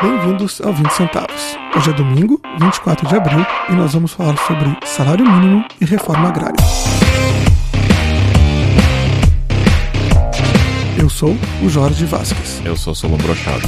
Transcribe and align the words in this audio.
Bem-vindos 0.00 0.60
ao 0.60 0.72
20 0.72 0.90
Centavos. 0.92 1.58
Hoje 1.76 1.90
é 1.90 1.92
domingo, 1.92 2.40
24 2.60 3.08
de 3.08 3.16
abril, 3.16 3.44
e 3.68 3.72
nós 3.72 3.94
vamos 3.94 4.12
falar 4.12 4.36
sobre 4.46 4.76
salário 4.86 5.28
mínimo 5.28 5.64
e 5.80 5.84
reforma 5.84 6.28
agrária. 6.28 6.54
Eu 10.96 11.10
sou 11.10 11.36
o 11.64 11.68
Jorge 11.68 12.04
Vasques. 12.04 12.62
Eu 12.64 12.76
sou 12.76 12.94
Solon 12.94 13.16
Brochado. 13.16 13.66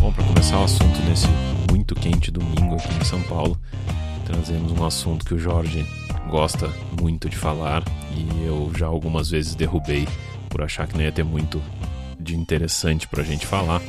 Bom, 0.00 0.10
para 0.10 0.24
começar 0.24 0.58
o 0.58 0.64
assunto 0.64 1.02
nesse 1.06 1.28
muito 1.70 1.94
quente 1.94 2.30
domingo 2.30 2.76
aqui 2.76 2.94
em 2.98 3.04
São 3.04 3.20
Paulo, 3.24 3.58
trazemos 4.24 4.72
um 4.72 4.86
assunto 4.86 5.22
que 5.22 5.34
o 5.34 5.38
Jorge 5.38 5.86
gosta 6.30 6.66
muito 6.98 7.28
de 7.28 7.36
falar 7.36 7.82
e 8.16 8.46
eu 8.46 8.70
já 8.76 8.86
algumas 8.86 9.30
vezes 9.30 9.54
derrubei 9.54 10.06
por 10.48 10.62
achar 10.62 10.86
que 10.86 10.94
não 10.94 11.02
ia 11.02 11.12
ter 11.12 11.24
muito 11.24 11.62
de 12.18 12.36
interessante 12.36 13.08
para 13.08 13.22
a 13.22 13.24
gente 13.24 13.46
falar, 13.46 13.82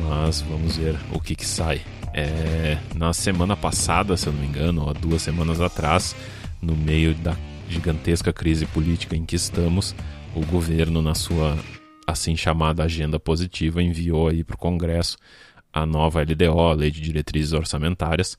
mas 0.00 0.40
vamos 0.42 0.76
ver 0.76 0.96
o 1.12 1.20
que, 1.20 1.34
que 1.34 1.46
sai. 1.46 1.80
É, 2.12 2.78
na 2.94 3.12
semana 3.12 3.56
passada, 3.56 4.16
se 4.16 4.26
eu 4.26 4.32
não 4.32 4.40
me 4.40 4.46
engano, 4.46 4.86
ou 4.86 4.94
duas 4.94 5.22
semanas 5.22 5.60
atrás, 5.60 6.14
no 6.60 6.74
meio 6.74 7.14
da 7.14 7.36
gigantesca 7.68 8.32
crise 8.32 8.66
política 8.66 9.16
em 9.16 9.24
que 9.24 9.36
estamos, 9.36 9.94
o 10.34 10.44
governo, 10.46 11.02
na 11.02 11.14
sua 11.14 11.56
assim 12.06 12.36
chamada 12.36 12.84
agenda 12.84 13.18
positiva, 13.18 13.82
enviou 13.82 14.28
aí 14.28 14.44
para 14.44 14.54
o 14.54 14.58
Congresso 14.58 15.16
a 15.72 15.84
nova 15.84 16.22
LDO, 16.22 16.58
a 16.58 16.72
Lei 16.72 16.90
de 16.90 17.00
Diretrizes 17.00 17.52
Orçamentárias, 17.52 18.38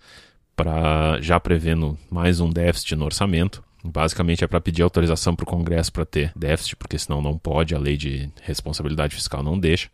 para 0.55 1.21
já 1.21 1.39
prevendo 1.39 1.95
mais 2.09 2.39
um 2.39 2.49
déficit 2.49 2.95
no 2.95 3.05
orçamento. 3.05 3.63
Basicamente 3.83 4.43
é 4.43 4.47
para 4.47 4.59
pedir 4.59 4.81
autorização 4.81 5.35
para 5.35 5.43
o 5.43 5.47
Congresso 5.47 5.91
para 5.91 6.05
ter 6.05 6.31
déficit, 6.35 6.75
porque 6.75 6.97
senão 6.97 7.21
não 7.21 7.37
pode, 7.37 7.75
a 7.75 7.79
lei 7.79 7.95
de 7.95 8.29
responsabilidade 8.41 9.15
fiscal 9.15 9.43
não 9.43 9.57
deixa. 9.57 9.89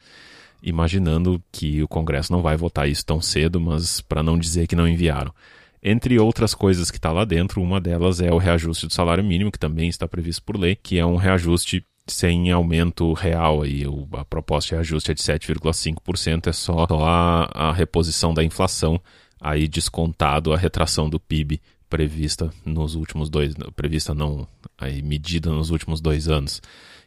Imaginando 0.62 1.44
que 1.52 1.84
o 1.84 1.88
Congresso 1.88 2.32
não 2.32 2.42
vai 2.42 2.56
votar 2.56 2.88
isso 2.88 3.06
tão 3.06 3.22
cedo, 3.22 3.60
mas 3.60 4.00
para 4.00 4.24
não 4.24 4.38
dizer 4.38 4.68
que 4.68 4.76
não 4.76 4.88
enviaram. 4.88 5.34
Entre 5.82 6.18
outras 6.18 6.54
coisas 6.54 6.90
que 6.90 6.98
está 6.98 7.12
lá 7.12 7.26
dentro, 7.26 7.62
uma 7.62 7.82
delas 7.82 8.22
é 8.22 8.32
o 8.32 8.38
reajuste 8.38 8.88
do 8.88 8.94
salário 8.94 9.24
mínimo, 9.24 9.52
que 9.52 9.60
também 9.60 9.90
está 9.90 10.08
previsto 10.08 10.42
por 10.44 10.58
lei, 10.58 10.76
que 10.76 10.98
é 10.98 11.06
um 11.06 11.18
reajuste 11.18 11.86
sem 12.08 12.50
aumento 12.52 13.12
real. 13.12 13.64
Aí, 13.64 13.84
a 14.14 14.24
proposta 14.24 14.70
de 14.70 14.76
reajuste 14.76 15.12
é 15.12 15.14
de 15.14 15.22
7,5%, 15.22 16.48
é 16.48 16.54
só 16.54 16.88
a, 16.90 17.70
a 17.70 17.74
reposição 17.74 18.34
da 18.34 18.42
inflação 18.42 19.02
aí 19.44 19.68
descontado 19.68 20.54
a 20.54 20.58
retração 20.58 21.10
do 21.10 21.20
PIB 21.20 21.62
prevista 21.94 22.52
nos 22.66 22.96
últimos 22.96 23.30
dois, 23.30 23.54
prevista 23.76 24.16
não, 24.16 24.48
aí 24.76 25.04
medida 25.04 25.52
nos 25.52 25.70
últimos 25.70 26.02
dois 26.02 26.28
anos. 26.28 26.60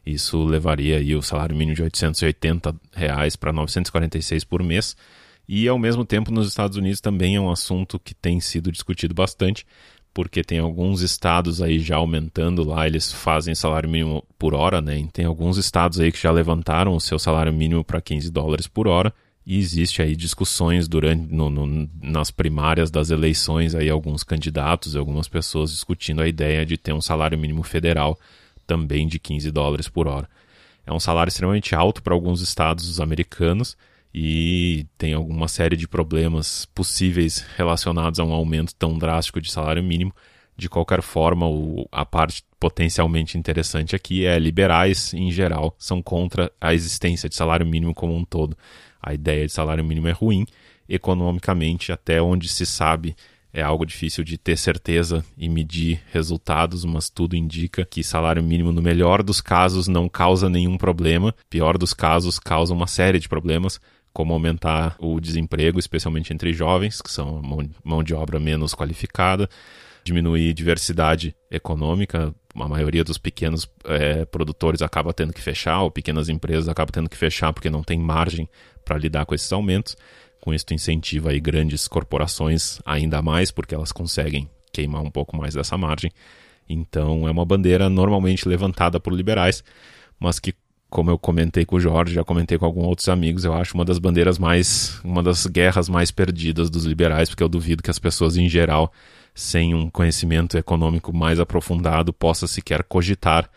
Isso 0.06 0.44
levaria 0.44 0.98
aí 0.98 1.16
o 1.16 1.22
salário 1.22 1.56
mínimo 1.56 1.74
de 1.74 1.82
880 1.82 2.72
reais 2.94 3.34
para 3.34 3.52
946 3.52 4.44
por 4.44 4.62
mês. 4.62 4.96
E 5.48 5.66
ao 5.66 5.76
mesmo 5.76 6.04
tempo 6.04 6.30
nos 6.30 6.46
Estados 6.46 6.76
Unidos 6.76 7.00
também 7.00 7.34
é 7.34 7.40
um 7.40 7.50
assunto 7.50 7.98
que 7.98 8.14
tem 8.14 8.38
sido 8.38 8.70
discutido 8.70 9.12
bastante, 9.12 9.66
porque 10.14 10.44
tem 10.44 10.60
alguns 10.60 11.00
estados 11.00 11.60
aí 11.60 11.80
já 11.80 11.96
aumentando 11.96 12.62
lá, 12.62 12.86
eles 12.86 13.12
fazem 13.12 13.56
salário 13.56 13.90
mínimo 13.90 14.24
por 14.38 14.54
hora, 14.54 14.80
né? 14.80 15.04
tem 15.12 15.24
alguns 15.24 15.58
estados 15.58 15.98
aí 15.98 16.12
que 16.12 16.22
já 16.22 16.30
levantaram 16.30 16.94
o 16.94 17.00
seu 17.00 17.18
salário 17.18 17.52
mínimo 17.52 17.82
para 17.82 18.00
15 18.00 18.30
dólares 18.30 18.68
por 18.68 18.86
hora. 18.86 19.12
E 19.46 19.58
existe 19.58 20.02
aí 20.02 20.16
discussões 20.16 20.88
durante 20.88 21.32
no, 21.32 21.48
no, 21.48 21.88
nas 22.02 22.32
primárias 22.32 22.90
das 22.90 23.10
eleições 23.10 23.76
aí 23.76 23.88
alguns 23.88 24.24
candidatos 24.24 24.94
e 24.94 24.98
algumas 24.98 25.28
pessoas 25.28 25.70
discutindo 25.70 26.20
a 26.20 26.26
ideia 26.26 26.66
de 26.66 26.76
ter 26.76 26.92
um 26.92 27.00
salário 27.00 27.38
mínimo 27.38 27.62
federal 27.62 28.18
também 28.66 29.06
de 29.06 29.20
15 29.20 29.48
dólares 29.52 29.88
por 29.88 30.08
hora. 30.08 30.28
É 30.84 30.92
um 30.92 30.98
salário 30.98 31.30
extremamente 31.30 31.76
alto 31.76 32.02
para 32.02 32.12
alguns 32.12 32.40
estados 32.40 33.00
americanos 33.00 33.76
e 34.12 34.84
tem 34.98 35.14
alguma 35.14 35.46
série 35.46 35.76
de 35.76 35.86
problemas 35.86 36.66
possíveis 36.74 37.46
relacionados 37.56 38.18
a 38.18 38.24
um 38.24 38.32
aumento 38.32 38.74
tão 38.74 38.98
drástico 38.98 39.40
de 39.40 39.52
salário 39.52 39.82
mínimo. 39.82 40.12
De 40.56 40.68
qualquer 40.68 41.02
forma, 41.02 41.46
o, 41.46 41.86
a 41.92 42.04
parte 42.04 42.42
potencialmente 42.58 43.38
interessante 43.38 43.94
aqui 43.94 44.24
é 44.24 44.38
liberais, 44.38 45.12
em 45.12 45.30
geral, 45.30 45.76
são 45.78 46.02
contra 46.02 46.50
a 46.60 46.72
existência 46.72 47.28
de 47.28 47.34
salário 47.34 47.66
mínimo 47.66 47.94
como 47.94 48.16
um 48.16 48.24
todo 48.24 48.56
a 49.06 49.14
ideia 49.14 49.46
de 49.46 49.52
salário 49.52 49.84
mínimo 49.84 50.08
é 50.08 50.12
ruim. 50.12 50.44
Economicamente, 50.88 51.92
até 51.92 52.20
onde 52.20 52.48
se 52.48 52.66
sabe, 52.66 53.14
é 53.52 53.62
algo 53.62 53.86
difícil 53.86 54.24
de 54.24 54.36
ter 54.36 54.58
certeza 54.58 55.24
e 55.38 55.48
medir 55.48 56.02
resultados, 56.12 56.84
mas 56.84 57.08
tudo 57.08 57.36
indica 57.36 57.84
que 57.84 58.02
salário 58.02 58.42
mínimo, 58.42 58.72
no 58.72 58.82
melhor 58.82 59.22
dos 59.22 59.40
casos, 59.40 59.86
não 59.86 60.08
causa 60.08 60.50
nenhum 60.50 60.76
problema, 60.76 61.32
pior 61.48 61.78
dos 61.78 61.94
casos, 61.94 62.40
causa 62.40 62.74
uma 62.74 62.88
série 62.88 63.20
de 63.20 63.28
problemas, 63.28 63.80
como 64.12 64.32
aumentar 64.32 64.96
o 64.98 65.20
desemprego, 65.20 65.78
especialmente 65.78 66.32
entre 66.32 66.52
jovens, 66.52 67.00
que 67.00 67.10
são 67.10 67.40
mão 67.84 68.02
de 68.02 68.12
obra 68.12 68.40
menos 68.40 68.74
qualificada, 68.74 69.48
diminuir 70.02 70.52
diversidade 70.52 71.34
econômica, 71.50 72.34
a 72.58 72.68
maioria 72.68 73.04
dos 73.04 73.18
pequenos 73.18 73.68
é, 73.84 74.24
produtores 74.24 74.82
acaba 74.82 75.12
tendo 75.12 75.32
que 75.32 75.40
fechar, 75.40 75.82
ou 75.82 75.90
pequenas 75.90 76.28
empresas 76.28 76.68
acabam 76.68 76.92
tendo 76.92 77.08
que 77.08 77.16
fechar 77.16 77.52
porque 77.52 77.70
não 77.70 77.82
tem 77.82 77.98
margem 77.98 78.48
para 78.84 78.98
lidar 78.98 79.26
com 79.26 79.34
esses 79.34 79.52
aumentos. 79.52 79.96
Com 80.40 80.54
isso, 80.54 80.64
incentiva 80.70 81.30
aí 81.30 81.40
grandes 81.40 81.88
corporações 81.88 82.80
ainda 82.84 83.20
mais, 83.20 83.50
porque 83.50 83.74
elas 83.74 83.90
conseguem 83.90 84.48
queimar 84.72 85.02
um 85.02 85.10
pouco 85.10 85.36
mais 85.36 85.54
dessa 85.54 85.76
margem. 85.76 86.10
Então, 86.68 87.26
é 87.26 87.30
uma 87.30 87.44
bandeira 87.44 87.88
normalmente 87.88 88.48
levantada 88.48 89.00
por 89.00 89.12
liberais, 89.12 89.64
mas 90.18 90.38
que, 90.38 90.54
como 90.88 91.10
eu 91.10 91.18
comentei 91.18 91.64
com 91.64 91.76
o 91.76 91.80
Jorge, 91.80 92.14
já 92.14 92.24
comentei 92.24 92.58
com 92.58 92.64
alguns 92.64 92.84
outros 92.84 93.08
amigos, 93.08 93.44
eu 93.44 93.54
acho 93.54 93.74
uma 93.74 93.84
das 93.84 93.98
bandeiras 93.98 94.38
mais, 94.38 95.00
uma 95.04 95.22
das 95.22 95.46
guerras 95.46 95.88
mais 95.88 96.10
perdidas 96.10 96.70
dos 96.70 96.84
liberais, 96.84 97.28
porque 97.28 97.42
eu 97.42 97.48
duvido 97.48 97.82
que 97.82 97.90
as 97.90 97.98
pessoas 97.98 98.36
em 98.36 98.48
geral, 98.48 98.92
sem 99.36 99.74
um 99.74 99.90
conhecimento 99.90 100.56
econômico 100.56 101.14
mais 101.14 101.38
aprofundado, 101.38 102.10
possa 102.10 102.46
sequer 102.46 102.82
cogitar 102.82 103.50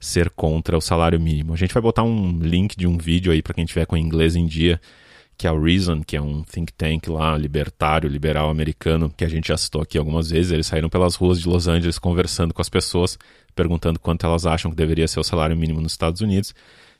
ser 0.00 0.30
contra 0.30 0.78
o 0.78 0.80
salário 0.80 1.20
mínimo. 1.20 1.52
A 1.52 1.56
gente 1.56 1.74
vai 1.74 1.82
botar 1.82 2.02
um 2.02 2.38
link 2.40 2.74
de 2.74 2.86
um 2.86 2.96
vídeo 2.96 3.30
aí 3.30 3.42
para 3.42 3.52
quem 3.52 3.66
tiver 3.66 3.84
com 3.84 3.98
inglês 3.98 4.34
em 4.34 4.46
dia, 4.46 4.80
que 5.36 5.46
é 5.46 5.52
o 5.52 5.62
Reason, 5.62 6.02
que 6.02 6.16
é 6.16 6.22
um 6.22 6.42
think 6.42 6.72
tank 6.72 7.06
lá, 7.08 7.36
libertário, 7.36 8.08
liberal 8.08 8.48
americano, 8.48 9.12
que 9.14 9.26
a 9.26 9.28
gente 9.28 9.48
já 9.48 9.58
citou 9.58 9.82
aqui 9.82 9.98
algumas 9.98 10.30
vezes. 10.30 10.52
Eles 10.52 10.66
saíram 10.66 10.88
pelas 10.88 11.16
ruas 11.16 11.38
de 11.38 11.46
Los 11.46 11.68
Angeles 11.68 11.98
conversando 11.98 12.54
com 12.54 12.62
as 12.62 12.70
pessoas, 12.70 13.18
perguntando 13.54 14.00
quanto 14.00 14.24
elas 14.24 14.46
acham 14.46 14.70
que 14.70 14.76
deveria 14.76 15.06
ser 15.06 15.20
o 15.20 15.24
salário 15.24 15.54
mínimo 15.54 15.82
nos 15.82 15.92
Estados 15.92 16.22
Unidos. 16.22 16.54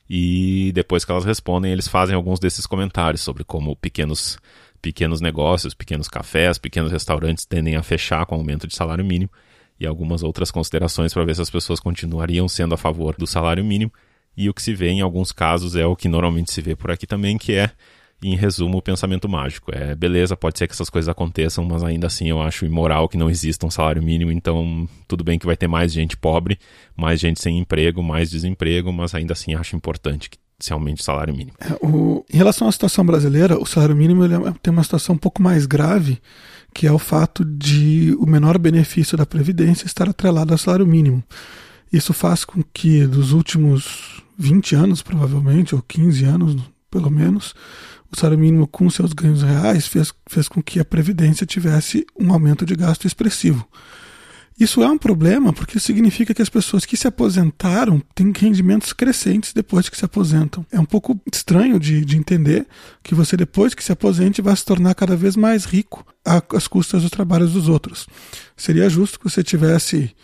E 0.07 0.71
depois 0.75 1.03
que 1.03 1.11
elas 1.11 1.25
respondem, 1.25 1.71
eles 1.71 1.87
fazem 1.87 2.15
alguns 2.15 2.39
desses 2.39 2.67
comentários 2.67 3.21
sobre 3.21 3.43
como 3.43 3.75
pequenos, 3.75 4.37
pequenos 4.81 5.21
negócios, 5.21 5.73
pequenos 5.73 6.07
cafés, 6.07 6.57
pequenos 6.57 6.91
restaurantes 6.91 7.45
tendem 7.45 7.75
a 7.75 7.83
fechar 7.83 8.25
com 8.25 8.35
aumento 8.35 8.67
de 8.67 8.75
salário 8.75 9.05
mínimo 9.05 9.29
e 9.79 9.85
algumas 9.85 10.23
outras 10.23 10.51
considerações 10.51 11.13
para 11.13 11.23
ver 11.23 11.35
se 11.35 11.41
as 11.41 11.49
pessoas 11.49 11.79
continuariam 11.79 12.47
sendo 12.47 12.73
a 12.73 12.77
favor 12.77 13.15
do 13.15 13.27
salário 13.27 13.63
mínimo. 13.63 13.91
E 14.35 14.49
o 14.49 14.53
que 14.53 14.61
se 14.61 14.73
vê 14.73 14.89
em 14.89 15.01
alguns 15.01 15.31
casos 15.31 15.75
é 15.75 15.85
o 15.85 15.95
que 15.95 16.07
normalmente 16.07 16.51
se 16.51 16.61
vê 16.61 16.75
por 16.75 16.91
aqui 16.91 17.07
também, 17.07 17.37
que 17.37 17.53
é, 17.53 17.71
em 18.21 18.35
resumo, 18.35 18.77
o 18.77 18.81
pensamento 18.81 19.27
mágico. 19.27 19.71
É 19.73 19.95
beleza, 19.95 20.35
pode 20.35 20.57
ser 20.57 20.67
que 20.67 20.73
essas 20.73 20.89
coisas 20.89 21.09
aconteçam, 21.09 21.63
mas 21.63 21.83
ainda 21.83 22.07
assim 22.07 22.29
eu 22.29 22.41
acho 22.41 22.65
imoral 22.65 23.09
que 23.09 23.17
não 23.17 23.29
exista 23.29 23.65
um 23.65 23.71
salário 23.71 24.01
mínimo. 24.01 24.31
Então, 24.31 24.87
tudo 25.07 25.23
bem 25.23 25.39
que 25.39 25.45
vai 25.45 25.57
ter 25.57 25.67
mais 25.67 25.91
gente 25.91 26.15
pobre, 26.15 26.59
mais 26.95 27.19
gente 27.19 27.41
sem 27.41 27.57
emprego, 27.57 28.01
mais 28.03 28.29
desemprego, 28.29 28.91
mas 28.91 29.13
ainda 29.13 29.33
assim 29.33 29.55
acho 29.55 29.75
importante 29.75 30.29
que 30.29 30.37
se 30.59 30.73
aumente 30.73 31.01
o 31.01 31.03
salário 31.03 31.35
mínimo. 31.35 31.55
É, 31.59 31.73
o, 31.85 32.25
em 32.31 32.37
relação 32.37 32.67
à 32.67 32.71
situação 32.71 33.05
brasileira, 33.05 33.59
o 33.59 33.65
salário 33.65 33.95
mínimo 33.95 34.23
ele 34.25 34.33
é, 34.33 34.53
tem 34.61 34.73
uma 34.73 34.83
situação 34.83 35.15
um 35.15 35.19
pouco 35.19 35.41
mais 35.41 35.65
grave 35.65 36.19
que 36.77 36.85
é 36.85 36.91
o 36.91 36.99
fato 36.99 37.43
de 37.43 38.15
o 38.19 38.27
menor 38.27 38.59
benefício 38.59 39.17
da 39.17 39.25
Previdência 39.25 39.87
estar 39.87 40.07
atrelado 40.07 40.53
ao 40.53 40.59
salário 40.59 40.85
mínimo. 40.85 41.23
Isso 41.91 42.13
faz 42.13 42.45
com 42.45 42.61
que, 42.61 43.07
dos 43.07 43.31
últimos 43.31 44.23
20 44.37 44.75
anos, 44.75 45.01
provavelmente, 45.01 45.73
ou 45.73 45.81
15 45.81 46.23
anos, 46.25 46.55
pelo 46.91 47.09
menos, 47.09 47.55
o 48.11 48.15
salário 48.15 48.37
mínimo, 48.37 48.67
com 48.67 48.87
seus 48.91 49.11
ganhos 49.11 49.41
reais, 49.41 49.87
fez, 49.87 50.13
fez 50.29 50.47
com 50.47 50.61
que 50.61 50.79
a 50.79 50.85
Previdência 50.85 51.47
tivesse 51.47 52.05
um 52.15 52.31
aumento 52.31 52.63
de 52.63 52.75
gasto 52.75 53.07
expressivo. 53.07 53.67
Isso 54.59 54.81
é 54.81 54.87
um 54.89 54.97
problema 54.97 55.53
porque 55.53 55.79
significa 55.79 56.33
que 56.33 56.41
as 56.41 56.49
pessoas 56.49 56.83
que 56.83 56.97
se 56.97 57.07
aposentaram 57.07 58.01
têm 58.15 58.33
rendimentos 58.35 58.91
crescentes 58.91 59.53
depois 59.53 59.87
que 59.87 59.95
se 59.95 60.03
aposentam. 60.03 60.65
É 60.71 60.79
um 60.79 60.85
pouco 60.85 61.19
estranho 61.31 61.79
de, 61.79 62.03
de 62.03 62.17
entender 62.17 62.65
que 63.03 63.13
você, 63.13 63.37
depois 63.37 63.75
que 63.75 63.83
se 63.83 63.91
aposente, 63.91 64.41
vai 64.41 64.55
se 64.55 64.65
tornar 64.65 64.95
cada 64.95 65.15
vez 65.15 65.35
mais 65.35 65.65
rico 65.65 66.03
às 66.25 66.67
custas 66.67 67.03
dos 67.03 67.11
trabalhos 67.11 67.53
dos 67.53 67.69
outros. 67.69 68.07
Seria 68.55 68.89
justo 68.89 69.19
que 69.19 69.29
você 69.29 69.43
tivesse 69.43 70.15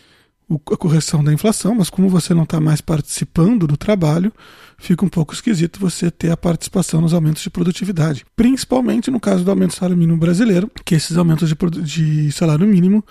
a 0.72 0.78
correção 0.78 1.24
da 1.24 1.32
inflação, 1.32 1.76
mas 1.76 1.90
como 1.90 2.10
você 2.10 2.34
não 2.34 2.44
está 2.44 2.60
mais 2.60 2.82
participando 2.82 3.66
do 3.68 3.78
trabalho, 3.78 4.32
fica 4.78 5.06
um 5.06 5.10
pouco 5.10 5.34
esquisito 5.34 5.80
você 5.80 6.12
ter 6.12 6.32
a 6.32 6.38
participação 6.38 7.02
nos 7.02 7.14
aumentos 7.14 7.42
de 7.44 7.50
produtividade. 7.50 8.26
Principalmente 8.36 9.10
no 9.10 9.20
caso 9.20 9.44
do 9.44 9.52
aumento 9.52 9.72
do 9.72 9.76
salário 9.76 9.98
mínimo 9.98 10.18
brasileiro, 10.18 10.70
que 10.84 10.96
esses 10.96 11.18
aumentos 11.18 11.50
de, 11.50 11.56
de 11.82 12.32
salário 12.32 12.68
mínimo 12.68 13.04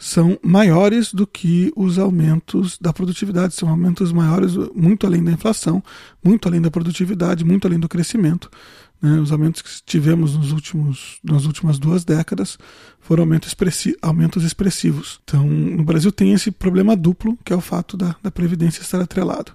são 0.00 0.38
maiores 0.42 1.12
do 1.12 1.26
que 1.26 1.70
os 1.76 1.98
aumentos 1.98 2.78
da 2.80 2.90
produtividade, 2.90 3.54
são 3.54 3.68
aumentos 3.68 4.12
maiores, 4.12 4.56
muito 4.74 5.06
além 5.06 5.22
da 5.22 5.30
inflação, 5.30 5.84
muito 6.24 6.48
além 6.48 6.58
da 6.58 6.70
produtividade, 6.70 7.44
muito 7.44 7.66
além 7.66 7.78
do 7.78 7.86
crescimento. 7.86 8.50
Né? 9.02 9.20
Os 9.20 9.30
aumentos 9.30 9.60
que 9.60 9.68
tivemos 9.84 10.34
nos 10.34 10.52
últimos, 10.52 11.18
nas 11.22 11.44
últimas 11.44 11.78
duas 11.78 12.02
décadas 12.02 12.58
foram 12.98 13.24
aumentos, 13.24 13.48
expressi 13.48 13.94
aumentos 14.00 14.42
expressivos. 14.42 15.20
Então, 15.22 15.46
no 15.46 15.84
Brasil 15.84 16.10
tem 16.10 16.32
esse 16.32 16.50
problema 16.50 16.96
duplo, 16.96 17.36
que 17.44 17.52
é 17.52 17.56
o 17.56 17.60
fato 17.60 17.94
da, 17.94 18.16
da 18.22 18.30
Previdência 18.30 18.80
estar 18.80 19.02
atrelado. 19.02 19.52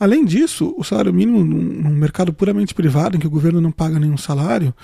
Além 0.00 0.24
disso, 0.24 0.74
o 0.78 0.82
salário 0.82 1.12
mínimo, 1.12 1.44
num, 1.44 1.62
num 1.62 1.94
mercado 1.94 2.32
puramente 2.32 2.74
privado, 2.74 3.18
em 3.18 3.20
que 3.20 3.26
o 3.26 3.30
governo 3.30 3.60
não 3.60 3.70
paga 3.70 3.98
nenhum 3.98 4.16
salário, 4.16 4.74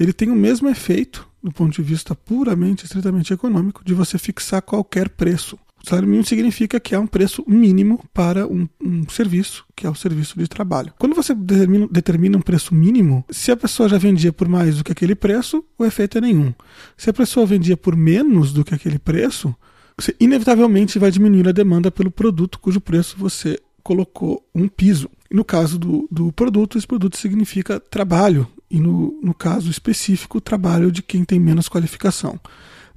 ele 0.00 0.12
tem 0.12 0.30
o 0.30 0.36
mesmo 0.36 0.68
efeito, 0.68 1.27
do 1.42 1.52
ponto 1.52 1.74
de 1.74 1.82
vista 1.82 2.14
puramente, 2.14 2.84
estritamente 2.84 3.32
econômico, 3.32 3.82
de 3.84 3.94
você 3.94 4.18
fixar 4.18 4.62
qualquer 4.62 5.08
preço. 5.08 5.58
O 5.82 5.88
salário 5.88 6.08
mínimo 6.08 6.26
significa 6.26 6.80
que 6.80 6.94
há 6.94 7.00
um 7.00 7.06
preço 7.06 7.44
mínimo 7.46 8.04
para 8.12 8.46
um, 8.46 8.68
um, 8.84 9.08
serviço, 9.08 9.64
que 9.76 9.86
é 9.86 9.90
o 9.90 9.94
serviço 9.94 10.38
de 10.38 10.48
trabalho. 10.48 10.92
Quando 10.98 11.14
você 11.14 11.34
determina, 11.34 11.88
determina, 11.90 12.36
um 12.36 12.42
preço 12.42 12.74
mínimo, 12.74 13.24
se 13.30 13.52
a 13.52 13.56
pessoa 13.56 13.88
já 13.88 13.96
vendia 13.96 14.32
por 14.32 14.48
mais 14.48 14.78
do 14.78 14.84
que 14.84 14.92
aquele 14.92 15.14
preço, 15.14 15.64
o 15.78 15.84
efeito 15.84 16.18
é 16.18 16.20
nenhum. 16.20 16.52
Se 16.96 17.08
a 17.10 17.12
pessoa 17.12 17.46
vendia 17.46 17.76
por 17.76 17.94
menos 17.94 18.52
do 18.52 18.64
que 18.64 18.74
aquele 18.74 18.98
preço, 18.98 19.54
você 19.96 20.14
inevitavelmente 20.18 20.98
vai 20.98 21.10
diminuir 21.10 21.48
a 21.48 21.52
demanda 21.52 21.90
pelo 21.90 22.10
produto 22.10 22.58
cujo 22.58 22.80
preço 22.80 23.16
você 23.16 23.58
colocou 23.82 24.46
um 24.54 24.68
piso. 24.68 25.08
No 25.30 25.44
caso 25.44 25.78
do, 25.78 26.08
do 26.10 26.32
produto, 26.32 26.76
esse 26.76 26.86
produto 26.86 27.16
significa 27.16 27.80
trabalho, 27.80 28.46
e 28.70 28.78
no, 28.80 29.18
no 29.22 29.34
caso 29.34 29.70
específico, 29.70 30.40
trabalho 30.40 30.92
de 30.92 31.02
quem 31.02 31.24
tem 31.24 31.40
menos 31.40 31.68
qualificação. 31.68 32.38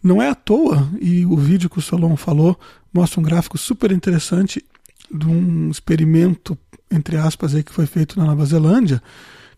Não 0.04 0.22
é 0.22 0.30
à 0.30 0.36
toa, 0.36 0.90
e 1.00 1.26
o 1.26 1.38
vídeo 1.38 1.70
que 1.70 1.80
o 1.80 1.82
Solon 1.82 2.16
falou 2.16 2.60
mostra 2.94 3.20
um 3.20 3.24
gráfico 3.24 3.58
super 3.58 3.92
interessante 3.92 4.64
de 5.14 5.28
um 5.28 5.70
experimento, 5.70 6.58
entre 6.90 7.18
aspas, 7.18 7.54
aí, 7.54 7.64
que 7.64 7.74
foi 7.74 7.86
feito 7.86 8.20
na 8.20 8.26
Nova 8.26 8.46
Zelândia, 8.46 9.02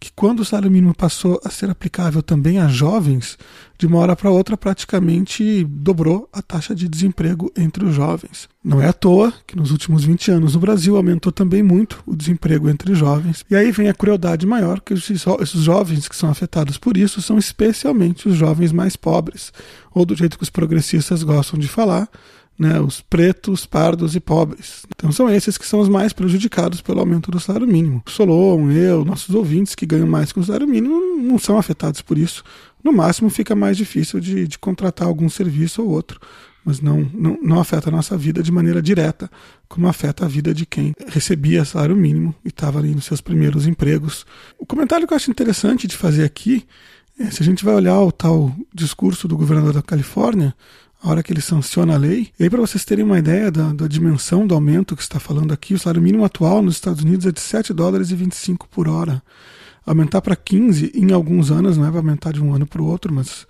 que 0.04 0.12
quando 0.14 0.42
o 0.42 0.46
salário 0.46 0.70
mínimo 0.70 0.94
passou 0.94 1.40
a 1.46 1.50
ser 1.50 1.70
aplicável 1.70 2.22
também 2.22 2.60
a 2.60 2.68
jovens, 2.68 3.38
de 3.78 3.88
uma 3.88 4.00
hora 4.00 4.18
para 4.18 4.30
outra 4.30 4.58
praticamente 4.58 5.64
dobrou 5.64 6.28
a 6.34 6.42
taxa 6.42 6.76
de 6.76 6.90
desemprego 6.90 7.50
entre 7.56 7.86
os 7.86 7.96
jovens. 7.96 8.50
Não 8.62 8.82
é 8.82 8.90
à 8.90 8.92
toa 8.92 9.34
que 9.48 9.56
nos 9.56 9.72
últimos 9.72 10.04
20 10.04 10.32
anos 10.32 10.56
no 10.56 10.60
Brasil 10.60 10.98
aumentou 10.98 11.32
também 11.32 11.64
muito 11.64 12.04
o 12.06 12.18
desemprego 12.18 12.70
entre 12.70 12.94
jovens. 12.94 13.46
E 13.50 13.56
aí 13.56 13.72
vem 13.72 13.88
a 13.88 13.94
crueldade 13.94 14.46
maior, 14.46 14.82
que 14.82 14.94
esses, 14.94 15.24
esses 15.40 15.62
jovens 15.62 16.10
que 16.10 16.18
são 16.18 16.30
afetados 16.30 16.78
por 16.78 16.98
isso 16.98 17.22
são 17.22 17.38
especialmente 17.38 18.28
os 18.28 18.36
jovens 18.36 18.74
mais 18.74 18.98
pobres, 18.98 19.54
ou 19.94 20.06
do 20.06 20.18
jeito 20.18 20.36
que 20.38 20.44
os 20.44 20.50
progressistas 20.50 21.24
gostam 21.24 21.58
de 21.58 21.70
falar, 21.70 22.10
né, 22.58 22.80
os 22.80 23.02
pretos, 23.02 23.66
pardos 23.66 24.16
e 24.16 24.20
pobres. 24.20 24.84
Então 24.96 25.12
são 25.12 25.30
esses 25.30 25.58
que 25.58 25.66
são 25.66 25.80
os 25.80 25.90
mais 25.90 26.14
prejudicados 26.14 26.82
pelo 26.82 27.00
aumento 27.00 27.32
do 27.32 27.40
salário 27.40 27.68
mínimo. 27.68 28.04
Solon, 28.08 28.72
eu, 28.72 29.04
nossos 29.04 29.34
ouvintes 29.34 29.76
que 29.76 29.86
ganham 29.86 30.08
mais 30.08 30.32
que 30.32 30.40
o 30.40 30.44
salário 30.44 30.68
mínimo 30.68 31.00
não 31.18 31.40
são 31.40 31.58
afetados 31.58 32.02
por 32.02 32.18
isso. 32.18 32.44
No 32.84 32.92
máximo 32.92 33.30
fica 33.30 33.56
mais 33.56 33.78
difícil 33.78 34.20
de, 34.20 34.48
de 34.48 34.60
contratar 34.60 35.08
algum 35.08 35.30
serviço 35.30 35.82
ou 35.82 35.90
outro, 35.90 36.20
mas 36.66 36.80
não, 36.80 37.10
não, 37.14 37.40
não 37.42 37.60
afeta 37.60 37.90
a 37.90 37.92
nossa 37.92 38.18
vida 38.18 38.44
de 38.44 38.52
maneira 38.52 38.82
direta, 38.82 39.30
como 39.68 39.88
afeta 39.88 40.26
a 40.26 40.28
vida 40.28 40.54
de 40.54 40.66
quem 40.66 40.94
recebia 41.08 41.66
salário 41.66 41.96
mínimo 41.96 42.36
e 42.44 42.50
estava 42.50 42.80
ali 42.80 42.94
nos 42.94 43.06
seus 43.06 43.22
primeiros 43.22 43.68
empregos. 43.68 44.26
O 44.60 44.66
comentário 44.66 45.08
que 45.08 45.14
eu 45.14 45.18
acho 45.18 45.32
interessante 45.32 45.88
de 45.88 45.96
fazer 45.96 46.24
aqui 46.24 46.66
é, 47.20 47.30
se 47.30 47.42
a 47.42 47.46
gente 47.46 47.64
vai 47.64 47.76
olhar 47.76 48.00
o 48.02 48.12
tal 48.12 48.54
discurso 48.74 49.28
do 49.28 49.38
governador 49.38 49.74
da 49.74 49.82
Califórnia, 49.82 50.56
a 51.04 51.10
hora 51.10 51.22
que 51.22 51.34
ele 51.34 51.42
sanciona 51.42 51.96
a 51.96 51.98
lei. 51.98 52.30
E 52.40 52.44
aí, 52.44 52.50
para 52.50 52.62
vocês 52.62 52.86
terem 52.86 53.04
uma 53.04 53.20
ideia 53.20 53.52
da, 53.52 53.74
da, 53.74 53.88
dimensão 53.88 54.48
do 54.48 54.56
aumento 54.56 54.96
que 54.96 55.02
está 55.02 55.20
falando 55.20 55.52
aqui, 55.52 55.74
o 55.74 55.80
salário 55.80 56.02
mínimo 56.02 56.24
atual 56.24 56.62
nos 56.62 56.76
Estados 56.76 57.04
Unidos 57.04 57.26
é 57.26 57.32
de 57.32 57.42
7 57.42 57.74
dólares 57.74 58.10
e 58.10 58.16
25 58.16 58.70
por 58.70 58.88
hora. 58.88 59.22
Aumentar 59.86 60.22
para 60.22 60.34
15 60.34 60.94
em 60.96 61.12
alguns 61.12 61.52
anos, 61.52 61.78
não 61.78 61.86
é 61.86 61.90
para 61.90 62.00
aumentar 62.00 62.32
de 62.32 62.42
um 62.42 62.54
ano 62.54 62.66
para 62.66 62.82
o 62.82 62.86
outro, 62.86 63.14
mas, 63.14 63.46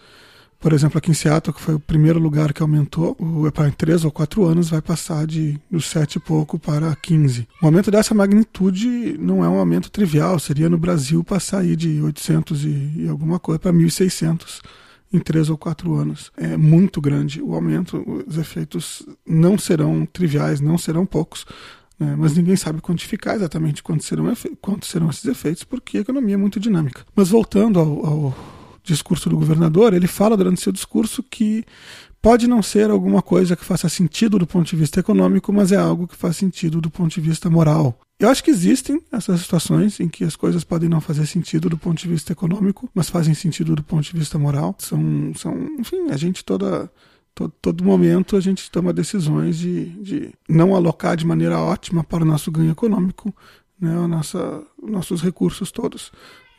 por 0.60 0.74
exemplo, 0.74 0.98
aqui 0.98 1.12
em 1.12 1.14
Seattle, 1.14 1.54
que 1.54 1.62
foi 1.62 1.76
o 1.76 1.80
primeiro 1.80 2.18
lugar 2.18 2.52
que 2.54 2.64
aumentou, 2.64 3.16
o, 3.20 3.52
para 3.52 3.70
3 3.70 4.04
ou 4.04 4.10
4 4.12 4.44
anos 4.46 4.72
vai 4.72 4.82
passar 4.82 5.28
de 5.28 5.60
dos 5.70 5.86
7 5.86 6.16
e 6.16 6.20
pouco 6.20 6.58
para 6.58 6.96
15. 6.96 7.48
Um 7.62 7.68
aumento 7.68 7.92
dessa 7.92 8.16
magnitude 8.16 9.16
não 9.20 9.46
é 9.46 9.48
um 9.48 9.60
aumento 9.60 9.92
trivial, 9.92 10.40
seria 10.40 10.68
no 10.68 10.78
Brasil 10.80 11.24
passar 11.24 11.60
aí 11.60 11.76
de 11.76 12.02
800 12.02 12.66
e, 12.66 12.94
e 12.98 13.08
alguma 13.08 13.38
coisa 13.38 13.60
para 13.60 13.72
1.600 13.72 14.60
em 15.14 15.20
três 15.20 15.50
ou 15.50 15.58
quatro 15.58 15.94
anos. 15.94 16.32
É 16.36 16.58
muito 16.58 17.00
grande 17.00 17.42
o 17.42 17.54
aumento, 17.54 18.04
os 18.28 18.38
efeitos 18.38 19.08
não 19.26 19.58
serão 19.58 20.06
triviais, 20.06 20.60
não 20.60 20.78
serão 20.78 21.06
poucos, 21.06 21.46
né? 22.00 22.16
mas 22.18 22.36
ninguém 22.36 22.56
sabe 22.56 22.82
quantificar 22.82 23.36
exatamente 23.36 23.84
quantos 23.84 24.08
serão, 24.08 24.34
quantos 24.60 24.90
serão 24.90 25.10
esses 25.10 25.26
efeitos, 25.26 25.64
porque 25.64 26.00
a 26.00 26.02
economia 26.02 26.34
é 26.34 26.38
muito 26.38 26.60
dinâmica. 26.60 27.06
Mas 27.16 27.30
voltando 27.30 27.80
ao, 27.80 28.06
ao 28.06 28.38
discurso 28.84 29.30
do 29.30 29.38
governador, 29.38 29.94
ele 29.94 30.08
fala 30.08 30.36
durante 30.36 30.62
seu 30.62 30.72
discurso 30.72 31.24
que 31.24 31.64
pode 32.24 32.48
não 32.48 32.64
ser 32.64 32.90
alguma 32.90 33.22
coisa 33.22 33.56
que 33.56 33.66
faça 33.66 33.90
sentido 33.90 34.40
do 34.40 34.48
ponto 34.48 34.66
de 34.66 34.78
vista 34.78 35.02
econômico, 35.02 35.52
mas 35.52 35.74
é 35.74 35.76
algo 35.76 36.08
que 36.08 36.16
faz 36.16 36.38
sentido 36.38 36.80
do 36.80 36.90
ponto 36.90 37.14
de 37.14 37.20
vista 37.20 37.50
moral. 37.50 38.00
Eu 38.18 38.30
acho 38.30 38.42
que 38.42 38.50
existem 38.50 39.02
essas 39.12 39.42
situações 39.42 40.00
em 40.00 40.08
que 40.08 40.24
as 40.24 40.38
coisas 40.38 40.64
podem 40.64 40.88
não 40.88 41.02
fazer 41.02 41.26
sentido 41.26 41.70
do 41.70 41.78
ponto 41.78 42.00
de 42.00 42.08
vista 42.08 42.32
econômico, 42.32 42.90
mas 42.96 43.10
fazem 43.10 43.34
sentido 43.34 43.76
do 43.76 43.84
ponto 43.84 44.04
de 44.04 44.18
vista 44.18 44.40
moral. 44.40 44.74
São, 44.80 45.34
são 45.36 45.54
enfim, 45.78 46.10
a 46.12 46.16
gente 46.16 46.46
toda 46.46 46.90
todo, 47.36 47.54
todo 47.62 47.84
momento 47.84 48.38
a 48.38 48.40
gente 48.40 48.72
toma 48.72 48.94
decisões 48.94 49.58
de, 49.58 49.90
de 50.02 50.34
não 50.48 50.74
alocar 50.74 51.18
de 51.18 51.26
maneira 51.26 51.60
ótima 51.60 52.06
para 52.06 52.24
o 52.24 52.28
nosso 52.28 52.50
ganho 52.50 52.72
econômico 52.72 53.36
né, 53.84 53.98
a 53.98 54.08
nossa, 54.08 54.64
nossos 54.82 55.22
recursos 55.22 55.72
todos. 55.72 56.10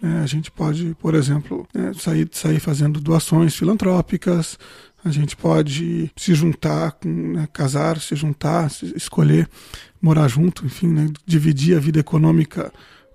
É, 0.03 0.07
a 0.19 0.27
gente 0.27 0.51
pode, 0.51 0.95
por 1.01 1.15
exemplo, 1.15 1.67
é, 1.73 1.95
sair, 1.95 2.29
sair 2.31 2.61
fazendo 2.61 3.01
doações 3.01 3.57
filantrópicas, 3.57 4.59
a 5.05 5.11
gente 5.11 5.37
pode 5.37 6.11
se 6.17 6.35
juntar, 6.35 6.93
com, 6.93 7.09
né, 7.09 7.49
casar, 7.53 8.01
se 8.01 8.17
juntar, 8.17 8.71
se 8.71 8.93
escolher 8.97 9.49
morar 10.01 10.29
junto, 10.29 10.65
enfim, 10.65 10.89
né, 10.89 11.09
dividir 11.27 11.77
a 11.77 11.81
vida 11.81 12.01
econômica 12.01 12.73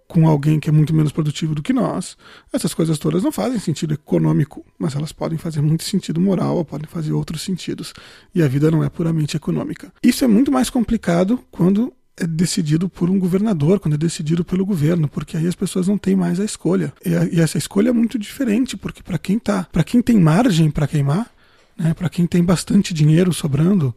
com 0.07 0.27
alguém 0.27 0.59
que 0.59 0.67
é 0.67 0.71
muito 0.71 0.93
menos 0.93 1.11
produtivo 1.11 1.53
do 1.53 1.61
que 1.61 1.71
nós. 1.71 2.17
Essas 2.51 2.73
coisas 2.73 2.97
todas 2.97 3.23
não 3.23 3.31
fazem 3.31 3.59
sentido 3.59 3.93
econômico, 3.93 4.65
mas 4.77 4.95
elas 4.95 5.11
podem 5.11 5.37
fazer 5.37 5.61
muito 5.61 5.83
sentido 5.83 6.19
moral 6.19 6.57
ou 6.57 6.65
podem 6.65 6.87
fazer 6.89 7.13
outros 7.13 7.43
sentidos. 7.43 7.93
E 8.33 8.41
a 8.41 8.47
vida 8.47 8.71
não 8.71 8.83
é 8.83 8.89
puramente 8.89 9.37
econômica. 9.37 9.93
Isso 10.01 10.25
é 10.25 10.27
muito 10.27 10.51
mais 10.51 10.69
complicado 10.69 11.39
quando 11.51 11.93
é 12.17 12.25
decidido 12.25 12.89
por 12.89 13.09
um 13.09 13.19
governador, 13.19 13.79
quando 13.79 13.93
é 13.93 13.97
decidido 13.97 14.43
pelo 14.43 14.65
governo, 14.65 15.07
porque 15.07 15.37
aí 15.37 15.47
as 15.47 15.55
pessoas 15.55 15.87
não 15.87 15.97
têm 15.97 16.15
mais 16.15 16.39
a 16.39 16.43
escolha. 16.43 16.91
E, 17.05 17.15
a, 17.15 17.25
e 17.25 17.39
essa 17.39 17.59
escolha 17.59 17.89
é 17.89 17.93
muito 17.93 18.17
diferente, 18.17 18.75
porque 18.75 19.01
para 19.03 19.17
quem 19.17 19.37
tá, 19.37 19.67
para 19.71 19.83
quem 19.83 20.01
tem 20.01 20.19
margem 20.19 20.71
para 20.71 20.87
queimar, 20.87 21.31
né, 21.79 21.93
para 21.93 22.09
quem 22.09 22.27
tem 22.27 22.43
bastante 22.43 22.93
dinheiro 22.93 23.31
sobrando, 23.33 23.95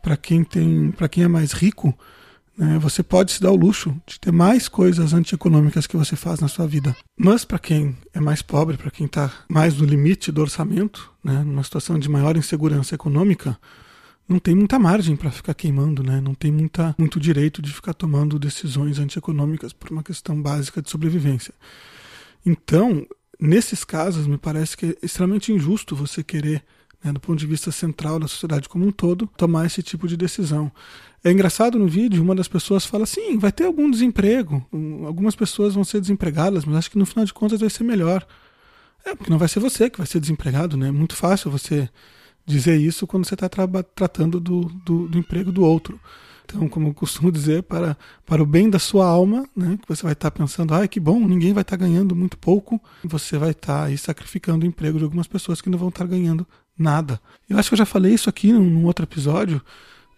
para 0.00 0.16
quem 0.16 0.44
tem, 0.44 0.92
para 0.92 1.08
quem 1.08 1.24
é 1.24 1.28
mais 1.28 1.52
rico, 1.52 1.92
né, 2.56 2.78
você 2.78 3.02
pode 3.02 3.32
se 3.32 3.40
dar 3.42 3.50
o 3.50 3.56
luxo 3.56 3.94
de 4.06 4.20
ter 4.20 4.30
mais 4.30 4.68
coisas 4.68 5.12
antieconômicas 5.12 5.86
que 5.88 5.96
você 5.96 6.14
faz 6.14 6.38
na 6.38 6.46
sua 6.46 6.66
vida. 6.66 6.96
Mas 7.18 7.44
para 7.44 7.58
quem 7.58 7.96
é 8.12 8.20
mais 8.20 8.40
pobre, 8.40 8.76
para 8.76 8.90
quem 8.90 9.06
está 9.06 9.32
mais 9.48 9.76
no 9.76 9.84
limite 9.84 10.30
do 10.30 10.40
orçamento, 10.40 11.10
né, 11.22 11.42
numa 11.42 11.64
situação 11.64 11.98
de 11.98 12.08
maior 12.08 12.36
insegurança 12.36 12.94
econômica, 12.94 13.58
não 14.28 14.38
tem 14.38 14.54
muita 14.54 14.78
margem 14.78 15.16
para 15.16 15.30
ficar 15.30 15.52
queimando, 15.52 16.02
né? 16.02 16.18
Não 16.18 16.34
tem 16.34 16.50
muita, 16.50 16.94
muito 16.96 17.20
direito 17.20 17.60
de 17.60 17.70
ficar 17.70 17.92
tomando 17.92 18.38
decisões 18.38 18.98
antieconômicas 18.98 19.74
por 19.74 19.90
uma 19.90 20.02
questão 20.02 20.40
básica 20.40 20.80
de 20.80 20.88
sobrevivência. 20.88 21.52
Então, 22.46 23.06
nesses 23.38 23.84
casos, 23.84 24.26
me 24.26 24.38
parece 24.38 24.78
que 24.78 24.86
é 24.86 24.96
extremamente 25.02 25.52
injusto 25.52 25.94
você 25.94 26.22
querer 26.22 26.64
né, 27.04 27.12
do 27.12 27.20
ponto 27.20 27.38
de 27.38 27.46
vista 27.46 27.70
central 27.70 28.18
da 28.18 28.26
sociedade 28.26 28.68
como 28.68 28.86
um 28.86 28.90
todo, 28.90 29.28
tomar 29.36 29.66
esse 29.66 29.82
tipo 29.82 30.08
de 30.08 30.16
decisão. 30.16 30.72
É 31.22 31.30
engraçado 31.30 31.78
no 31.78 31.86
vídeo, 31.86 32.22
uma 32.22 32.34
das 32.34 32.48
pessoas 32.48 32.86
fala 32.86 33.04
assim: 33.04 33.38
vai 33.38 33.52
ter 33.52 33.64
algum 33.64 33.90
desemprego, 33.90 34.64
algumas 35.06 35.36
pessoas 35.36 35.74
vão 35.74 35.84
ser 35.84 36.00
desempregadas, 36.00 36.64
mas 36.64 36.76
acho 36.76 36.90
que 36.90 36.98
no 36.98 37.06
final 37.06 37.24
de 37.24 37.34
contas 37.34 37.60
vai 37.60 37.70
ser 37.70 37.84
melhor. 37.84 38.26
É, 39.04 39.14
porque 39.14 39.30
não 39.30 39.38
vai 39.38 39.48
ser 39.48 39.60
você 39.60 39.90
que 39.90 39.98
vai 39.98 40.06
ser 40.06 40.18
desempregado, 40.18 40.76
né? 40.76 40.88
É 40.88 40.92
muito 40.92 41.14
fácil 41.14 41.50
você 41.50 41.88
dizer 42.46 42.76
isso 42.78 43.06
quando 43.06 43.26
você 43.26 43.34
está 43.34 43.48
tra 43.48 43.66
tratando 43.94 44.40
do, 44.40 44.62
do, 44.84 45.08
do, 45.08 45.18
emprego 45.18 45.52
do 45.52 45.62
outro. 45.62 46.00
Então, 46.44 46.68
como 46.68 46.88
eu 46.88 46.94
costumo 46.94 47.32
dizer, 47.32 47.62
para, 47.62 47.96
para 48.26 48.42
o 48.42 48.46
bem 48.46 48.68
da 48.68 48.78
sua 48.78 49.06
alma, 49.06 49.48
né, 49.56 49.78
que 49.80 49.88
você 49.88 50.02
vai 50.02 50.12
estar 50.12 50.30
tá 50.30 50.38
pensando, 50.38 50.74
ah, 50.74 50.86
que 50.86 51.00
bom, 51.00 51.18
ninguém 51.18 51.54
vai 51.54 51.62
estar 51.62 51.76
tá 51.76 51.84
ganhando 51.84 52.14
muito 52.14 52.36
pouco, 52.36 52.78
você 53.02 53.38
vai 53.38 53.52
estar 53.52 53.78
tá 53.78 53.84
aí 53.84 53.96
sacrificando 53.96 54.64
o 54.64 54.68
emprego 54.68 54.98
de 54.98 55.04
algumas 55.04 55.26
pessoas 55.26 55.62
que 55.62 55.70
não 55.70 55.78
vão 55.78 55.88
estar 55.88 56.04
tá 56.04 56.10
ganhando 56.10 56.46
nada. 56.78 57.20
Eu 57.48 57.58
acho 57.58 57.68
que 57.68 57.74
eu 57.74 57.78
já 57.78 57.86
falei 57.86 58.14
isso 58.14 58.28
aqui 58.28 58.52
num, 58.52 58.84
outro 58.84 59.04
episódio, 59.04 59.60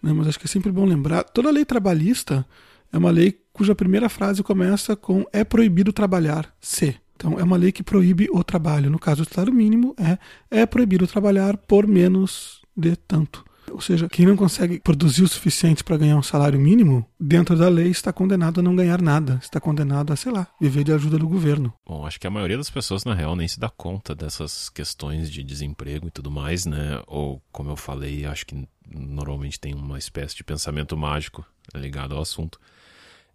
né, 0.01 0.13
mas 0.13 0.27
acho 0.27 0.39
que 0.39 0.45
é 0.45 0.49
sempre 0.49 0.71
bom 0.71 0.85
lembrar. 0.85 1.23
Toda 1.23 1.51
lei 1.51 1.65
trabalhista 1.65 2.45
é 2.91 2.97
uma 2.97 3.11
lei 3.11 3.39
cuja 3.53 3.75
primeira 3.75 4.09
frase 4.09 4.43
começa 4.43 4.95
com 4.95 5.25
é 5.33 5.43
proibido 5.43 5.91
trabalhar, 5.91 6.53
se. 6.61 6.95
Então 7.15 7.39
é 7.39 7.43
uma 7.43 7.57
lei 7.57 7.71
que 7.71 7.81
proíbe 7.81 8.27
o 8.31 8.43
trabalho. 8.43 8.91
No 8.91 8.99
caso 8.99 9.23
do 9.23 9.33
salário 9.33 9.53
mínimo 9.53 9.95
é 9.97 10.17
é 10.51 10.65
proibido 10.65 11.07
trabalhar 11.07 11.57
por 11.57 11.87
menos 11.87 12.61
de 12.75 12.95
tanto. 12.95 13.43
Ou 13.71 13.81
seja, 13.81 14.07
quem 14.09 14.25
não 14.25 14.35
consegue 14.35 14.79
produzir 14.79 15.23
o 15.23 15.27
suficiente 15.27 15.83
para 15.83 15.97
ganhar 15.97 16.17
um 16.17 16.23
salário 16.23 16.59
mínimo, 16.59 17.05
dentro 17.19 17.55
da 17.55 17.69
lei 17.69 17.89
está 17.89 18.11
condenado 18.13 18.59
a 18.59 18.63
não 18.63 18.75
ganhar 18.75 19.01
nada. 19.01 19.39
Está 19.41 19.59
condenado 19.59 20.13
a, 20.13 20.15
sei 20.15 20.31
lá, 20.31 20.47
viver 20.59 20.83
de 20.83 20.91
ajuda 20.91 21.17
do 21.17 21.27
governo. 21.27 21.73
Bom, 21.85 22.05
acho 22.05 22.19
que 22.19 22.27
a 22.27 22.31
maioria 22.31 22.57
das 22.57 22.69
pessoas, 22.69 23.03
na 23.03 23.13
real, 23.13 23.35
nem 23.35 23.47
se 23.47 23.59
dá 23.59 23.69
conta 23.69 24.15
dessas 24.15 24.69
questões 24.69 25.29
de 25.29 25.43
desemprego 25.43 26.07
e 26.07 26.11
tudo 26.11 26.31
mais, 26.31 26.65
né? 26.65 27.01
Ou, 27.07 27.41
como 27.51 27.69
eu 27.69 27.75
falei, 27.75 28.25
acho 28.25 28.45
que 28.45 28.67
normalmente 28.89 29.59
tem 29.59 29.73
uma 29.73 29.99
espécie 29.99 30.35
de 30.35 30.43
pensamento 30.43 30.95
mágico 30.95 31.45
ligado 31.75 32.15
ao 32.15 32.21
assunto. 32.21 32.59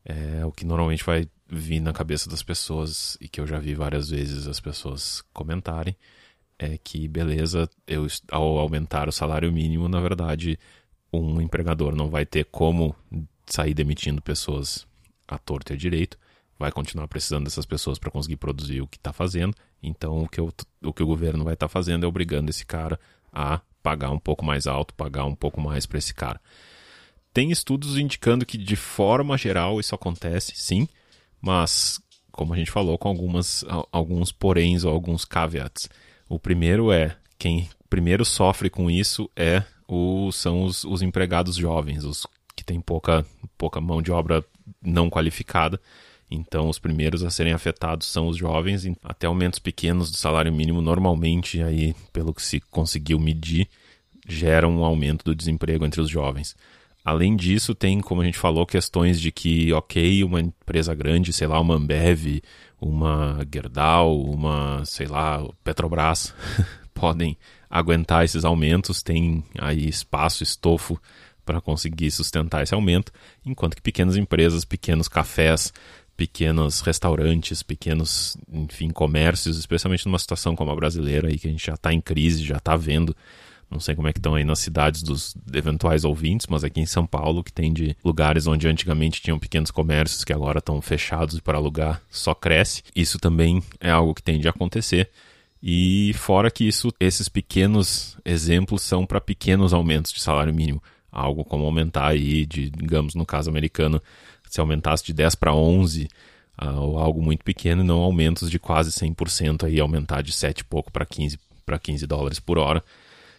É 0.04 0.44
o 0.44 0.50
que 0.50 0.64
normalmente 0.64 1.04
vai 1.04 1.28
vir 1.48 1.80
na 1.80 1.92
cabeça 1.92 2.28
das 2.28 2.42
pessoas 2.42 3.16
e 3.20 3.28
que 3.28 3.40
eu 3.40 3.46
já 3.46 3.58
vi 3.58 3.74
várias 3.74 4.08
vezes 4.08 4.46
as 4.46 4.58
pessoas 4.58 5.22
comentarem 5.32 5.96
é 6.64 6.78
que, 6.78 7.08
beleza, 7.08 7.68
eu, 7.86 8.06
ao 8.30 8.58
aumentar 8.58 9.08
o 9.08 9.12
salário 9.12 9.52
mínimo, 9.52 9.88
na 9.88 10.00
verdade, 10.00 10.58
um 11.12 11.40
empregador 11.40 11.94
não 11.94 12.08
vai 12.08 12.24
ter 12.24 12.44
como 12.46 12.94
sair 13.46 13.74
demitindo 13.74 14.22
pessoas 14.22 14.86
à 15.26 15.38
torta 15.38 15.72
e 15.72 15.74
à 15.74 15.78
direito, 15.78 16.18
vai 16.58 16.70
continuar 16.70 17.08
precisando 17.08 17.44
dessas 17.44 17.66
pessoas 17.66 17.98
para 17.98 18.10
conseguir 18.10 18.36
produzir 18.36 18.80
o 18.80 18.86
que 18.86 18.96
está 18.96 19.12
fazendo. 19.12 19.54
Então, 19.82 20.22
o 20.22 20.28
que, 20.28 20.38
eu, 20.38 20.52
o 20.82 20.92
que 20.92 21.02
o 21.02 21.06
governo 21.06 21.44
vai 21.44 21.54
estar 21.54 21.66
tá 21.66 21.72
fazendo 21.72 22.04
é 22.04 22.08
obrigando 22.08 22.50
esse 22.50 22.64
cara 22.64 22.98
a 23.32 23.60
pagar 23.82 24.10
um 24.10 24.18
pouco 24.18 24.44
mais 24.44 24.66
alto, 24.66 24.94
pagar 24.94 25.24
um 25.24 25.34
pouco 25.34 25.60
mais 25.60 25.86
para 25.86 25.98
esse 25.98 26.14
cara. 26.14 26.40
Tem 27.34 27.50
estudos 27.50 27.98
indicando 27.98 28.46
que, 28.46 28.56
de 28.56 28.76
forma 28.76 29.36
geral, 29.36 29.80
isso 29.80 29.94
acontece, 29.94 30.52
sim, 30.54 30.86
mas, 31.40 32.00
como 32.30 32.54
a 32.54 32.56
gente 32.56 32.70
falou, 32.70 32.96
com 32.96 33.08
algumas, 33.08 33.64
alguns 33.90 34.30
poréns 34.30 34.84
ou 34.84 34.92
alguns 34.92 35.24
caveats. 35.24 35.88
O 36.28 36.38
primeiro 36.38 36.92
é 36.92 37.16
quem 37.38 37.68
primeiro 37.92 38.24
sofre 38.24 38.70
com 38.70 38.90
isso 38.90 39.30
é 39.36 39.62
o, 39.86 40.32
são 40.32 40.62
os, 40.62 40.82
os 40.84 41.02
empregados 41.02 41.56
jovens, 41.56 42.04
os 42.04 42.26
que 42.56 42.64
têm 42.64 42.80
pouca, 42.80 43.26
pouca 43.58 43.82
mão 43.82 44.00
de 44.00 44.10
obra 44.10 44.42
não 44.80 45.10
qualificada. 45.10 45.78
Então, 46.30 46.70
os 46.70 46.78
primeiros 46.78 47.22
a 47.22 47.30
serem 47.30 47.52
afetados 47.52 48.06
são 48.06 48.26
os 48.26 48.38
jovens, 48.38 48.86
até 49.04 49.26
aumentos 49.26 49.58
pequenos 49.58 50.10
do 50.10 50.16
salário 50.16 50.50
mínimo, 50.50 50.80
normalmente, 50.80 51.62
aí, 51.62 51.94
pelo 52.10 52.32
que 52.32 52.42
se 52.42 52.60
conseguiu 52.60 53.18
medir, 53.18 53.68
geram 54.26 54.78
um 54.78 54.84
aumento 54.84 55.26
do 55.26 55.34
desemprego 55.34 55.84
entre 55.84 56.00
os 56.00 56.08
jovens. 56.08 56.56
Além 57.04 57.36
disso, 57.36 57.74
tem, 57.74 58.00
como 58.00 58.22
a 58.22 58.24
gente 58.24 58.38
falou, 58.38 58.64
questões 58.64 59.20
de 59.20 59.30
que, 59.30 59.70
ok, 59.74 60.24
uma 60.24 60.40
empresa 60.40 60.94
grande, 60.94 61.32
sei 61.32 61.46
lá, 61.46 61.60
uma 61.60 61.74
Ambev, 61.74 62.40
uma 62.82 63.38
Gerdau, 63.52 64.20
uma, 64.20 64.84
sei 64.84 65.06
lá, 65.06 65.42
Petrobras 65.62 66.34
podem 66.92 67.38
aguentar 67.70 68.24
esses 68.24 68.44
aumentos, 68.44 69.02
tem 69.02 69.44
aí 69.58 69.88
espaço, 69.88 70.42
estofo 70.42 71.00
para 71.44 71.60
conseguir 71.60 72.10
sustentar 72.10 72.62
esse 72.62 72.74
aumento, 72.74 73.12
enquanto 73.44 73.76
que 73.76 73.82
pequenas 73.82 74.16
empresas, 74.16 74.64
pequenos 74.64 75.08
cafés, 75.08 75.72
pequenos 76.16 76.80
restaurantes, 76.80 77.62
pequenos, 77.62 78.36
enfim, 78.52 78.90
comércios, 78.90 79.58
especialmente 79.58 80.06
numa 80.06 80.18
situação 80.18 80.54
como 80.54 80.70
a 80.70 80.76
brasileira 80.76 81.28
aí 81.28 81.38
que 81.38 81.48
a 81.48 81.50
gente 81.50 81.66
já 81.66 81.74
está 81.74 81.92
em 81.92 82.00
crise, 82.00 82.44
já 82.44 82.58
está 82.58 82.76
vendo 82.76 83.16
não 83.72 83.80
sei 83.80 83.94
como 83.94 84.06
é 84.06 84.12
que 84.12 84.18
estão 84.18 84.34
aí 84.34 84.44
nas 84.44 84.58
cidades 84.58 85.02
dos 85.02 85.34
eventuais 85.52 86.04
ouvintes, 86.04 86.46
mas 86.46 86.62
aqui 86.62 86.80
em 86.80 86.86
São 86.86 87.06
Paulo, 87.06 87.42
que 87.42 87.52
tem 87.52 87.72
de 87.72 87.96
lugares 88.04 88.46
onde 88.46 88.68
antigamente 88.68 89.22
tinham 89.22 89.38
pequenos 89.38 89.70
comércios 89.70 90.24
que 90.24 90.32
agora 90.32 90.58
estão 90.58 90.80
fechados 90.82 91.40
para 91.40 91.56
alugar, 91.56 92.02
só 92.10 92.34
cresce. 92.34 92.82
Isso 92.94 93.18
também 93.18 93.62
é 93.80 93.90
algo 93.90 94.14
que 94.14 94.22
tende 94.22 94.46
a 94.46 94.50
acontecer. 94.50 95.08
E 95.62 96.12
fora 96.14 96.50
que 96.50 96.68
isso, 96.68 96.92
esses 97.00 97.28
pequenos 97.28 98.18
exemplos 98.24 98.82
são 98.82 99.06
para 99.06 99.20
pequenos 99.20 99.72
aumentos 99.72 100.12
de 100.12 100.20
salário 100.20 100.52
mínimo. 100.52 100.82
Algo 101.10 101.44
como 101.44 101.64
aumentar 101.64 102.08
aí 102.08 102.44
de, 102.44 102.68
digamos, 102.68 103.14
no 103.14 103.24
caso 103.24 103.48
americano, 103.48 104.02
se 104.50 104.60
aumentasse 104.60 105.04
de 105.04 105.12
10 105.14 105.34
para 105.36 105.54
11, 105.54 106.08
uh, 106.60 106.78
ou 106.78 106.98
algo 106.98 107.22
muito 107.22 107.44
pequeno, 107.44 107.82
e 107.82 107.86
não 107.86 108.00
aumentos 108.00 108.50
de 108.50 108.58
quase 108.58 108.90
100% 108.90 109.64
aí, 109.64 109.80
aumentar 109.80 110.22
de 110.22 110.32
7 110.32 110.60
e 110.60 110.64
pouco 110.64 110.92
para 110.92 111.06
15, 111.06 111.38
15 111.80 112.06
dólares 112.06 112.38
por 112.38 112.58
hora. 112.58 112.82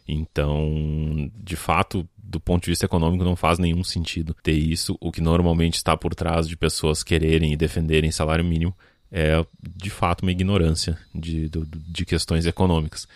Então, 0.08 1.32
de 1.36 1.56
fato, 1.56 2.08
do 2.18 2.40
ponto 2.40 2.64
de 2.64 2.72
vista 2.72 2.86
econômico, 2.86 3.24
não 3.24 3.36
faz 3.36 3.60
nenhum 3.60 3.84
sentido 3.84 4.36
ter 4.44 4.54
isso. 4.54 4.98
O 5.00 5.12
que 5.12 5.22
normalmente 5.22 5.76
está 5.76 5.96
por 5.96 6.14
trás 6.14 6.48
de 6.48 6.58
pessoas 6.58 7.04
quererem 7.04 7.54
e 7.54 7.58
defenderem 7.58 8.12
salário 8.12 8.44
mínimo 8.44 8.76
é, 9.16 9.46
de 9.62 9.92
fato, 9.92 10.24
uma 10.24 10.32
ignorância 10.32 10.98
de, 11.14 11.48
de, 11.48 11.62
de 11.66 12.06
questões 12.06 12.48
econômicas. 12.48 13.08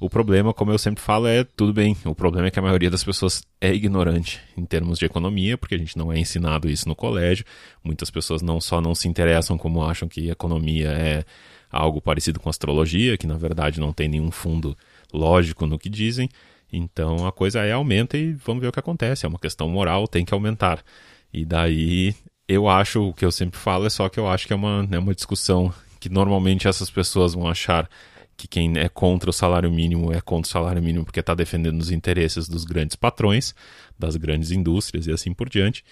O 0.00 0.10
problema, 0.10 0.52
como 0.52 0.72
eu 0.72 0.78
sempre 0.78 1.00
falo, 1.00 1.28
é 1.28 1.44
tudo 1.44 1.72
bem. 1.72 1.96
O 2.04 2.14
problema 2.14 2.48
é 2.48 2.50
que 2.50 2.58
a 2.58 2.62
maioria 2.62 2.90
das 2.90 3.04
pessoas 3.04 3.44
é 3.60 3.72
ignorante 3.72 4.40
em 4.56 4.66
termos 4.66 4.98
de 4.98 5.06
economia, 5.06 5.56
porque 5.56 5.76
a 5.76 5.78
gente 5.78 5.96
não 5.96 6.12
é 6.12 6.18
ensinado 6.18 6.68
isso 6.68 6.88
no 6.88 6.96
colégio. 6.96 7.44
Muitas 7.84 8.10
pessoas 8.10 8.42
não 8.42 8.60
só 8.60 8.80
não 8.80 8.94
se 8.94 9.06
interessam, 9.06 9.56
como 9.56 9.84
acham 9.84 10.08
que 10.08 10.28
economia 10.28 10.88
é 10.90 11.24
algo 11.70 12.00
parecido 12.00 12.40
com 12.40 12.50
astrologia, 12.50 13.16
que 13.16 13.26
na 13.26 13.36
verdade 13.36 13.78
não 13.78 13.92
tem 13.92 14.08
nenhum 14.08 14.32
fundo 14.32 14.76
lógico 15.14 15.66
no 15.66 15.78
que 15.78 15.88
dizem. 15.88 16.28
Então 16.72 17.26
a 17.26 17.32
coisa 17.32 17.60
é 17.60 17.72
aumenta 17.72 18.18
e 18.18 18.32
vamos 18.32 18.60
ver 18.60 18.68
o 18.68 18.72
que 18.72 18.80
acontece. 18.80 19.24
É 19.24 19.28
uma 19.28 19.38
questão 19.38 19.68
moral, 19.68 20.08
tem 20.08 20.24
que 20.24 20.34
aumentar. 20.34 20.84
E 21.32 21.44
daí 21.44 22.14
eu 22.48 22.68
acho, 22.68 23.08
o 23.08 23.14
que 23.14 23.24
eu 23.24 23.32
sempre 23.32 23.58
falo 23.58 23.86
é 23.86 23.90
só 23.90 24.08
que 24.08 24.18
eu 24.18 24.28
acho 24.28 24.46
que 24.46 24.52
é 24.52 24.56
uma, 24.56 24.86
é 24.90 24.98
uma 24.98 25.14
discussão 25.14 25.72
que 26.00 26.08
normalmente 26.08 26.68
essas 26.68 26.90
pessoas 26.90 27.34
vão 27.34 27.48
achar 27.48 27.88
que 28.36 28.48
quem 28.48 28.76
é 28.76 28.88
contra 28.88 29.30
o 29.30 29.32
salário 29.32 29.70
mínimo 29.70 30.12
é 30.12 30.20
contra 30.20 30.48
o 30.48 30.52
salário 30.52 30.82
mínimo 30.82 31.04
porque 31.04 31.20
está 31.20 31.34
defendendo 31.34 31.80
os 31.80 31.90
interesses 31.90 32.48
dos 32.48 32.64
grandes 32.64 32.96
patrões, 32.96 33.54
das 33.98 34.16
grandes 34.16 34.50
indústrias 34.50 35.06
e 35.06 35.12
assim 35.12 35.32
por 35.32 35.48
diante. 35.48 35.84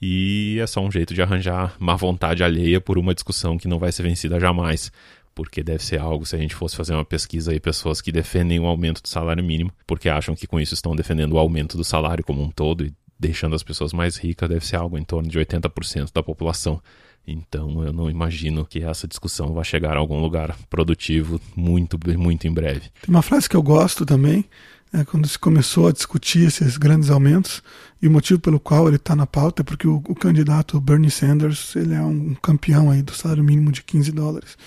E 0.00 0.58
é 0.60 0.66
só 0.66 0.80
um 0.80 0.90
jeito 0.90 1.12
de 1.12 1.20
arranjar 1.20 1.74
má 1.78 1.96
vontade 1.96 2.44
alheia 2.44 2.80
por 2.80 2.98
uma 2.98 3.12
discussão 3.12 3.58
que 3.58 3.66
não 3.66 3.80
vai 3.80 3.90
ser 3.90 4.04
vencida 4.04 4.38
jamais 4.38 4.92
porque 5.38 5.62
deve 5.62 5.84
ser 5.84 6.00
algo, 6.00 6.26
se 6.26 6.34
a 6.34 6.38
gente 6.38 6.52
fosse 6.52 6.74
fazer 6.74 6.94
uma 6.94 7.04
pesquisa 7.04 7.52
aí, 7.52 7.60
pessoas 7.60 8.00
que 8.00 8.10
defendem 8.10 8.58
o 8.58 8.66
aumento 8.66 9.00
do 9.00 9.06
salário 9.06 9.44
mínimo, 9.44 9.70
porque 9.86 10.08
acham 10.08 10.34
que 10.34 10.48
com 10.48 10.58
isso 10.58 10.74
estão 10.74 10.96
defendendo 10.96 11.34
o 11.34 11.38
aumento 11.38 11.76
do 11.76 11.84
salário 11.84 12.24
como 12.24 12.42
um 12.42 12.50
todo 12.50 12.84
e 12.84 12.92
deixando 13.16 13.54
as 13.54 13.62
pessoas 13.62 13.92
mais 13.92 14.16
ricas, 14.16 14.48
deve 14.48 14.66
ser 14.66 14.74
algo 14.74 14.98
em 14.98 15.04
torno 15.04 15.28
de 15.28 15.38
80% 15.38 16.12
da 16.12 16.24
população. 16.24 16.82
Então 17.24 17.84
eu 17.84 17.92
não 17.92 18.10
imagino 18.10 18.64
que 18.64 18.82
essa 18.82 19.06
discussão 19.06 19.54
vá 19.54 19.62
chegar 19.62 19.96
a 19.96 20.00
algum 20.00 20.18
lugar 20.18 20.56
produtivo 20.68 21.40
muito, 21.54 21.96
muito 22.18 22.48
em 22.48 22.52
breve. 22.52 22.90
Tem 23.00 23.14
uma 23.14 23.22
frase 23.22 23.48
que 23.48 23.54
eu 23.54 23.62
gosto 23.62 24.04
também, 24.04 24.44
é 24.92 25.04
quando 25.04 25.28
se 25.28 25.38
começou 25.38 25.86
a 25.86 25.92
discutir 25.92 26.48
esses 26.48 26.76
grandes 26.76 27.10
aumentos, 27.10 27.62
e 28.02 28.08
o 28.08 28.10
motivo 28.10 28.40
pelo 28.40 28.58
qual 28.58 28.88
ele 28.88 28.96
está 28.96 29.14
na 29.14 29.26
pauta 29.26 29.62
é 29.62 29.64
porque 29.64 29.86
o, 29.86 30.02
o, 30.08 30.16
candidato 30.16 30.80
Bernie 30.80 31.12
Sanders 31.12 31.76
ele 31.76 31.94
é 31.94 32.02
um 32.02 32.34
campeão 32.34 32.90
aí 32.90 33.02
do 33.02 33.14
salário 33.14 33.44
mínimo 33.44 33.70
de 33.70 33.84
15 33.84 34.10
dólares 34.10 34.58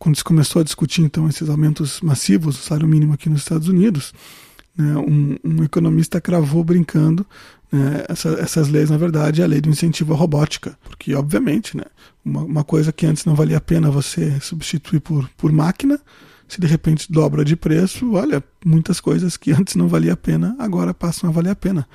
quando 0.00 0.16
se 0.16 0.24
começou 0.24 0.60
a 0.60 0.64
discutir 0.64 1.02
então 1.02 1.28
esses 1.28 1.50
aumentos 1.50 2.00
massivos 2.00 2.56
do 2.56 2.62
salário 2.62 2.88
mínimo 2.88 3.12
aqui 3.12 3.28
nos 3.28 3.42
Estados 3.42 3.68
Unidos, 3.68 4.14
né, 4.74 4.96
um, 4.96 5.36
um, 5.44 5.62
economista 5.62 6.18
cravou 6.22 6.64
brincando 6.64 7.24
né, 7.70 8.06
essa, 8.08 8.30
essas 8.30 8.68
leis, 8.68 8.88
na 8.88 8.96
verdade, 8.96 9.42
é 9.42 9.44
a 9.44 9.46
lei 9.46 9.60
do 9.60 9.68
incentivo 9.68 10.14
à 10.14 10.16
robótica, 10.16 10.76
porque 10.82 11.14
obviamente, 11.14 11.76
né, 11.76 11.84
uma, 12.24 12.42
uma, 12.42 12.64
coisa 12.64 12.90
que 12.90 13.04
antes 13.04 13.26
não 13.26 13.34
valia 13.34 13.58
a 13.58 13.60
pena 13.60 13.90
você 13.90 14.40
substituir 14.40 15.00
por, 15.00 15.28
por 15.36 15.52
máquina, 15.52 16.00
se 16.48 16.58
de 16.58 16.66
repente 16.66 17.12
dobra 17.12 17.44
de 17.44 17.54
preço, 17.54 18.14
olha, 18.14 18.42
muitas 18.64 19.00
coisas 19.00 19.36
que 19.36 19.52
antes 19.52 19.76
não 19.76 19.86
valia 19.86 20.14
a 20.14 20.16
pena 20.16 20.56
agora 20.58 20.94
passam 20.94 21.28
a 21.28 21.32
valer 21.32 21.50
a 21.50 21.54
pena. 21.56 21.86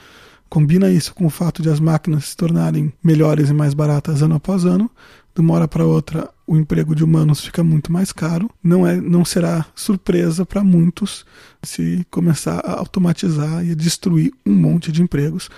Combina 0.47 0.91
isso 0.91 1.13
com 1.15 1.25
o 1.25 1.29
fato 1.29 1.63
de 1.63 1.69
as 1.69 1.79
máquinas 1.79 2.25
se 2.25 2.37
tornarem 2.37 2.93
melhores 3.03 3.49
e 3.49 3.53
mais 3.53 3.73
baratas 3.73 4.21
ano 4.21 4.35
após 4.35 4.63
ano, 4.63 4.91
de 5.35 5.41
uma 5.41 5.53
hora 5.53 5.67
para 5.67 5.85
outra 5.85 6.29
o 6.47 6.55
emprego 6.55 6.95
de 6.95 7.03
humanos 7.03 7.41
fica 7.41 7.63
muito 7.63 7.91
mais 7.91 8.11
caro. 8.11 8.49
Não, 8.63 8.87
é, 8.87 8.99
não 9.01 9.25
será 9.25 9.65
surpresa 9.75 10.45
para 10.45 10.63
muitos 10.63 11.25
se 11.61 12.05
começar 12.09 12.59
a 12.59 12.79
automatizar 12.79 13.65
e 13.65 13.71
a 13.71 13.75
destruir 13.75 14.31
um 14.45 14.53
monte 14.53 14.91
de 14.91 15.01
empregos. 15.01 15.49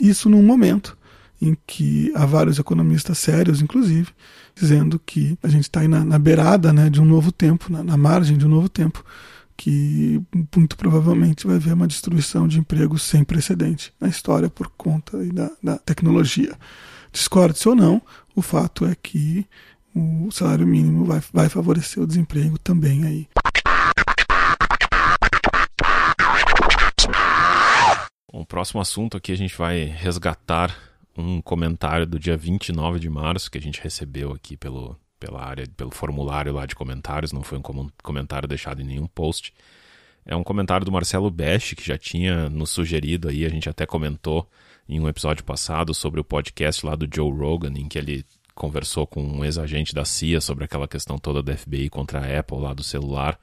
Isso 0.00 0.30
num 0.30 0.42
momento 0.42 0.96
em 1.42 1.56
que 1.66 2.10
há 2.14 2.24
vários 2.24 2.58
economistas 2.58 3.18
sérios, 3.18 3.60
inclusive, 3.60 4.08
dizendo 4.54 4.98
que 5.04 5.38
a 5.42 5.48
gente 5.48 5.64
está 5.64 5.80
aí 5.80 5.88
na, 5.88 6.02
na, 6.02 6.18
beirada 6.18 6.72
né, 6.72 6.88
de 6.88 6.98
um 6.98 7.04
novo 7.04 7.30
tempo, 7.30 7.70
na, 7.70 7.82
na 7.82 7.96
margem 7.96 8.38
de 8.38 8.46
um 8.46 8.48
novo 8.48 8.70
tempo, 8.70 9.04
que 9.54 10.22
muito 10.54 10.76
provavelmente 10.76 11.46
vai 11.46 11.56
haver 11.56 11.74
uma 11.74 11.86
destruição 11.86 12.48
de 12.48 12.58
empregos 12.58 13.02
sem 13.02 13.24
precedente 13.24 13.92
na 14.00 14.08
história 14.08 14.48
por 14.48 14.70
conta 14.76 15.18
da, 15.26 15.50
da 15.62 15.78
tecnologia. 15.78 16.54
Discorde-se 17.16 17.66
ou 17.66 17.74
não, 17.74 18.02
o 18.34 18.42
fato 18.42 18.84
é 18.84 18.94
que 18.94 19.46
o 19.94 20.30
salário 20.30 20.66
mínimo 20.66 21.06
vai, 21.06 21.18
vai 21.32 21.48
favorecer 21.48 22.02
o 22.02 22.06
desemprego 22.06 22.58
também 22.58 23.06
aí. 23.06 23.26
O 28.30 28.44
próximo 28.44 28.82
assunto 28.82 29.16
aqui 29.16 29.32
a 29.32 29.36
gente 29.36 29.56
vai 29.56 29.84
resgatar 29.84 30.76
um 31.16 31.40
comentário 31.40 32.06
do 32.06 32.18
dia 32.18 32.36
29 32.36 33.00
de 33.00 33.08
março 33.08 33.50
que 33.50 33.56
a 33.56 33.62
gente 33.62 33.80
recebeu 33.80 34.32
aqui 34.32 34.54
pelo, 34.54 34.94
pela 35.18 35.42
área, 35.42 35.66
pelo 35.74 35.90
formulário 35.90 36.52
lá 36.52 36.66
de 36.66 36.74
comentários, 36.74 37.32
não 37.32 37.42
foi 37.42 37.56
um 37.56 37.90
comentário 38.02 38.46
deixado 38.46 38.82
em 38.82 38.84
nenhum 38.84 39.06
post. 39.06 39.54
É 40.26 40.36
um 40.36 40.44
comentário 40.44 40.84
do 40.84 40.92
Marcelo 40.92 41.30
Best, 41.30 41.76
que 41.76 41.86
já 41.86 41.96
tinha 41.96 42.50
nos 42.50 42.68
sugerido 42.68 43.30
aí, 43.30 43.46
a 43.46 43.48
gente 43.48 43.70
até 43.70 43.86
comentou 43.86 44.46
em 44.88 45.00
um 45.00 45.08
episódio 45.08 45.44
passado 45.44 45.92
sobre 45.92 46.20
o 46.20 46.24
podcast 46.24 46.84
lá 46.84 46.94
do 46.94 47.08
Joe 47.12 47.30
Rogan, 47.30 47.72
em 47.76 47.88
que 47.88 47.98
ele 47.98 48.24
conversou 48.54 49.06
com 49.06 49.22
um 49.22 49.44
ex-agente 49.44 49.94
da 49.94 50.04
CIA 50.04 50.40
sobre 50.40 50.64
aquela 50.64 50.88
questão 50.88 51.18
toda 51.18 51.42
da 51.42 51.56
FBI 51.56 51.90
contra 51.90 52.20
a 52.20 52.38
Apple 52.38 52.58
lá 52.58 52.72
do 52.72 52.82
celular. 52.82 53.38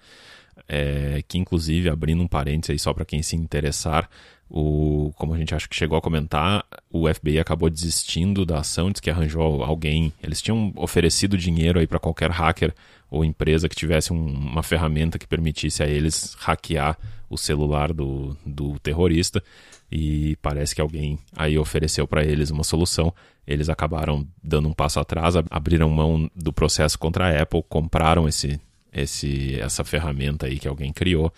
É, 0.68 1.22
que 1.28 1.38
inclusive, 1.38 1.90
abrindo 1.90 2.22
um 2.24 2.28
parênteses 2.28 2.72
aí 2.72 2.80
só 2.80 2.94
para 2.94 3.06
quem 3.06 3.22
se 3.22 3.36
interessar, 3.36 4.10
o, 4.50 5.12
como 5.16 5.34
a 5.34 5.38
gente 5.38 5.54
acha 5.54 5.68
que 5.68 5.76
chegou 5.76 5.98
a 5.98 6.02
comentar, 6.02 6.64
o 6.92 7.12
FBI 7.12 7.40
acabou 7.40 7.70
desistindo 7.70 8.46
da 8.46 8.60
ação, 8.60 8.92
diz 8.92 9.00
que 9.00 9.10
arranjou 9.10 9.64
alguém. 9.64 10.14
Eles 10.22 10.42
tinham 10.42 10.72
oferecido 10.76 11.38
dinheiro 11.38 11.80
aí 11.80 11.88
para 11.88 12.00
qualquer 12.00 12.30
hacker 12.30 12.74
ou 13.10 13.26
empresa 13.26 13.68
que 13.68 13.76
tivesse 13.76 14.14
um, 14.14 14.26
uma 14.26 14.64
ferramenta 14.64 15.18
que 15.20 15.28
permitisse 15.28 15.84
a 15.84 15.88
eles 15.88 16.36
hackear 16.40 16.98
o 17.34 17.38
celular 17.38 17.92
do, 17.92 18.38
do 18.46 18.80
terrorista. 18.80 19.44
E 19.92 20.36
parece 20.42 20.74
que 20.74 20.82
alguém 20.82 21.20
aí 21.36 21.58
ofereceu 21.58 22.08
para 22.08 22.24
eles 22.24 22.50
uma 22.50 22.64
solução. 22.64 23.14
Eles 23.46 23.70
acabaram 23.70 24.28
dando 24.42 24.70
um 24.70 24.74
passo 24.74 25.00
atrás, 25.00 25.36
abriram 25.50 25.90
mão 25.90 26.30
do 26.36 26.54
processo 26.54 26.98
contra 26.98 27.28
a 27.28 27.42
Apple, 27.42 27.64
compraram 27.68 28.28
esse, 28.28 28.60
esse, 28.92 29.60
essa 29.60 29.84
ferramenta 29.84 30.48
aí 30.48 30.58
que 30.58 30.68
alguém 30.68 30.94
criou 30.94 31.32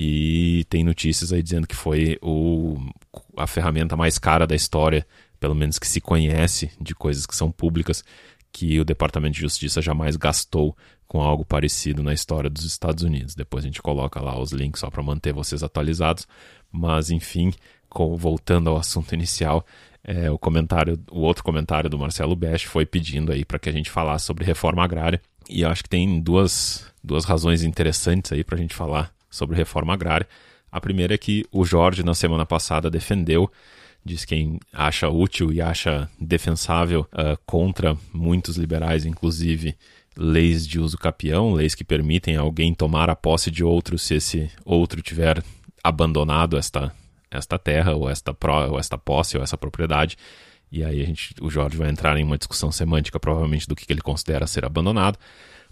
e 0.00 0.64
tem 0.70 0.84
notícias 0.84 1.32
aí 1.32 1.42
dizendo 1.42 1.66
que 1.66 1.74
foi 1.74 2.16
o, 2.22 2.78
a 3.36 3.48
ferramenta 3.48 3.96
mais 3.96 4.16
cara 4.16 4.46
da 4.46 4.54
história, 4.54 5.04
pelo 5.40 5.56
menos 5.56 5.76
que 5.76 5.88
se 5.88 6.00
conhece 6.00 6.70
de 6.80 6.94
coisas 6.94 7.26
que 7.26 7.34
são 7.34 7.50
públicas, 7.50 8.04
que 8.52 8.78
o 8.80 8.84
Departamento 8.84 9.34
de 9.34 9.40
Justiça 9.40 9.80
jamais 9.80 10.16
gastou 10.16 10.76
com 11.06 11.22
algo 11.22 11.44
parecido 11.44 12.02
na 12.02 12.12
história 12.12 12.50
dos 12.50 12.64
Estados 12.64 13.02
Unidos. 13.02 13.34
Depois 13.34 13.64
a 13.64 13.68
gente 13.68 13.80
coloca 13.80 14.20
lá 14.20 14.38
os 14.38 14.52
links 14.52 14.80
só 14.80 14.90
para 14.90 15.02
manter 15.02 15.32
vocês 15.32 15.62
atualizados. 15.62 16.26
Mas 16.70 17.10
enfim, 17.10 17.52
com, 17.88 18.14
voltando 18.16 18.68
ao 18.68 18.76
assunto 18.76 19.14
inicial, 19.14 19.64
é, 20.04 20.30
o 20.30 20.38
comentário, 20.38 20.98
o 21.10 21.20
outro 21.20 21.42
comentário 21.42 21.88
do 21.88 21.98
Marcelo 21.98 22.36
Best 22.36 22.66
foi 22.66 22.84
pedindo 22.84 23.32
aí 23.32 23.44
para 23.44 23.58
que 23.58 23.68
a 23.68 23.72
gente 23.72 23.90
falasse 23.90 24.26
sobre 24.26 24.44
reforma 24.44 24.84
agrária. 24.84 25.20
E 25.48 25.62
eu 25.62 25.70
acho 25.70 25.82
que 25.82 25.88
tem 25.88 26.20
duas, 26.20 26.86
duas 27.02 27.24
razões 27.24 27.62
interessantes 27.62 28.32
aí 28.32 28.44
para 28.44 28.56
a 28.56 28.60
gente 28.60 28.74
falar 28.74 29.12
sobre 29.30 29.56
reforma 29.56 29.94
agrária. 29.94 30.28
A 30.70 30.80
primeira 30.80 31.14
é 31.14 31.18
que 31.18 31.46
o 31.50 31.64
Jorge, 31.64 32.02
na 32.02 32.14
semana 32.14 32.44
passada, 32.44 32.90
defendeu, 32.90 33.50
diz 34.08 34.24
quem 34.24 34.58
acha 34.72 35.08
útil 35.08 35.52
e 35.52 35.60
acha 35.60 36.08
defensável 36.18 37.06
uh, 37.12 37.38
contra 37.46 37.96
muitos 38.12 38.56
liberais, 38.56 39.04
inclusive 39.04 39.76
leis 40.16 40.66
de 40.66 40.80
uso 40.80 40.98
capião, 40.98 41.52
leis 41.52 41.74
que 41.74 41.84
permitem 41.84 42.36
alguém 42.36 42.74
tomar 42.74 43.08
a 43.08 43.14
posse 43.14 43.50
de 43.50 43.62
outro 43.62 43.98
se 43.98 44.14
esse 44.14 44.50
outro 44.64 45.00
tiver 45.00 45.42
abandonado 45.84 46.56
esta, 46.56 46.92
esta 47.30 47.58
terra, 47.58 47.94
ou 47.94 48.10
esta, 48.10 48.34
pro, 48.34 48.72
ou 48.72 48.78
esta 48.78 48.98
posse, 48.98 49.36
ou 49.36 49.42
essa 49.44 49.56
propriedade. 49.56 50.16
E 50.72 50.82
aí 50.82 51.02
a 51.02 51.06
gente, 51.06 51.34
o 51.40 51.48
Jorge 51.48 51.76
vai 51.76 51.88
entrar 51.88 52.16
em 52.16 52.24
uma 52.24 52.36
discussão 52.36 52.72
semântica, 52.72 53.20
provavelmente, 53.20 53.68
do 53.68 53.76
que 53.76 53.90
ele 53.92 54.00
considera 54.00 54.46
ser 54.46 54.64
abandonado 54.64 55.18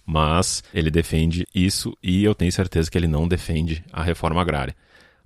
mas 0.07 0.63
ele 0.73 0.89
defende 0.89 1.45
isso 1.53 1.93
e 2.01 2.23
eu 2.23 2.33
tenho 2.33 2.53
certeza 2.53 2.89
que 2.89 2.97
ele 2.97 3.09
não 3.09 3.27
defende 3.27 3.85
a 3.93 4.05
reforma 4.05 4.41
agrária. 4.41 4.77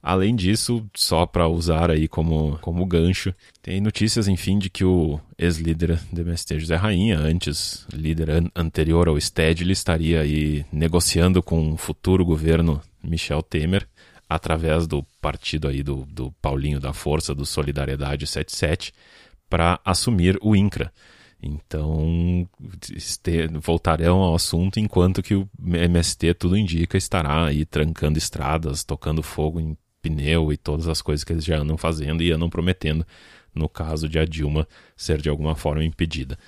Além 0.02 0.34
disso, 0.34 0.88
só 0.96 1.26
para 1.26 1.46
usar 1.46 1.90
aí 1.90 2.08
como, 2.08 2.58
como 2.62 2.86
gancho, 2.86 3.34
tem 3.60 3.80
notícias, 3.80 4.28
enfim, 4.28 4.58
de 4.58 4.70
que 4.70 4.82
o 4.82 5.20
ex-líder 5.38 6.00
do 6.10 6.22
MST, 6.22 6.58
José 6.58 6.76
Rainha, 6.76 7.18
antes 7.18 7.86
líder 7.92 8.30
an 8.30 8.50
anterior 8.56 9.08
ao 9.08 9.20
STED, 9.20 9.62
ele 9.62 9.72
estaria 9.72 10.20
aí 10.20 10.64
negociando 10.72 11.42
com 11.42 11.72
o 11.72 11.76
futuro 11.76 12.24
governo 12.24 12.80
Michel 13.02 13.42
Temer, 13.42 13.86
através 14.28 14.86
do 14.86 15.02
partido 15.20 15.68
aí 15.68 15.82
do, 15.82 16.06
do 16.06 16.32
Paulinho 16.40 16.80
da 16.80 16.94
Força, 16.94 17.34
do 17.34 17.44
Solidariedade 17.44 18.26
77, 18.26 18.94
para 19.50 19.80
assumir 19.84 20.38
o 20.40 20.56
INCRA. 20.56 20.90
Então, 21.42 22.48
voltarão 23.60 24.18
ao 24.18 24.34
assunto 24.34 24.78
enquanto 24.78 25.22
que 25.22 25.34
o 25.34 25.48
MST, 25.58 26.34
tudo 26.34 26.56
indica, 26.56 26.96
estará 26.96 27.46
aí 27.46 27.64
trancando 27.64 28.18
estradas, 28.18 28.84
tocando 28.84 29.22
fogo 29.22 29.58
em 29.58 29.76
pneu 30.02 30.52
e 30.52 30.56
todas 30.56 30.88
as 30.88 31.02
coisas 31.02 31.24
que 31.24 31.32
eles 31.32 31.44
já 31.44 31.58
andam 31.58 31.76
fazendo 31.76 32.22
e 32.22 32.32
andam 32.32 32.48
prometendo 32.48 33.06
no 33.54 33.68
caso 33.68 34.08
de 34.08 34.18
a 34.18 34.24
Dilma 34.24 34.66
ser 34.96 35.20
de 35.20 35.28
alguma 35.28 35.54
forma 35.54 35.84
impedida. 35.84 36.38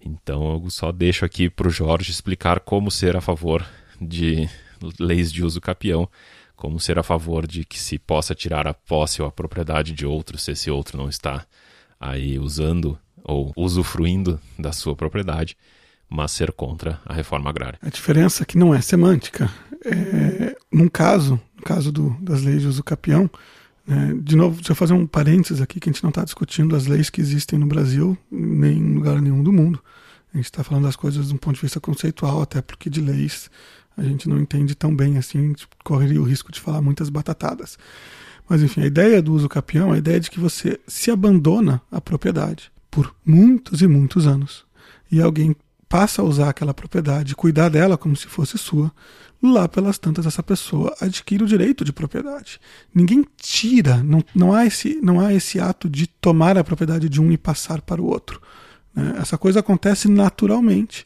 Então, 0.00 0.60
eu 0.62 0.70
só 0.70 0.90
deixo 0.90 1.24
aqui 1.24 1.50
para 1.50 1.68
o 1.68 1.70
Jorge 1.70 2.10
explicar 2.10 2.60
como 2.60 2.90
ser 2.90 3.16
a 3.16 3.20
favor 3.20 3.66
de 4.00 4.48
leis 4.98 5.30
de 5.30 5.44
uso 5.44 5.60
capião, 5.60 6.08
como 6.56 6.80
ser 6.80 6.98
a 6.98 7.02
favor 7.02 7.46
de 7.46 7.64
que 7.64 7.78
se 7.78 7.98
possa 7.98 8.34
tirar 8.34 8.66
a 8.66 8.74
posse 8.74 9.20
ou 9.20 9.28
a 9.28 9.32
propriedade 9.32 9.92
de 9.92 10.06
outro 10.06 10.38
se 10.38 10.52
esse 10.52 10.70
outro 10.70 10.96
não 10.96 11.08
está 11.08 11.46
aí 11.98 12.38
usando 12.38 12.98
ou 13.22 13.52
usufruindo 13.56 14.40
da 14.58 14.72
sua 14.72 14.96
propriedade, 14.96 15.56
mas 16.08 16.32
ser 16.32 16.50
contra 16.52 16.98
a 17.04 17.12
reforma 17.12 17.50
agrária. 17.50 17.78
A 17.82 17.90
diferença 17.90 18.42
é 18.42 18.46
que 18.46 18.58
não 18.58 18.74
é 18.74 18.80
semântica. 18.80 19.50
É, 19.84 20.56
num 20.72 20.88
caso, 20.88 21.40
caso 21.60 21.92
do, 21.92 22.10
das 22.20 22.42
leis 22.42 22.62
de 22.62 22.68
uso 22.68 22.82
capião, 22.82 23.30
né, 23.86 24.14
de 24.22 24.36
novo, 24.36 24.56
deixa 24.56 24.72
eu 24.72 24.76
fazer 24.76 24.92
um 24.92 25.06
parênteses 25.06 25.60
aqui, 25.60 25.80
que 25.80 25.88
a 25.88 25.92
gente 25.92 26.02
não 26.02 26.10
está 26.10 26.24
discutindo 26.24 26.76
as 26.76 26.86
leis 26.86 27.10
que 27.10 27.20
existem 27.20 27.58
no 27.58 27.66
Brasil, 27.66 28.16
nem 28.30 28.78
em 28.78 28.94
lugar 28.94 29.20
nenhum 29.20 29.42
do 29.42 29.52
mundo. 29.52 29.80
A 30.32 30.36
gente 30.36 30.46
está 30.46 30.62
falando 30.62 30.84
das 30.84 30.96
coisas 30.96 31.28
de 31.28 31.34
um 31.34 31.36
ponto 31.36 31.56
de 31.56 31.62
vista 31.62 31.80
conceitual, 31.80 32.40
até 32.40 32.62
porque 32.62 32.88
de 32.88 33.00
leis 33.00 33.50
a 33.96 34.02
gente 34.02 34.28
não 34.28 34.38
entende 34.38 34.74
tão 34.74 34.94
bem 34.94 35.18
assim, 35.18 35.54
correria 35.84 36.20
o 36.20 36.24
risco 36.24 36.52
de 36.52 36.60
falar 36.60 36.80
muitas 36.80 37.10
batatadas. 37.10 37.76
Mas 38.48 38.62
enfim, 38.62 38.82
a 38.82 38.86
ideia 38.86 39.20
do 39.20 39.32
uso 39.32 39.48
capião 39.48 39.92
é 39.92 39.96
a 39.96 39.98
ideia 39.98 40.18
de 40.18 40.30
que 40.30 40.40
você 40.40 40.78
se 40.86 41.10
abandona 41.10 41.82
a 41.90 42.00
propriedade 42.00 42.70
por 42.90 43.14
muitos 43.24 43.82
e 43.82 43.86
muitos 43.86 44.26
anos. 44.26 44.64
E 45.10 45.20
alguém 45.20 45.54
passa 45.90 46.22
a 46.22 46.24
usar 46.24 46.50
aquela 46.50 46.72
propriedade, 46.72 47.34
cuidar 47.34 47.68
dela 47.68 47.98
como 47.98 48.14
se 48.14 48.28
fosse 48.28 48.56
sua, 48.56 48.92
lá 49.42 49.68
pelas 49.68 49.98
tantas 49.98 50.24
essa 50.24 50.40
pessoa 50.40 50.94
adquire 51.00 51.42
o 51.42 51.48
direito 51.48 51.84
de 51.84 51.92
propriedade. 51.92 52.60
Ninguém 52.94 53.26
tira, 53.36 53.96
não, 53.96 54.22
não, 54.32 54.52
há, 54.54 54.64
esse, 54.64 55.00
não 55.02 55.18
há 55.18 55.34
esse 55.34 55.58
ato 55.58 55.90
de 55.90 56.06
tomar 56.06 56.56
a 56.56 56.62
propriedade 56.62 57.08
de 57.08 57.20
um 57.20 57.32
e 57.32 57.36
passar 57.36 57.80
para 57.82 58.00
o 58.00 58.06
outro. 58.06 58.40
Né? 58.94 59.16
Essa 59.20 59.36
coisa 59.36 59.58
acontece 59.58 60.06
naturalmente. 60.06 61.04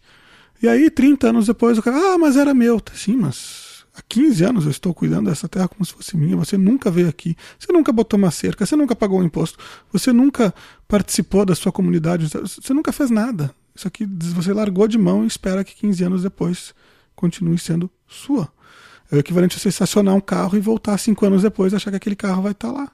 E 0.63 0.69
aí, 0.69 0.91
30 0.91 1.31
anos 1.31 1.47
depois, 1.47 1.79
o 1.79 1.83
cara, 1.83 1.97
ah, 1.97 2.19
mas 2.19 2.37
era 2.37 2.53
meu. 2.53 2.79
Sim, 2.95 3.17
mas 3.17 3.65
Há 3.97 4.03
15 4.03 4.45
anos 4.45 4.65
eu 4.65 4.73
estou 4.73 4.93
cuidando 4.93 5.31
dessa 5.31 5.49
terra 5.49 5.69
como 5.69 5.85
se 5.85 5.93
fosse 5.93 6.17
minha. 6.17 6.37
Você 6.37 6.59
nunca 6.59 6.91
veio 6.91 7.09
aqui, 7.09 7.37
você 7.57 7.73
nunca 7.73 7.93
botou 7.93 8.19
uma 8.19 8.31
cerca, 8.33 8.67
você 8.67 8.75
nunca 8.75 8.95
pagou 8.97 9.21
um 9.21 9.23
imposto, 9.23 9.57
você 9.93 10.13
nunca 10.13 10.53
participou 10.89 11.47
da 11.47 11.55
sua 11.55 11.71
comunidade, 11.71 12.29
você 12.29 12.75
nunca 12.75 12.91
fez 12.91 13.09
nada. 13.09 13.55
Isso 13.75 13.89
aqui 13.89 14.07
você 14.07 14.53
largou 14.53 14.87
de 14.87 14.97
mão 14.97 15.25
e 15.25 15.27
espera 15.27 15.65
que 15.65 15.75
15 15.75 16.05
anos 16.05 16.23
depois 16.23 16.75
continue 17.15 17.59
sendo 17.59 17.91
sua. 18.07 18.49
É 19.11 19.17
o 19.17 19.19
equivalente 19.19 19.57
a 19.57 19.61
você 19.61 19.69
estacionar 19.69 20.15
um 20.15 20.21
carro 20.21 20.57
e 20.57 20.61
voltar 20.61 20.97
cinco 20.99 21.27
anos 21.27 21.43
depois 21.43 21.73
e 21.73 21.77
achar 21.77 21.91
que 21.91 21.97
aquele 21.97 22.17
carro 22.17 22.43
vai 22.43 22.53
estar 22.53 22.71
lá. 22.71 22.91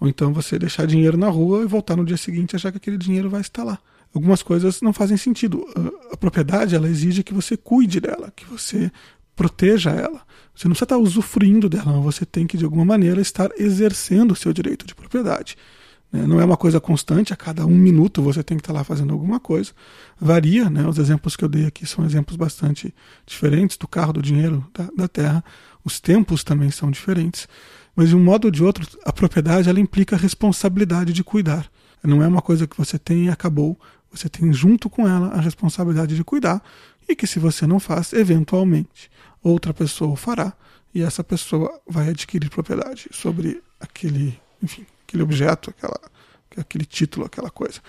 Ou 0.00 0.08
então 0.08 0.32
você 0.32 0.58
deixar 0.58 0.86
dinheiro 0.86 1.16
na 1.16 1.28
rua 1.28 1.62
e 1.62 1.66
voltar 1.66 1.96
no 1.96 2.04
dia 2.04 2.16
seguinte 2.16 2.52
e 2.52 2.56
achar 2.56 2.70
que 2.70 2.78
aquele 2.78 2.98
dinheiro 2.98 3.30
vai 3.30 3.40
estar 3.40 3.64
lá. 3.64 3.78
Algumas 4.14 4.42
coisas 4.42 4.80
não 4.80 4.92
fazem 4.92 5.16
sentido. 5.16 5.66
A, 6.10 6.14
a 6.14 6.16
propriedade 6.16 6.74
ela 6.74 6.88
exige 6.88 7.22
que 7.22 7.34
você 7.34 7.56
cuide 7.56 8.00
dela, 8.00 8.32
que 8.34 8.44
você 8.44 8.90
proteja 9.34 9.90
ela. 9.90 10.22
Você 10.54 10.66
não 10.66 10.72
precisa 10.72 10.84
estar 10.84 10.98
usufruindo 10.98 11.68
dela, 11.68 12.00
você 12.00 12.26
tem 12.26 12.46
que, 12.46 12.56
de 12.56 12.64
alguma 12.64 12.84
maneira, 12.84 13.20
estar 13.20 13.50
exercendo 13.56 14.32
o 14.32 14.36
seu 14.36 14.52
direito 14.52 14.86
de 14.86 14.94
propriedade. 14.94 15.56
Né? 16.12 16.26
Não 16.26 16.40
é 16.40 16.44
uma 16.44 16.56
coisa 16.56 16.80
constante, 16.80 17.32
a 17.32 17.36
cada 17.36 17.66
um 17.66 17.76
minuto 17.76 18.22
você 18.22 18.42
tem 18.42 18.56
que 18.56 18.62
estar 18.62 18.72
lá 18.72 18.82
fazendo 18.84 19.12
alguma 19.12 19.38
coisa. 19.38 19.72
Varia, 20.20 20.68
né? 20.68 20.86
os 20.86 20.98
exemplos 20.98 21.36
que 21.36 21.44
eu 21.44 21.48
dei 21.48 21.66
aqui 21.66 21.86
são 21.86 22.04
exemplos 22.04 22.36
bastante 22.36 22.94
diferentes 23.26 23.76
do 23.76 23.86
carro, 23.86 24.12
do 24.12 24.22
dinheiro, 24.22 24.66
da, 24.74 24.88
da 24.96 25.08
terra. 25.08 25.44
Os 25.84 26.00
tempos 26.00 26.42
também 26.42 26.70
são 26.70 26.90
diferentes. 26.90 27.48
Mas, 27.94 28.10
de 28.10 28.16
um 28.16 28.22
modo 28.22 28.44
ou 28.46 28.50
de 28.50 28.62
outro, 28.62 28.86
a 29.04 29.12
propriedade 29.12 29.68
ela 29.68 29.80
implica 29.80 30.14
a 30.14 30.18
responsabilidade 30.18 31.12
de 31.12 31.24
cuidar. 31.24 31.70
Não 32.02 32.22
é 32.22 32.28
uma 32.28 32.40
coisa 32.40 32.66
que 32.66 32.78
você 32.78 32.98
tem 32.98 33.26
e 33.26 33.28
acabou. 33.28 33.78
Você 34.10 34.28
tem 34.28 34.52
junto 34.52 34.88
com 34.88 35.06
ela 35.06 35.28
a 35.28 35.40
responsabilidade 35.40 36.14
de 36.14 36.22
cuidar 36.22 36.62
e 37.08 37.16
que, 37.16 37.26
se 37.26 37.38
você 37.38 37.66
não 37.66 37.80
faz, 37.80 38.12
eventualmente 38.12 39.10
outra 39.42 39.74
pessoa 39.74 40.12
o 40.12 40.16
fará 40.16 40.52
e 40.94 41.02
essa 41.02 41.22
pessoa 41.22 41.80
vai 41.88 42.08
adquirir 42.08 42.50
propriedade 42.50 43.08
sobre 43.10 43.62
aquele, 43.80 44.38
enfim, 44.62 44.86
aquele 45.08 45.22
objeto, 45.22 45.70
aquela, 45.70 45.98
aquele 46.56 46.84
título, 46.84 47.24
aquela 47.24 47.50
coisa. 47.50 47.80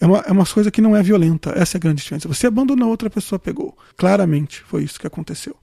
É 0.00 0.06
uma, 0.06 0.18
é 0.18 0.32
uma 0.32 0.46
coisa 0.46 0.70
que 0.70 0.80
não 0.80 0.96
é 0.96 1.02
violenta, 1.02 1.52
essa 1.54 1.76
é 1.76 1.78
a 1.78 1.80
grande 1.80 2.02
diferença. 2.02 2.26
Você 2.26 2.46
abandonou, 2.46 2.88
outra 2.88 3.10
pessoa 3.10 3.38
pegou. 3.38 3.76
Claramente 3.96 4.62
foi 4.62 4.82
isso 4.82 4.98
que 4.98 5.06
aconteceu. 5.06 5.54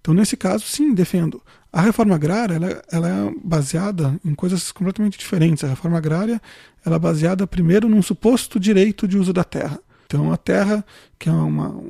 Então, 0.00 0.12
nesse 0.12 0.36
caso, 0.36 0.66
sim, 0.66 0.92
defendo. 0.92 1.40
A 1.72 1.80
reforma 1.80 2.14
agrária 2.14 2.54
ela, 2.54 2.82
ela 2.92 3.08
é 3.08 3.34
baseada 3.42 4.20
em 4.24 4.34
coisas 4.34 4.70
completamente 4.70 5.18
diferentes. 5.18 5.64
A 5.64 5.68
reforma 5.68 5.98
agrária 5.98 6.40
ela 6.84 6.96
é 6.96 6.98
baseada, 6.98 7.46
primeiro, 7.46 7.88
num 7.88 8.02
suposto 8.02 8.60
direito 8.60 9.08
de 9.08 9.16
uso 9.16 9.32
da 9.32 9.44
terra. 9.44 9.80
Então, 10.06 10.32
a 10.32 10.36
terra, 10.36 10.84
que 11.18 11.28
é 11.28 11.32
uma, 11.32 11.82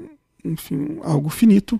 enfim, 0.44 0.98
algo 1.02 1.28
finito, 1.28 1.78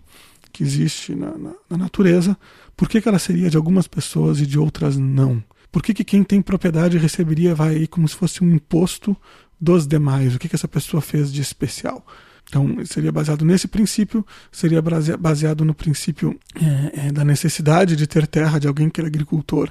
que 0.53 0.63
existe 0.63 1.15
na, 1.15 1.37
na, 1.39 1.53
na 1.71 1.77
natureza, 1.77 2.37
por 2.77 2.89
que, 2.89 3.01
que 3.01 3.09
ela 3.09 3.19
seria 3.19 3.49
de 3.49 3.57
algumas 3.57 3.87
pessoas 3.87 4.41
e 4.41 4.47
de 4.47 4.59
outras 4.59 4.97
não? 4.97 5.43
Por 5.77 5.83
que, 5.83 5.93
que 5.93 6.05
quem 6.05 6.25
tem 6.25 6.41
propriedade 6.41 6.97
receberia 6.97 7.55
vai 7.55 7.87
como 7.87 8.09
se 8.09 8.17
fosse 8.17 8.43
um 8.43 8.51
imposto 8.51 9.15
dos 9.61 9.87
demais? 9.87 10.35
O 10.35 10.39
que, 10.39 10.49
que 10.49 10.55
essa 10.57 10.67
pessoa 10.67 11.03
fez 11.03 11.31
de 11.31 11.43
especial? 11.43 12.03
Então, 12.49 12.83
seria 12.87 13.12
baseado 13.12 13.45
nesse 13.45 13.69
princípio, 13.69 14.25
seria 14.51 14.81
baseado 14.81 15.67
no 15.67 15.75
princípio 15.75 16.35
é, 16.55 17.09
é, 17.09 17.12
da 17.12 17.27
necessidade 17.27 17.95
de 17.95 18.07
ter 18.07 18.27
terra 18.27 18.59
de 18.59 18.67
alguém 18.67 18.89
que 18.89 18.99
era 19.03 19.07
agricultor, 19.07 19.71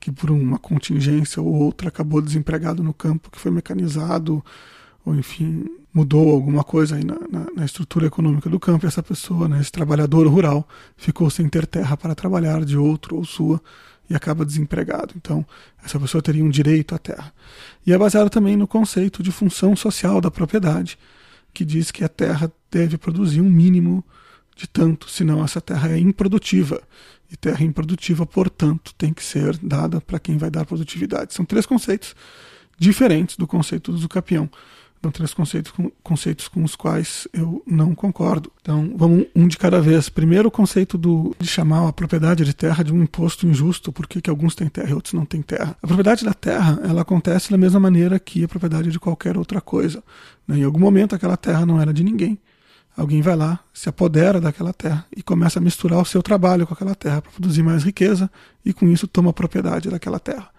que 0.00 0.10
por 0.10 0.28
uma 0.28 0.58
contingência 0.58 1.40
ou 1.40 1.54
outra 1.54 1.86
acabou 1.86 2.20
desempregado 2.20 2.82
no 2.82 2.92
campo, 2.92 3.30
que 3.30 3.38
foi 3.38 3.52
mecanizado, 3.52 4.44
ou 5.04 5.14
enfim, 5.14 5.64
mudou 5.92 6.30
alguma 6.30 6.62
coisa 6.62 6.96
aí 6.96 7.04
na, 7.04 7.18
na, 7.30 7.46
na 7.56 7.64
estrutura 7.64 8.06
econômica 8.06 8.48
do 8.48 8.60
campo, 8.60 8.84
e 8.84 8.88
essa 8.88 9.02
pessoa, 9.02 9.48
né, 9.48 9.60
esse 9.60 9.72
trabalhador 9.72 10.26
rural, 10.26 10.68
ficou 10.96 11.30
sem 11.30 11.48
ter 11.48 11.66
terra 11.66 11.96
para 11.96 12.14
trabalhar 12.14 12.64
de 12.64 12.76
outro 12.76 13.16
ou 13.16 13.24
sua, 13.24 13.60
e 14.08 14.14
acaba 14.14 14.44
desempregado. 14.44 15.14
Então, 15.16 15.44
essa 15.84 15.98
pessoa 15.98 16.22
teria 16.22 16.44
um 16.44 16.50
direito 16.50 16.94
à 16.94 16.98
terra. 16.98 17.32
E 17.86 17.92
é 17.92 17.98
baseado 17.98 18.30
também 18.30 18.56
no 18.56 18.66
conceito 18.66 19.22
de 19.22 19.30
função 19.30 19.76
social 19.76 20.20
da 20.20 20.30
propriedade, 20.30 20.98
que 21.52 21.64
diz 21.64 21.90
que 21.90 22.04
a 22.04 22.08
terra 22.08 22.50
deve 22.70 22.96
produzir 22.96 23.40
um 23.40 23.50
mínimo 23.50 24.04
de 24.56 24.66
tanto, 24.66 25.08
senão 25.08 25.44
essa 25.44 25.60
terra 25.60 25.90
é 25.90 25.98
improdutiva. 25.98 26.82
E 27.30 27.36
terra 27.36 27.62
improdutiva, 27.62 28.24
portanto, 28.24 28.94
tem 28.96 29.12
que 29.12 29.22
ser 29.22 29.56
dada 29.58 30.00
para 30.00 30.18
quem 30.18 30.38
vai 30.38 30.50
dar 30.50 30.64
produtividade. 30.64 31.34
São 31.34 31.44
três 31.44 31.66
conceitos 31.66 32.14
diferentes 32.78 33.36
do 33.36 33.46
conceito 33.46 33.92
do 33.92 34.08
capião. 34.08 34.48
São 35.00 35.12
três 35.12 35.32
conceitos 35.32 35.70
com, 35.70 35.90
conceitos 36.02 36.48
com 36.48 36.64
os 36.64 36.74
quais 36.74 37.28
eu 37.32 37.62
não 37.64 37.94
concordo. 37.94 38.50
Então, 38.60 38.92
vamos 38.96 39.26
um 39.34 39.46
de 39.46 39.56
cada 39.56 39.80
vez. 39.80 40.08
Primeiro, 40.08 40.48
o 40.48 40.50
conceito 40.50 40.98
do, 40.98 41.34
de 41.38 41.46
chamar 41.46 41.88
a 41.88 41.92
propriedade 41.92 42.44
de 42.44 42.52
terra 42.52 42.82
de 42.82 42.92
um 42.92 43.02
imposto 43.04 43.46
injusto, 43.46 43.92
porque 43.92 44.20
que 44.20 44.28
alguns 44.28 44.56
têm 44.56 44.68
terra 44.68 44.90
e 44.90 44.94
outros 44.94 45.14
não 45.14 45.24
têm 45.24 45.40
terra. 45.40 45.76
A 45.80 45.86
propriedade 45.86 46.24
da 46.24 46.34
terra, 46.34 46.80
ela 46.82 47.02
acontece 47.02 47.50
da 47.50 47.56
mesma 47.56 47.78
maneira 47.78 48.18
que 48.18 48.42
a 48.42 48.48
propriedade 48.48 48.90
de 48.90 48.98
qualquer 48.98 49.38
outra 49.38 49.60
coisa. 49.60 50.02
Né? 50.46 50.58
Em 50.58 50.64
algum 50.64 50.80
momento, 50.80 51.14
aquela 51.14 51.36
terra 51.36 51.64
não 51.64 51.80
era 51.80 51.92
de 51.92 52.02
ninguém. 52.02 52.36
Alguém 52.96 53.22
vai 53.22 53.36
lá, 53.36 53.60
se 53.72 53.88
apodera 53.88 54.40
daquela 54.40 54.72
terra 54.72 55.06
e 55.16 55.22
começa 55.22 55.60
a 55.60 55.62
misturar 55.62 56.00
o 56.00 56.04
seu 56.04 56.20
trabalho 56.20 56.66
com 56.66 56.74
aquela 56.74 56.96
terra 56.96 57.22
para 57.22 57.30
produzir 57.30 57.62
mais 57.62 57.84
riqueza 57.84 58.28
e, 58.64 58.72
com 58.72 58.88
isso, 58.88 59.06
toma 59.06 59.32
propriedade 59.32 59.88
daquela 59.88 60.18
terra. 60.18 60.50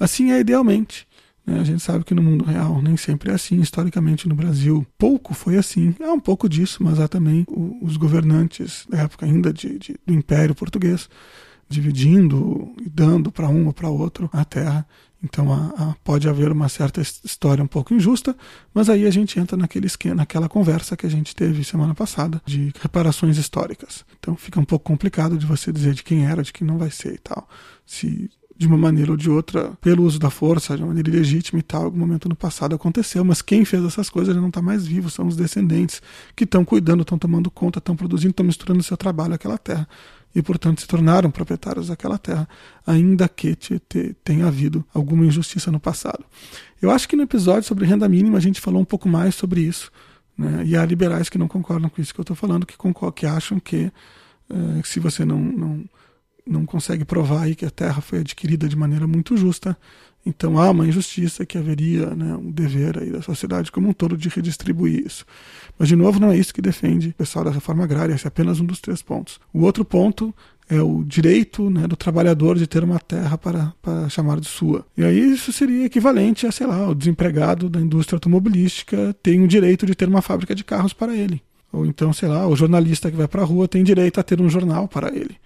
Assim 0.00 0.32
é 0.32 0.40
idealmente. 0.40 1.06
Né? 1.48 1.60
A 1.60 1.64
gente 1.64 1.82
sabe 1.82 2.04
que 2.04 2.14
no 2.14 2.22
mundo 2.22 2.44
real 2.44 2.82
nem 2.82 2.96
sempre 2.96 3.30
é 3.30 3.34
assim. 3.34 3.58
Historicamente 3.60 4.28
no 4.28 4.34
Brasil, 4.34 4.86
pouco 4.98 5.32
foi 5.32 5.56
assim. 5.56 5.94
Há 6.02 6.12
um 6.12 6.20
pouco 6.20 6.48
disso, 6.48 6.82
mas 6.82 7.00
há 7.00 7.08
também 7.08 7.46
os 7.80 7.96
governantes 7.96 8.86
da 8.88 8.98
época 8.98 9.24
ainda 9.24 9.50
de, 9.52 9.78
de, 9.78 9.96
do 10.06 10.12
Império 10.12 10.54
Português 10.54 11.08
dividindo 11.70 12.74
e 12.80 12.88
dando 12.88 13.30
para 13.30 13.48
um 13.48 13.66
ou 13.66 13.72
para 13.72 13.88
outro 13.88 14.28
a 14.32 14.44
terra. 14.44 14.86
Então 15.22 15.52
a, 15.52 15.96
pode 16.04 16.28
haver 16.28 16.52
uma 16.52 16.68
certa 16.68 17.00
história 17.00 17.62
um 17.62 17.66
pouco 17.66 17.92
injusta, 17.92 18.36
mas 18.72 18.88
aí 18.88 19.04
a 19.04 19.10
gente 19.10 19.38
entra 19.38 19.56
naquele 19.56 19.86
esquema, 19.86 20.14
naquela 20.14 20.48
conversa 20.48 20.96
que 20.96 21.06
a 21.06 21.10
gente 21.10 21.34
teve 21.34 21.64
semana 21.64 21.94
passada 21.94 22.40
de 22.46 22.72
reparações 22.80 23.36
históricas. 23.36 24.04
Então 24.18 24.36
fica 24.36 24.60
um 24.60 24.64
pouco 24.64 24.84
complicado 24.84 25.36
de 25.36 25.44
você 25.44 25.72
dizer 25.72 25.92
de 25.94 26.04
quem 26.04 26.26
era, 26.26 26.42
de 26.42 26.52
quem 26.52 26.66
não 26.66 26.78
vai 26.78 26.90
ser 26.90 27.14
e 27.14 27.18
tal. 27.18 27.48
Se 27.84 28.30
de 28.58 28.66
uma 28.66 28.76
maneira 28.76 29.12
ou 29.12 29.16
de 29.16 29.30
outra, 29.30 29.70
pelo 29.80 30.02
uso 30.02 30.18
da 30.18 30.30
força, 30.30 30.76
de 30.76 30.82
uma 30.82 30.88
maneira 30.88 31.08
ilegítima 31.08 31.60
e 31.60 31.62
tal, 31.62 31.84
algum 31.84 31.98
momento 31.98 32.28
no 32.28 32.34
passado 32.34 32.74
aconteceu, 32.74 33.24
mas 33.24 33.40
quem 33.40 33.64
fez 33.64 33.84
essas 33.84 34.10
coisas 34.10 34.34
já 34.34 34.40
não 34.40 34.48
está 34.48 34.60
mais 34.60 34.84
vivo, 34.84 35.08
são 35.08 35.28
os 35.28 35.36
descendentes 35.36 36.02
que 36.34 36.42
estão 36.42 36.64
cuidando, 36.64 37.02
estão 37.02 37.16
tomando 37.16 37.52
conta, 37.52 37.78
estão 37.78 37.94
produzindo, 37.94 38.30
estão 38.30 38.44
misturando 38.44 38.82
seu 38.82 38.96
trabalho 38.96 39.34
àquela 39.34 39.56
terra 39.56 39.88
e, 40.34 40.42
portanto, 40.42 40.80
se 40.80 40.88
tornaram 40.88 41.30
proprietários 41.30 41.86
daquela 41.86 42.18
terra, 42.18 42.48
ainda 42.84 43.28
que 43.28 43.54
te, 43.54 43.80
te, 43.88 44.16
tenha 44.24 44.48
havido 44.48 44.84
alguma 44.92 45.24
injustiça 45.24 45.70
no 45.70 45.78
passado. 45.78 46.24
Eu 46.82 46.90
acho 46.90 47.08
que 47.08 47.14
no 47.14 47.22
episódio 47.22 47.62
sobre 47.62 47.86
renda 47.86 48.08
mínima 48.08 48.38
a 48.38 48.40
gente 48.40 48.60
falou 48.60 48.82
um 48.82 48.84
pouco 48.84 49.08
mais 49.08 49.36
sobre 49.36 49.60
isso, 49.60 49.92
né? 50.36 50.64
e 50.66 50.76
há 50.76 50.84
liberais 50.84 51.28
que 51.28 51.38
não 51.38 51.46
concordam 51.46 51.88
com 51.88 52.02
isso 52.02 52.12
que 52.12 52.18
eu 52.18 52.24
estou 52.24 52.36
falando, 52.36 52.66
que, 52.66 52.74
que 53.14 53.24
acham 53.24 53.60
que 53.60 53.92
eh, 54.50 54.80
se 54.82 54.98
você 54.98 55.24
não, 55.24 55.38
não 55.38 55.84
não 56.48 56.64
consegue 56.64 57.04
provar 57.04 57.42
aí 57.42 57.54
que 57.54 57.64
a 57.64 57.70
terra 57.70 58.00
foi 58.00 58.20
adquirida 58.20 58.68
de 58.68 58.76
maneira 58.76 59.06
muito 59.06 59.36
justa. 59.36 59.76
Então 60.24 60.58
há 60.58 60.70
uma 60.70 60.86
injustiça 60.86 61.46
que 61.46 61.56
haveria 61.56 62.06
né, 62.14 62.34
um 62.36 62.50
dever 62.50 62.98
aí 62.98 63.10
da 63.10 63.22
sociedade 63.22 63.70
como 63.70 63.88
um 63.88 63.92
todo 63.92 64.16
de 64.16 64.28
redistribuir 64.28 65.06
isso. 65.06 65.24
Mas, 65.78 65.88
de 65.88 65.96
novo, 65.96 66.18
não 66.18 66.30
é 66.30 66.36
isso 66.36 66.52
que 66.52 66.60
defende 66.60 67.10
o 67.10 67.14
pessoal 67.14 67.44
da 67.44 67.50
reforma 67.50 67.84
agrária, 67.84 68.14
esse 68.14 68.26
é 68.26 68.28
apenas 68.28 68.60
um 68.60 68.64
dos 68.64 68.80
três 68.80 69.00
pontos. 69.00 69.38
O 69.52 69.60
outro 69.60 69.84
ponto 69.84 70.34
é 70.68 70.82
o 70.82 71.02
direito 71.02 71.70
né, 71.70 71.86
do 71.86 71.96
trabalhador 71.96 72.58
de 72.58 72.66
ter 72.66 72.84
uma 72.84 72.98
terra 72.98 73.38
para, 73.38 73.72
para 73.80 74.08
chamar 74.08 74.38
de 74.38 74.46
sua. 74.46 74.84
E 74.96 75.02
aí 75.02 75.32
isso 75.32 75.52
seria 75.52 75.86
equivalente 75.86 76.46
a, 76.46 76.52
sei 76.52 76.66
lá, 76.66 76.88
o 76.88 76.94
desempregado 76.94 77.70
da 77.70 77.80
indústria 77.80 78.16
automobilística 78.16 79.16
tem 79.22 79.42
o 79.42 79.48
direito 79.48 79.86
de 79.86 79.94
ter 79.94 80.08
uma 80.08 80.20
fábrica 80.20 80.54
de 80.54 80.64
carros 80.64 80.92
para 80.92 81.16
ele. 81.16 81.40
Ou 81.72 81.86
então, 81.86 82.12
sei 82.12 82.28
lá, 82.28 82.46
o 82.46 82.56
jornalista 82.56 83.10
que 83.10 83.16
vai 83.16 83.28
para 83.28 83.42
a 83.42 83.44
rua 83.44 83.68
tem 83.68 83.82
direito 83.82 84.20
a 84.20 84.22
ter 84.22 84.40
um 84.40 84.48
jornal 84.48 84.88
para 84.88 85.14
ele. 85.14 85.36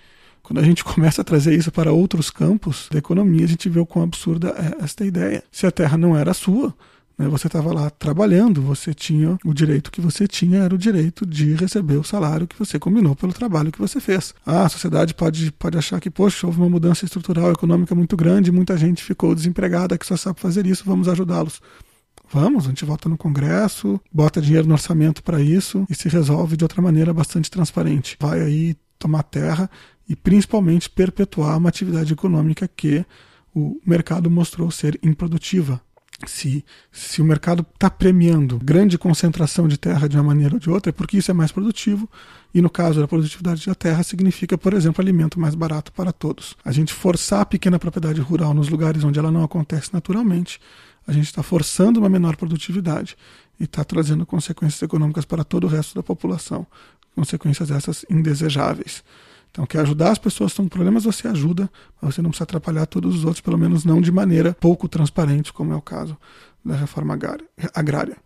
Quando 0.52 0.60
a 0.60 0.64
gente 0.64 0.84
começa 0.84 1.22
a 1.22 1.24
trazer 1.24 1.56
isso 1.56 1.72
para 1.72 1.94
outros 1.94 2.28
campos 2.28 2.86
da 2.92 2.98
economia, 2.98 3.42
a 3.42 3.48
gente 3.48 3.70
vê 3.70 3.80
o 3.80 3.86
quão 3.86 4.04
absurda 4.04 4.50
é 4.50 4.84
esta 4.84 5.02
ideia. 5.02 5.42
Se 5.50 5.66
a 5.66 5.70
terra 5.70 5.96
não 5.96 6.14
era 6.14 6.34
sua, 6.34 6.74
né, 7.16 7.26
você 7.26 7.46
estava 7.46 7.72
lá 7.72 7.88
trabalhando, 7.88 8.60
você 8.60 8.92
tinha 8.92 9.38
o 9.46 9.54
direito 9.54 9.90
que 9.90 9.98
você 9.98 10.28
tinha, 10.28 10.58
era 10.58 10.74
o 10.74 10.76
direito 10.76 11.24
de 11.24 11.54
receber 11.54 11.96
o 11.96 12.04
salário 12.04 12.46
que 12.46 12.58
você 12.58 12.78
combinou 12.78 13.16
pelo 13.16 13.32
trabalho 13.32 13.72
que 13.72 13.78
você 13.78 13.98
fez. 13.98 14.34
Ah, 14.44 14.66
a 14.66 14.68
sociedade 14.68 15.14
pode, 15.14 15.50
pode 15.52 15.78
achar 15.78 15.98
que, 15.98 16.10
poxa, 16.10 16.46
houve 16.46 16.58
uma 16.58 16.68
mudança 16.68 17.06
estrutural 17.06 17.50
econômica 17.50 17.94
muito 17.94 18.14
grande, 18.14 18.52
muita 18.52 18.76
gente 18.76 19.02
ficou 19.02 19.34
desempregada 19.34 19.96
que 19.96 20.04
só 20.04 20.18
sabe 20.18 20.38
fazer 20.38 20.66
isso, 20.66 20.84
vamos 20.84 21.08
ajudá-los. 21.08 21.62
Vamos, 22.30 22.66
a 22.66 22.68
gente 22.68 22.84
vota 22.84 23.08
no 23.08 23.16
Congresso, 23.16 23.98
bota 24.12 24.38
dinheiro 24.38 24.68
no 24.68 24.74
orçamento 24.74 25.22
para 25.22 25.40
isso 25.40 25.86
e 25.88 25.94
se 25.94 26.10
resolve 26.10 26.58
de 26.58 26.64
outra 26.64 26.82
maneira 26.82 27.10
bastante 27.14 27.50
transparente. 27.50 28.18
Vai 28.20 28.42
aí 28.42 28.76
tomar 28.98 29.22
terra 29.22 29.70
e 30.12 30.16
principalmente 30.16 30.90
perpetuar 30.90 31.56
uma 31.56 31.70
atividade 31.70 32.12
econômica 32.12 32.68
que 32.68 33.02
o 33.54 33.80
mercado 33.84 34.30
mostrou 34.30 34.70
ser 34.70 35.00
improdutiva. 35.02 35.80
Se, 36.26 36.62
se 36.92 37.22
o 37.22 37.24
mercado 37.24 37.64
está 37.74 37.88
premiando 37.88 38.58
grande 38.58 38.98
concentração 38.98 39.66
de 39.66 39.78
terra 39.78 40.06
de 40.06 40.16
uma 40.18 40.22
maneira 40.22 40.54
ou 40.54 40.60
de 40.60 40.68
outra, 40.68 40.90
é 40.90 40.92
porque 40.92 41.16
isso 41.16 41.30
é 41.30 41.34
mais 41.34 41.50
produtivo, 41.50 42.08
e 42.54 42.60
no 42.60 42.68
caso 42.68 43.00
da 43.00 43.08
produtividade 43.08 43.64
da 43.64 43.74
terra, 43.74 44.02
significa, 44.02 44.58
por 44.58 44.74
exemplo, 44.74 45.02
alimento 45.02 45.40
mais 45.40 45.54
barato 45.54 45.90
para 45.92 46.12
todos. 46.12 46.54
A 46.62 46.70
gente 46.70 46.92
forçar 46.92 47.40
a 47.40 47.46
pequena 47.46 47.78
propriedade 47.78 48.20
rural 48.20 48.52
nos 48.52 48.68
lugares 48.68 49.02
onde 49.04 49.18
ela 49.18 49.30
não 49.30 49.42
acontece 49.42 49.94
naturalmente, 49.94 50.60
a 51.06 51.12
gente 51.12 51.24
está 51.24 51.42
forçando 51.42 52.00
uma 52.00 52.08
menor 52.10 52.36
produtividade 52.36 53.16
e 53.58 53.64
está 53.64 53.82
trazendo 53.82 54.26
consequências 54.26 54.82
econômicas 54.82 55.24
para 55.24 55.42
todo 55.42 55.64
o 55.64 55.68
resto 55.68 55.94
da 55.94 56.02
população, 56.02 56.66
consequências 57.16 57.70
essas 57.70 58.04
indesejáveis. 58.10 59.02
Então, 59.52 59.66
quer 59.66 59.80
ajudar 59.80 60.10
as 60.10 60.18
pessoas 60.18 60.50
que 60.50 60.54
estão 60.54 60.64
com 60.64 60.70
problemas, 60.70 61.04
você 61.04 61.28
ajuda, 61.28 61.70
mas 62.00 62.14
você 62.14 62.22
não 62.22 62.30
precisa 62.30 62.44
atrapalhar 62.44 62.86
todos 62.86 63.14
os 63.14 63.24
outros, 63.24 63.42
pelo 63.42 63.58
menos 63.58 63.84
não 63.84 64.00
de 64.00 64.10
maneira 64.10 64.56
pouco 64.58 64.88
transparente, 64.88 65.52
como 65.52 65.74
é 65.74 65.76
o 65.76 65.82
caso 65.82 66.16
da 66.64 66.74
reforma 66.74 67.16
agrária. 67.74 68.16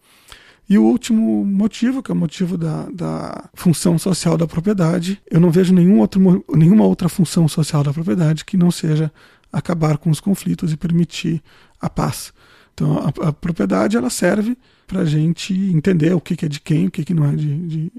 E 0.68 0.78
o 0.78 0.84
último 0.84 1.44
motivo, 1.44 2.00
que 2.02 2.12
é 2.12 2.14
o 2.14 2.16
motivo 2.16 2.56
da, 2.56 2.88
da 2.90 3.48
função 3.54 3.98
social 3.98 4.36
da 4.36 4.46
propriedade, 4.46 5.20
eu 5.28 5.40
não 5.40 5.50
vejo 5.50 5.74
nenhum 5.74 5.98
outro, 5.98 6.44
nenhuma 6.54 6.84
outra 6.84 7.08
função 7.08 7.48
social 7.48 7.82
da 7.82 7.92
propriedade 7.92 8.44
que 8.44 8.56
não 8.56 8.70
seja 8.70 9.12
acabar 9.52 9.98
com 9.98 10.10
os 10.10 10.20
conflitos 10.20 10.72
e 10.72 10.76
permitir 10.76 11.42
a 11.80 11.90
paz. 11.90 12.32
Então, 12.74 12.98
a, 12.98 13.28
a 13.28 13.32
propriedade 13.32 13.96
ela 13.96 14.10
serve 14.10 14.56
para 14.86 15.00
a 15.00 15.04
gente 15.04 15.54
entender 15.54 16.14
o 16.14 16.20
que, 16.20 16.36
que, 16.36 16.46
é 16.46 16.48
de 16.48 16.60
quem, 16.60 16.86
o 16.86 16.90
que, 16.90 17.04
que 17.04 17.14
não 17.14 17.26
é 17.26 17.34
de, 17.34 17.58
de, 17.66 17.92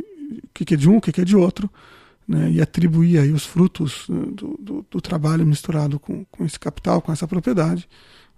o 0.43 0.49
que, 0.53 0.65
que 0.65 0.73
é 0.73 0.77
de 0.77 0.89
um, 0.89 0.97
o 0.97 1.01
que, 1.01 1.11
que 1.11 1.21
é 1.21 1.25
de 1.25 1.35
outro, 1.35 1.69
né, 2.27 2.51
e 2.51 2.61
atribuir 2.61 3.19
aí 3.19 3.31
os 3.31 3.45
frutos 3.45 4.05
né, 4.09 4.23
do, 4.33 4.59
do, 4.59 4.85
do, 4.91 5.01
trabalho 5.01 5.45
misturado 5.45 5.99
com, 5.99 6.25
com 6.25 6.43
esse 6.43 6.59
capital, 6.59 7.01
com 7.01 7.11
essa 7.11 7.27
propriedade, 7.27 7.87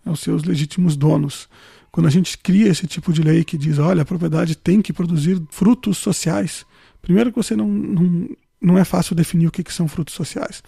aos 0.06 0.20
seus 0.20 0.44
legítimos 0.44 0.96
donos. 0.96 1.50
Quando 1.92 2.06
a 2.06 2.12
gente 2.12 2.38
cria 2.38 2.68
esse 2.68 2.86
tipo 2.86 3.12
de 3.12 3.24
lei 3.24 3.44
que 3.44 3.58
diz, 3.58 3.80
olha, 3.80 4.04
a 4.04 4.06
propriedade 4.06 4.56
tem 4.56 4.82
que 4.82 4.94
produzir 4.94 5.42
frutos 5.50 5.98
sociais, 5.98 6.66
primeiro 7.02 7.32
que 7.32 7.38
você 7.38 7.56
não, 7.56 7.68
não, 7.68 8.30
não 8.62 8.78
é 8.78 8.84
fácil 8.84 9.16
definir 9.16 9.48
o 9.48 9.52
que, 9.52 9.64
que 9.64 9.74
são 9.74 9.88
frutos 9.88 10.14
sociais. 10.14 10.62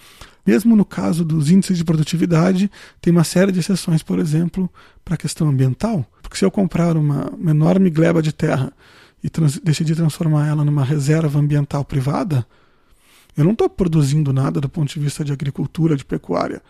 Mesmo 0.46 0.76
no 0.76 0.84
caso 0.84 1.24
dos 1.24 1.52
índices 1.52 1.78
de 1.78 1.84
produtividade, 1.84 2.72
tem 3.00 3.14
uma 3.14 3.24
série 3.24 3.52
de 3.52 3.60
exceções, 3.60 4.02
por 4.02 4.18
exemplo, 4.18 4.68
para 5.06 5.14
a 5.14 5.18
questão 5.18 5.48
ambiental. 5.48 6.04
Porque 6.24 6.38
se 6.38 6.44
eu 6.44 6.50
comprar 6.50 6.98
uma, 6.98 7.30
uma 7.30 7.52
enorme 7.52 7.92
gleba 7.92 8.22
de 8.22 8.32
terra 8.32 8.74
e 9.24 9.30
trans, 9.30 9.60
decidir 9.60 9.96
transformar 9.96 10.48
ela 10.48 10.66
numa 10.66 10.84
reserva 10.84 11.38
ambiental 11.38 11.86
privada, 11.86 12.46
eu 13.36 13.44
não 13.44 13.52
estou 13.52 13.70
produzindo 13.70 14.34
nada 14.34 14.60
do 14.60 14.70
ponto 14.70 14.94
de 14.94 15.00
vista 15.00 15.24
de 15.24 15.32
agricultura, 15.32 15.96
de 15.96 16.06
pecuária. 16.06 16.62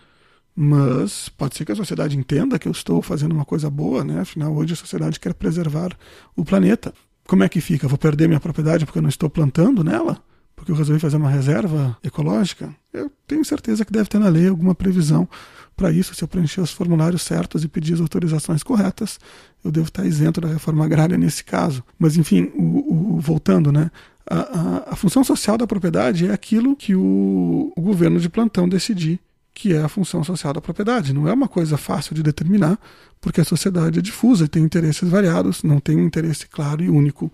Mas 0.56 1.30
pode 1.30 1.56
ser 1.56 1.66
que 1.66 1.72
a 1.72 1.76
sociedade 1.76 2.18
entenda 2.18 2.60
que 2.60 2.68
eu 2.68 2.72
estou 2.72 3.02
fazendo 3.02 3.32
uma 3.32 3.46
coisa 3.46 3.70
boa, 3.70 4.04
né? 4.04 4.20
Afinal, 4.20 4.54
hoje 4.54 4.74
a 4.74 4.76
sociedade 4.76 5.20
quer 5.20 5.34
preservar 5.34 5.98
o 6.36 6.44
planeta. 6.44 6.94
Como 7.26 7.44
é 7.44 7.50
que 7.50 7.62
fica? 7.62 7.88
Vou 7.88 7.98
perder 7.98 8.28
minha 8.28 8.40
propriedade 8.40 8.86
porque 8.86 8.98
eu 8.98 9.04
não 9.04 9.10
estou 9.10 9.30
plantando 9.30 9.84
nela? 9.84 10.22
porque 10.62 10.72
eu 10.72 10.76
resolvi 10.76 11.00
fazer 11.00 11.18
uma 11.18 11.30
reserva 11.30 11.98
ecológica, 12.04 12.72
eu 12.94 13.12
tenho 13.26 13.44
certeza 13.44 13.84
que 13.84 13.92
deve 13.92 14.08
ter 14.08 14.20
na 14.20 14.30
lei 14.30 14.48
alguma 14.48 14.76
previsão 14.76 15.28
para 15.76 15.92
isso. 15.92 16.14
Se 16.14 16.24
eu 16.24 16.28
preencher 16.28 16.62
os 16.62 16.70
formulários 16.70 17.24
certos 17.24 17.64
e 17.64 17.68
pedir 17.68 17.96
as 17.96 18.00
autorizações 18.00 18.62
corretas, 18.62 19.20
eu 19.66 19.72
devo 19.72 19.88
estar 19.88 20.06
isento 20.06 20.40
da 20.40 20.48
reforma 20.48 20.86
agrária 20.86 21.18
nesse 21.18 21.44
caso. 21.44 21.84
Mas, 21.98 22.16
enfim, 22.16 22.52
o, 22.54 23.16
o, 23.16 23.20
voltando, 23.20 23.72
né? 23.72 23.90
A, 24.30 24.36
a, 24.36 24.94
a, 24.94 24.96
função 24.96 25.24
social 25.24 25.58
da 25.58 25.68
propriedade 25.68 26.28
é 26.28 26.32
aquilo 26.32 26.76
que 26.76 26.96
o, 26.96 27.72
o 27.76 27.82
governo 27.82 28.20
de 28.20 28.30
plantão 28.30 28.70
decidir 28.70 29.20
que 29.54 29.74
é 29.74 29.82
a 29.82 29.90
função 29.90 30.24
social 30.24 30.54
da 30.54 30.62
propriedade. 30.62 31.14
Não 31.14 31.28
é 31.28 31.34
uma 31.34 31.48
coisa 31.48 31.78
fácil 31.78 32.16
de 32.16 32.24
determinar, 32.24 32.80
porque 33.20 33.42
a 33.42 33.46
sociedade 33.46 34.00
é 34.00 34.02
difusa 34.02 34.46
e 34.46 34.48
tem 34.48 34.64
interesses 34.64 35.08
variados, 35.08 35.64
não 35.64 35.80
tem 35.80 35.98
um 35.98 36.06
interesse 36.06 36.48
claro 36.48 36.82
e 36.84 36.90
único 36.90 37.32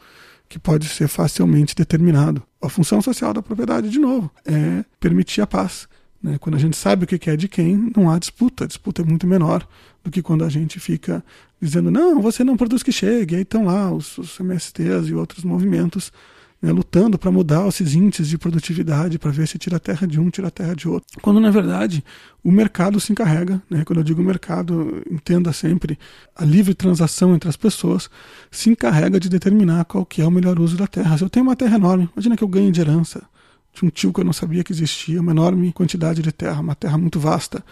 que 0.50 0.58
pode 0.58 0.88
ser 0.88 1.08
facilmente 1.08 1.76
determinado. 1.76 2.42
A 2.62 2.70
função 2.70 3.02
social 3.02 3.34
da 3.34 3.42
propriedade, 3.42 3.90
de 3.90 4.00
novo, 4.00 4.32
é 4.46 4.84
permitir 5.00 5.42
a 5.42 5.48
paz. 5.48 5.88
Né? 6.22 6.38
Quando 6.40 6.56
a 6.56 6.60
gente 6.60 6.76
sabe 6.76 7.04
o 7.04 7.08
que 7.08 7.30
é 7.30 7.36
de 7.36 7.48
quem, 7.48 7.92
não 7.96 8.10
há 8.10 8.18
disputa. 8.18 8.64
A 8.64 8.68
disputa 8.68 9.02
é 9.02 9.06
muito 9.06 9.28
menor 9.28 9.68
do 10.04 10.10
que 10.10 10.22
quando 10.22 10.44
a 10.44 10.50
gente 10.50 10.80
fica 10.80 11.24
dizendo, 11.62 11.92
não, 11.92 12.22
você 12.22 12.44
não 12.44 12.58
produz 12.58 12.82
que 12.82 12.92
chegue. 12.92 13.36
E 13.36 13.38
aí 13.38 13.42
estão 13.44 13.66
lá 13.66 13.92
os, 13.92 14.18
os 14.18 14.40
MSTs 14.40 15.10
e 15.10 15.14
outros 15.14 15.44
movimentos 15.44 16.12
né, 16.62 16.72
lutando 16.72 17.18
para 17.18 17.32
mudar 17.32 17.68
esses 17.68 17.94
índices 17.94 18.28
de 18.28 18.38
produtividade, 18.38 19.20
para 19.20 19.32
ver 19.32 19.48
se 19.48 19.58
tira 19.58 19.78
a 19.78 19.80
terra 19.80 20.08
de 20.08 20.20
um, 20.20 20.30
tira 20.30 20.48
a 20.48 20.52
terra 20.52 20.76
de 20.76 20.88
outro. 20.88 21.08
Quando, 21.22 21.40
na 21.40 21.52
verdade, 21.52 22.04
o 22.44 22.52
mercado 22.52 23.00
se 23.00 23.12
encarrega, 23.12 23.62
né, 23.70 23.84
quando 23.86 24.00
eu 24.00 24.04
digo 24.04 24.22
mercado, 24.24 25.04
entenda 25.10 25.54
sempre 25.54 25.98
a 26.36 26.44
livre 26.44 26.74
transação 26.74 27.36
entre 27.36 27.50
as 27.50 27.56
pessoas, 27.56 28.10
se 28.50 28.70
encarrega 28.70 29.20
de 29.20 29.30
determinar 29.30 29.86
qual 29.86 30.06
que 30.06 30.22
é 30.22 30.26
o 30.26 30.32
melhor 30.32 30.60
uso 30.60 30.76
da 30.76 30.88
terra. 30.88 31.18
Se 31.18 31.24
eu 31.24 31.30
tenho 31.30 31.46
uma 31.46 31.56
terra 31.56 31.76
enorme, 31.76 32.10
imagina 32.14 32.36
que 32.36 32.44
eu 32.44 32.48
ganho 32.48 32.72
de 32.72 32.82
herança 32.82 33.22
de 33.74 33.86
um 33.86 33.90
tio 33.90 34.12
que 34.12 34.20
eu 34.20 34.26
não 34.26 34.34
sabia 34.34 34.64
que 34.64 34.74
existia, 34.74 35.22
uma 35.22 35.32
enorme 35.32 35.72
quantidade 35.72 36.22
de 36.22 36.32
terra, 36.32 36.60
uma 36.62 36.74
terra 36.74 36.98
muito 36.98 37.20
vasta. 37.20 37.64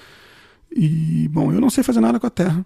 E, 0.72 1.28
bom, 1.30 1.52
eu 1.52 1.60
não 1.60 1.70
sei 1.70 1.84
fazer 1.84 2.00
nada 2.00 2.20
com 2.20 2.28
a 2.28 2.30
terra. 2.30 2.64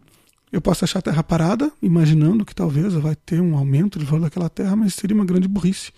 Eu 0.51 0.61
posso 0.61 0.83
achar 0.83 0.99
a 0.99 1.01
terra 1.01 1.23
parada, 1.23 1.71
imaginando 1.81 2.43
que 2.43 2.55
talvez 2.55 2.93
vai 2.95 3.15
ter 3.15 3.39
um 3.39 3.55
aumento 3.55 3.99
de 3.99 4.05
valor 4.05 4.21
daquela 4.21 4.49
terra, 4.49 4.75
mas 4.75 4.95
seria 4.95 5.15
uma 5.15 5.25
grande 5.25 5.47
burrice, 5.47 5.91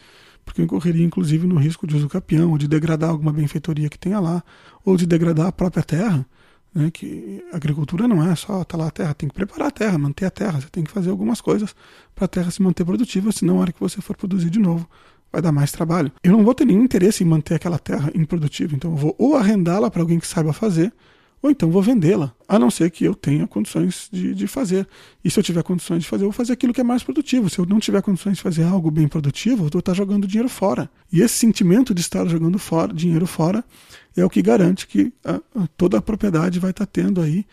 porque 0.43 0.59
eu 0.59 0.65
incorreria 0.65 1.05
inclusive 1.05 1.47
no 1.47 1.55
risco 1.55 1.87
de 1.87 1.95
usucapião, 1.95 2.51
ou 2.51 2.57
de 2.57 2.67
degradar 2.67 3.09
alguma 3.09 3.31
benfeitoria 3.31 3.89
que 3.89 3.97
tenha 3.97 4.19
lá, 4.19 4.43
ou 4.83 4.97
de 4.97 5.05
degradar 5.05 5.47
a 5.47 5.51
própria 5.51 5.83
terra. 5.83 6.25
Né, 6.73 6.89
que 6.89 7.43
agricultura 7.51 8.07
não 8.07 8.23
é 8.23 8.33
só 8.33 8.61
estar 8.61 8.77
lá 8.77 8.87
a 8.87 8.91
terra, 8.91 9.13
tem 9.13 9.27
que 9.27 9.35
preparar 9.35 9.67
a 9.67 9.71
terra, 9.71 9.97
manter 9.97 10.25
a 10.25 10.31
terra, 10.31 10.61
você 10.61 10.69
tem 10.69 10.85
que 10.85 10.91
fazer 10.91 11.09
algumas 11.09 11.41
coisas 11.41 11.75
para 12.15 12.23
a 12.23 12.27
terra 12.29 12.49
se 12.49 12.61
manter 12.61 12.85
produtiva, 12.85 13.29
senão 13.33 13.55
na 13.55 13.61
hora 13.61 13.73
que 13.73 13.79
você 13.79 13.99
for 13.99 14.15
produzir 14.15 14.49
de 14.49 14.59
novo 14.59 14.87
vai 15.31 15.41
dar 15.41 15.51
mais 15.51 15.71
trabalho. 15.71 16.11
Eu 16.23 16.31
não 16.31 16.43
vou 16.43 16.53
ter 16.53 16.65
nenhum 16.65 16.83
interesse 16.83 17.23
em 17.23 17.27
manter 17.27 17.55
aquela 17.55 17.79
terra 17.79 18.11
improdutiva, 18.15 18.75
então 18.75 18.91
eu 18.91 18.97
vou 18.97 19.15
ou 19.17 19.35
arrendá-la 19.35 19.89
para 19.89 20.01
alguém 20.01 20.19
que 20.19 20.27
saiba 20.27 20.53
fazer, 20.53 20.93
ou 21.41 21.49
então 21.49 21.71
vou 21.71 21.81
vendê-la, 21.81 22.33
a 22.47 22.59
não 22.59 22.69
ser 22.69 22.91
que 22.91 23.03
eu 23.03 23.15
tenha 23.15 23.47
condições 23.47 24.07
de, 24.11 24.35
de 24.35 24.47
fazer. 24.47 24.87
E 25.23 25.31
se 25.31 25.39
eu 25.39 25.43
tiver 25.43 25.63
condições 25.63 26.03
de 26.03 26.09
fazer, 26.09 26.23
eu 26.23 26.27
vou 26.29 26.33
fazer 26.33 26.53
aquilo 26.53 26.73
que 26.73 26.81
é 26.81 26.83
mais 26.83 27.01
produtivo. 27.01 27.49
Se 27.49 27.57
eu 27.57 27.65
não 27.65 27.79
tiver 27.79 28.01
condições 28.01 28.37
de 28.37 28.43
fazer 28.43 28.63
algo 28.63 28.91
bem 28.91 29.07
produtivo, 29.07 29.65
eu 29.65 29.69
vou 29.69 29.79
estar 29.79 29.93
jogando 29.93 30.27
dinheiro 30.27 30.49
fora. 30.49 30.89
E 31.11 31.21
esse 31.21 31.35
sentimento 31.35 31.95
de 31.95 32.01
estar 32.01 32.27
jogando 32.27 32.59
fora, 32.59 32.93
dinheiro 32.93 33.25
fora 33.25 33.65
é 34.15 34.23
o 34.23 34.29
que 34.29 34.41
garante 34.41 34.85
que 34.85 35.11
a, 35.25 35.35
a, 35.55 35.67
toda 35.75 35.97
a 35.97 36.01
propriedade 36.01 36.59
vai 36.59 36.71
estar 36.71 36.85
tendo 36.85 37.21
aí 37.21 37.45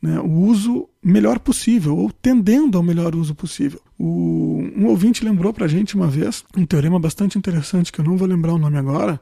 né, 0.00 0.20
o 0.20 0.30
uso 0.30 0.88
melhor 1.02 1.38
possível, 1.38 1.96
ou 1.96 2.10
tendendo 2.10 2.76
ao 2.76 2.84
melhor 2.84 3.14
uso 3.14 3.34
possível. 3.34 3.80
O, 3.98 4.62
um 4.76 4.86
ouvinte 4.86 5.24
lembrou 5.24 5.52
para 5.52 5.64
a 5.64 5.68
gente 5.68 5.94
uma 5.94 6.08
vez 6.08 6.44
um 6.56 6.64
teorema 6.66 6.98
bastante 7.00 7.38
interessante, 7.38 7.90
que 7.90 8.00
eu 8.00 8.04
não 8.04 8.16
vou 8.16 8.28
lembrar 8.28 8.52
o 8.52 8.58
nome 8.58 8.76
agora, 8.76 9.20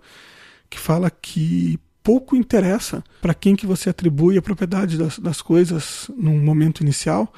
que 0.69 0.79
fala 0.79 1.11
que 1.11 1.79
pouco 2.03 2.37
interessa 2.37 3.03
para 3.21 3.35
quem 3.35 3.55
que 3.55 3.67
você 3.67 3.91
atribui 3.91 4.37
a 4.37 4.43
propriedade 4.43 4.99
das, 4.99 5.19
das 5.19 5.41
coisas 5.41 6.11
num 6.17 6.39
momento 6.43 6.81
inicial, 6.81 7.33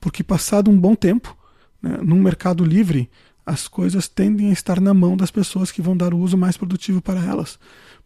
porque 0.00 0.24
passado 0.24 0.70
um 0.70 0.78
bom 0.78 0.94
tempo, 0.94 1.36
né, 1.82 1.98
num 2.02 2.20
mercado 2.20 2.64
livre, 2.64 3.10
as 3.44 3.68
coisas 3.68 4.08
tendem 4.08 4.50
a 4.50 4.52
estar 4.52 4.80
na 4.80 4.92
mão 4.92 5.16
das 5.16 5.30
pessoas 5.30 5.70
que 5.70 5.80
vão 5.80 5.96
dar 5.96 6.12
o 6.12 6.18
uso 6.18 6.36
mais 6.36 6.56
produtivo 6.56 7.00
para 7.00 7.24
elas. 7.24 7.58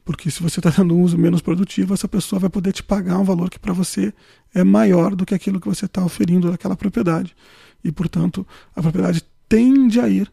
Porque 0.05 0.31
se 0.31 0.43
você 0.43 0.61
está 0.61 0.71
dando 0.71 0.95
um 0.95 1.03
uso 1.03 1.17
menos 1.17 1.41
produtivo, 1.41 1.95
essa 1.95 2.09
pessoa 2.09 2.41
vai 2.41 2.51
poder 2.51 2.73
te 2.73 2.83
pagar 2.83 3.19
um 3.19 3.25
valor 3.25 3.49
que 3.49 3.59
para 3.59 3.73
você 3.73 4.13
é 4.55 4.65
maior 4.65 5.15
do 5.15 5.25
que 5.25 5.35
aquilo 5.35 5.61
que 5.61 5.69
você 5.69 5.87
está 5.87 6.05
oferindo 6.05 6.51
daquela 6.51 6.77
propriedade. 6.77 7.35
E, 7.83 7.91
portanto, 7.91 8.47
a 8.75 8.83
propriedade 8.83 9.25
tende 9.49 10.01
a 10.01 10.09
ir 10.09 10.31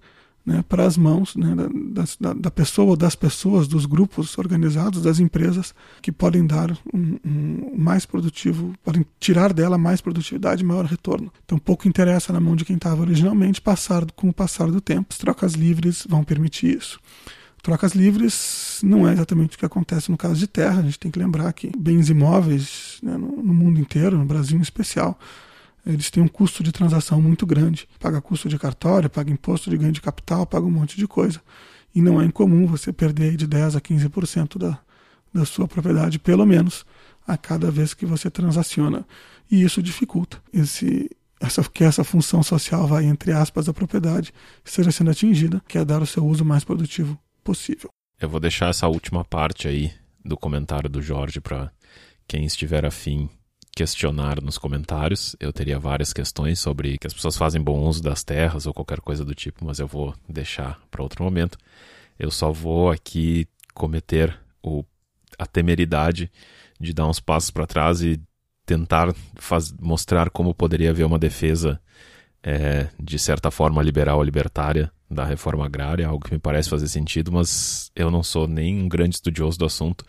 né, 0.48 0.64
para 0.70 0.86
as 0.86 0.96
mãos 0.96 1.36
né, 1.36 1.54
da, 1.92 2.34
da, 2.34 2.50
pessoa, 2.50 2.96
das 2.96 3.16
pessoas, 3.16 3.68
dos 3.68 3.86
grupos 3.86 4.38
organizados, 4.38 5.02
das 5.02 5.20
empresas 5.20 5.76
que 6.02 6.10
podem 6.10 6.48
dar 6.48 6.72
um, 6.94 7.20
um, 7.26 7.76
mais 7.78 8.06
produtivo, 8.06 8.74
podem 8.82 9.06
tirar 9.20 9.52
dela 9.52 9.78
mais 9.78 10.00
produtividade 10.00 10.64
maior 10.64 10.86
retorno. 10.86 11.34
Então 11.44 11.60
pouco 11.60 11.86
interessa 11.86 12.32
na 12.32 12.40
mão 12.40 12.56
de 12.56 12.64
quem 12.64 12.78
estava 12.78 13.02
originalmente, 13.02 13.60
passar 13.60 14.10
com 14.16 14.30
o 14.30 14.34
passar 14.34 14.72
do 14.72 14.80
tempo. 14.80 15.08
As 15.10 15.18
trocas 15.18 15.52
livres 15.52 16.08
vão 16.08 16.24
permitir 16.24 16.78
isso. 16.78 16.98
Trocas 17.62 17.92
livres 17.92 18.80
não 18.82 19.06
é 19.06 19.12
exatamente 19.12 19.58
o 19.58 19.60
que 19.60 19.66
acontece 19.66 20.10
no 20.10 20.16
caso 20.16 20.36
de 20.36 20.48
terra. 20.48 20.80
A 20.80 20.84
gente 20.84 20.98
tem 20.98 21.12
que 21.12 21.20
lembrar 21.20 21.52
que 21.52 21.70
bens 21.78 22.10
imóveis 22.10 23.00
né, 23.04 23.18
no, 23.18 23.44
no 23.44 23.54
mundo 23.54 23.82
inteiro, 23.82 24.18
no 24.18 24.24
Brasil 24.24 24.58
em 24.58 24.62
especial, 24.62 25.20
eles 25.88 26.12
têm 26.12 26.22
um 26.22 26.28
custo 26.28 26.62
de 26.62 26.72
transação 26.72 27.22
muito 27.22 27.46
grande. 27.46 27.88
Paga 28.00 28.22
custo 28.22 28.50
de 28.50 28.60
cartório, 28.60 29.10
paga 29.10 29.32
imposto 29.32 29.70
de 29.70 29.78
ganho 29.78 29.94
de 29.94 30.02
capital, 30.02 30.46
paga 30.46 30.66
um 30.66 30.72
monte 30.72 30.98
de 30.98 31.08
coisa. 31.08 31.42
E 31.96 32.02
não 32.02 32.22
é 32.22 32.26
incomum 32.26 32.68
você 32.68 32.92
perder 32.92 33.38
de 33.38 33.48
10% 33.48 33.78
a 33.78 33.82
15% 33.82 34.58
da, 34.58 34.78
da 35.34 35.46
sua 35.46 35.68
propriedade, 35.68 36.20
pelo 36.20 36.46
menos, 36.46 36.86
a 37.26 37.38
cada 37.38 37.72
vez 37.72 37.94
que 37.94 38.06
você 38.06 38.30
transaciona. 38.30 39.08
E 39.50 39.64
isso 39.64 39.82
dificulta 39.82 40.42
esse, 40.54 41.10
essa, 41.40 41.64
que 41.64 41.84
essa 41.86 42.04
função 42.04 42.44
social 42.44 42.86
vai, 42.86 43.06
entre 43.06 43.32
aspas, 43.32 43.66
da 43.66 43.74
propriedade 43.74 44.34
esteja 44.66 44.92
sendo 44.92 45.12
atingida, 45.12 45.62
que 45.68 45.78
é 45.78 45.86
dar 45.86 46.02
o 46.02 46.06
seu 46.06 46.26
uso 46.26 46.44
mais 46.44 46.66
produtivo 46.66 47.18
possível. 47.44 47.90
Eu 48.20 48.28
vou 48.28 48.40
deixar 48.40 48.70
essa 48.70 48.88
última 48.88 49.24
parte 49.24 49.68
aí 49.68 49.94
do 50.24 50.36
comentário 50.36 50.90
do 50.90 51.02
Jorge 51.02 51.40
para 51.40 51.72
quem 52.28 52.46
estiver 52.46 52.86
afim 52.86 53.30
questionar 53.78 54.42
nos 54.42 54.58
comentários. 54.58 55.36
Eu 55.40 55.54
teria 55.54 55.78
várias 55.78 56.12
questões 56.12 56.60
sobre 56.60 56.98
que 56.98 57.06
as 57.06 57.14
pessoas 57.14 57.38
fazem 57.38 57.62
bom 57.62 57.80
uso 57.82 58.02
das 58.02 58.24
terras 58.24 58.66
ou 58.66 58.74
qualquer 58.74 59.00
coisa 59.00 59.24
do 59.24 59.36
tipo, 59.36 59.64
mas 59.64 59.78
eu 59.78 59.86
vou 59.86 60.16
deixar 60.28 60.82
para 60.90 61.04
outro 61.04 61.24
momento. 61.24 61.60
Eu 62.18 62.32
só 62.32 62.52
vou 62.52 62.90
aqui 62.90 63.48
cometer 63.76 64.36
o, 64.64 64.84
a 65.38 65.46
temeridade 65.46 66.32
de 66.80 66.92
dar 66.92 67.08
uns 67.08 67.20
passos 67.20 67.52
para 67.52 67.68
trás 67.68 68.02
e 68.02 68.20
tentar 68.66 69.14
faz, 69.36 69.72
mostrar 69.80 70.32
como 70.32 70.56
poderia 70.56 70.90
haver 70.90 71.06
uma 71.06 71.20
defesa 71.20 71.80
é, 72.42 72.88
de 73.00 73.20
certa 73.20 73.52
forma 73.52 73.84
liberal 73.84 74.18
ou 74.18 74.24
libertária 74.24 74.92
da 75.08 75.24
reforma 75.24 75.68
agrária, 75.68 76.08
algo 76.08 76.26
que 76.26 76.34
me 76.34 76.40
parece 76.40 76.68
fazer 76.68 76.88
sentido, 76.88 77.32
mas 77.32 77.92
eu 77.96 78.10
não 78.10 78.24
sou 78.24 78.48
nem 78.48 78.82
um 78.82 78.90
grande 78.90 79.18
estudioso 79.18 79.60
do 79.60 79.66
assunto, 79.66 80.04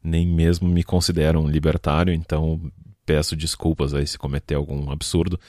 nem 0.00 0.24
mesmo 0.24 0.68
me 0.68 0.84
considero 0.84 1.40
um 1.40 1.48
libertário, 1.48 2.14
então 2.14 2.60
peço 3.08 3.34
desculpas 3.34 3.94
aí 3.94 4.06
se 4.06 4.18
cometer 4.18 4.54
algum 4.54 4.90
absurdo. 4.90 5.40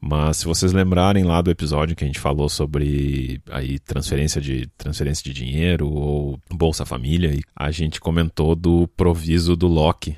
Mas 0.00 0.38
se 0.38 0.46
vocês 0.46 0.72
lembrarem 0.72 1.24
lá 1.24 1.42
do 1.42 1.50
episódio 1.50 1.94
que 1.94 2.02
a 2.02 2.06
gente 2.06 2.18
falou 2.18 2.48
sobre 2.48 3.38
aí 3.50 3.78
transferência 3.78 4.40
de 4.40 4.66
transferência 4.78 5.22
de 5.22 5.32
dinheiro 5.34 5.86
ou 5.88 6.40
Bolsa 6.50 6.86
Família, 6.86 7.38
a 7.54 7.70
gente 7.70 8.00
comentou 8.00 8.56
do 8.56 8.88
proviso 8.96 9.54
do 9.54 9.68
Locke, 9.68 10.16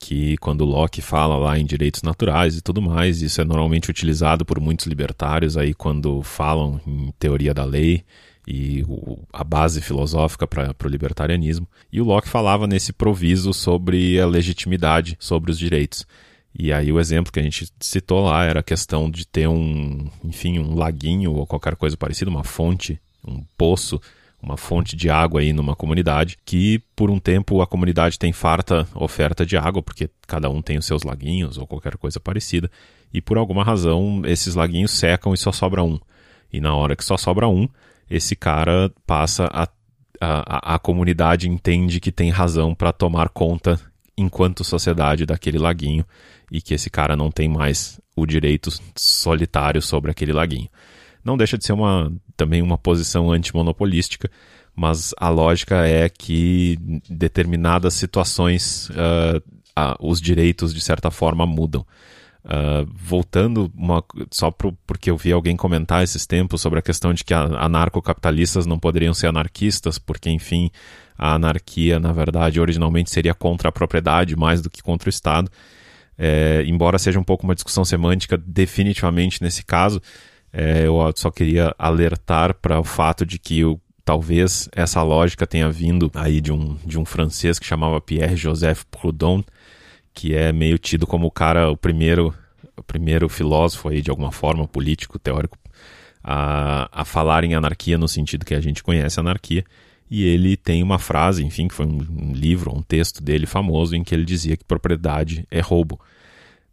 que 0.00 0.36
quando 0.38 0.64
Locke 0.64 1.02
fala 1.02 1.36
lá 1.36 1.58
em 1.58 1.66
direitos 1.66 2.02
naturais 2.02 2.56
e 2.56 2.62
tudo 2.62 2.80
mais, 2.80 3.20
isso 3.20 3.40
é 3.40 3.44
normalmente 3.44 3.90
utilizado 3.90 4.46
por 4.46 4.58
muitos 4.58 4.86
libertários 4.86 5.58
aí 5.58 5.74
quando 5.74 6.22
falam 6.22 6.80
em 6.86 7.12
teoria 7.18 7.52
da 7.52 7.64
lei 7.64 8.02
e 8.46 8.84
o, 8.88 9.18
a 9.32 9.42
base 9.42 9.80
filosófica 9.80 10.46
para 10.46 10.74
o 10.84 10.88
libertarianismo. 10.88 11.66
E 11.92 12.00
o 12.00 12.04
Locke 12.04 12.28
falava 12.28 12.66
nesse 12.66 12.92
proviso 12.92 13.52
sobre 13.52 14.20
a 14.20 14.26
legitimidade 14.26 15.16
sobre 15.18 15.50
os 15.50 15.58
direitos. 15.58 16.06
E 16.56 16.72
aí 16.72 16.92
o 16.92 17.00
exemplo 17.00 17.32
que 17.32 17.40
a 17.40 17.42
gente 17.42 17.68
citou 17.80 18.24
lá 18.24 18.44
era 18.44 18.60
a 18.60 18.62
questão 18.62 19.10
de 19.10 19.26
ter 19.26 19.48
um, 19.48 20.08
enfim, 20.24 20.58
um 20.58 20.74
laguinho 20.74 21.32
ou 21.32 21.46
qualquer 21.46 21.74
coisa 21.74 21.96
parecida, 21.96 22.30
uma 22.30 22.44
fonte, 22.44 23.00
um 23.26 23.42
poço, 23.56 24.00
uma 24.40 24.56
fonte 24.56 24.94
de 24.94 25.10
água 25.10 25.40
aí 25.40 25.52
numa 25.52 25.74
comunidade, 25.74 26.36
que 26.44 26.80
por 26.94 27.10
um 27.10 27.18
tempo 27.18 27.60
a 27.60 27.66
comunidade 27.66 28.18
tem 28.18 28.32
farta 28.32 28.86
oferta 28.94 29.44
de 29.44 29.56
água, 29.56 29.82
porque 29.82 30.08
cada 30.28 30.48
um 30.48 30.62
tem 30.62 30.78
os 30.78 30.86
seus 30.86 31.02
laguinhos 31.02 31.58
ou 31.58 31.66
qualquer 31.66 31.96
coisa 31.96 32.20
parecida, 32.20 32.70
e 33.12 33.20
por 33.20 33.38
alguma 33.38 33.64
razão 33.64 34.22
esses 34.24 34.54
laguinhos 34.54 34.92
secam 34.92 35.32
e 35.32 35.36
só 35.38 35.50
sobra 35.50 35.82
um. 35.82 35.98
E 36.52 36.60
na 36.60 36.74
hora 36.74 36.94
que 36.94 37.04
só 37.04 37.16
sobra 37.16 37.48
um, 37.48 37.68
esse 38.10 38.36
cara 38.36 38.92
passa 39.06 39.48
a, 39.52 39.68
a, 40.20 40.74
a 40.74 40.78
comunidade 40.78 41.48
entende 41.48 42.00
que 42.00 42.12
tem 42.12 42.30
razão 42.30 42.74
para 42.74 42.92
tomar 42.92 43.28
conta 43.28 43.80
enquanto 44.16 44.64
sociedade 44.64 45.26
daquele 45.26 45.58
laguinho 45.58 46.04
e 46.50 46.60
que 46.60 46.74
esse 46.74 46.88
cara 46.88 47.16
não 47.16 47.30
tem 47.30 47.48
mais 47.48 48.00
o 48.14 48.26
direito 48.26 48.70
solitário 48.96 49.82
sobre 49.82 50.10
aquele 50.10 50.32
laguinho. 50.32 50.68
Não 51.24 51.36
deixa 51.36 51.58
de 51.58 51.64
ser 51.64 51.72
uma, 51.72 52.12
também 52.36 52.62
uma 52.62 52.78
posição 52.78 53.32
antimonopolística, 53.32 54.30
mas 54.76 55.14
a 55.16 55.28
lógica 55.28 55.86
é 55.86 56.08
que 56.08 56.78
determinadas 57.08 57.94
situações 57.94 58.88
uh, 58.90 59.38
uh, 59.38 59.96
os 60.00 60.20
direitos 60.20 60.74
de 60.74 60.80
certa 60.80 61.10
forma 61.10 61.46
mudam. 61.46 61.84
Uh, 62.44 62.86
voltando 62.94 63.72
uma, 63.74 64.04
só 64.30 64.50
pro, 64.50 64.76
porque 64.86 65.10
eu 65.10 65.16
vi 65.16 65.32
alguém 65.32 65.56
comentar 65.56 66.04
esses 66.04 66.26
tempos 66.26 66.60
sobre 66.60 66.78
a 66.78 66.82
questão 66.82 67.14
de 67.14 67.24
que 67.24 67.32
anarcocapitalistas 67.32 68.66
não 68.66 68.78
poderiam 68.78 69.14
ser 69.14 69.28
anarquistas, 69.28 69.98
porque 69.98 70.28
enfim 70.28 70.70
a 71.16 71.36
anarquia 71.36 71.98
na 71.98 72.12
verdade 72.12 72.60
originalmente 72.60 73.10
seria 73.10 73.32
contra 73.32 73.70
a 73.70 73.72
propriedade 73.72 74.36
mais 74.36 74.60
do 74.60 74.68
que 74.68 74.82
contra 74.82 75.08
o 75.08 75.10
Estado. 75.10 75.50
É, 76.18 76.62
embora 76.66 76.98
seja 76.98 77.18
um 77.18 77.24
pouco 77.24 77.44
uma 77.44 77.54
discussão 77.54 77.84
semântica, 77.84 78.36
definitivamente 78.36 79.42
nesse 79.42 79.64
caso, 79.64 80.00
é, 80.52 80.86
eu 80.86 80.98
só 81.16 81.30
queria 81.30 81.74
alertar 81.78 82.54
para 82.54 82.78
o 82.78 82.84
fato 82.84 83.26
de 83.26 83.38
que 83.38 83.64
o, 83.64 83.80
talvez 84.04 84.68
essa 84.72 85.02
lógica 85.02 85.46
tenha 85.46 85.70
vindo 85.70 86.10
aí 86.14 86.40
de 86.40 86.52
um, 86.52 86.76
de 86.84 86.98
um 86.98 87.04
francês 87.04 87.58
que 87.58 87.66
chamava 87.66 88.00
Pierre 88.00 88.36
Joseph 88.36 88.84
Proudhon, 88.90 89.42
que 90.14 90.34
é 90.34 90.52
meio 90.52 90.78
tido 90.78 91.06
como 91.06 91.26
o 91.26 91.30
cara, 91.30 91.70
o 91.70 91.76
primeiro, 91.76 92.32
o 92.76 92.82
primeiro 92.82 93.28
filósofo 93.28 93.88
aí 93.88 94.00
de 94.00 94.10
alguma 94.10 94.30
forma, 94.30 94.66
político, 94.68 95.18
teórico, 95.18 95.58
a, 96.22 96.88
a 96.92 97.04
falar 97.04 97.44
em 97.44 97.54
anarquia 97.54 97.98
no 97.98 98.08
sentido 98.08 98.44
que 98.44 98.54
a 98.54 98.60
gente 98.60 98.82
conhece 98.82 99.18
anarquia. 99.18 99.64
E 100.10 100.22
ele 100.24 100.56
tem 100.56 100.82
uma 100.82 100.98
frase, 100.98 101.44
enfim, 101.44 101.66
que 101.66 101.74
foi 101.74 101.86
um 101.86 102.32
livro, 102.32 102.72
um 102.74 102.82
texto 102.82 103.22
dele 103.22 103.46
famoso, 103.46 103.96
em 103.96 104.04
que 104.04 104.14
ele 104.14 104.24
dizia 104.24 104.56
que 104.56 104.64
propriedade 104.64 105.46
é 105.50 105.60
roubo. 105.60 105.98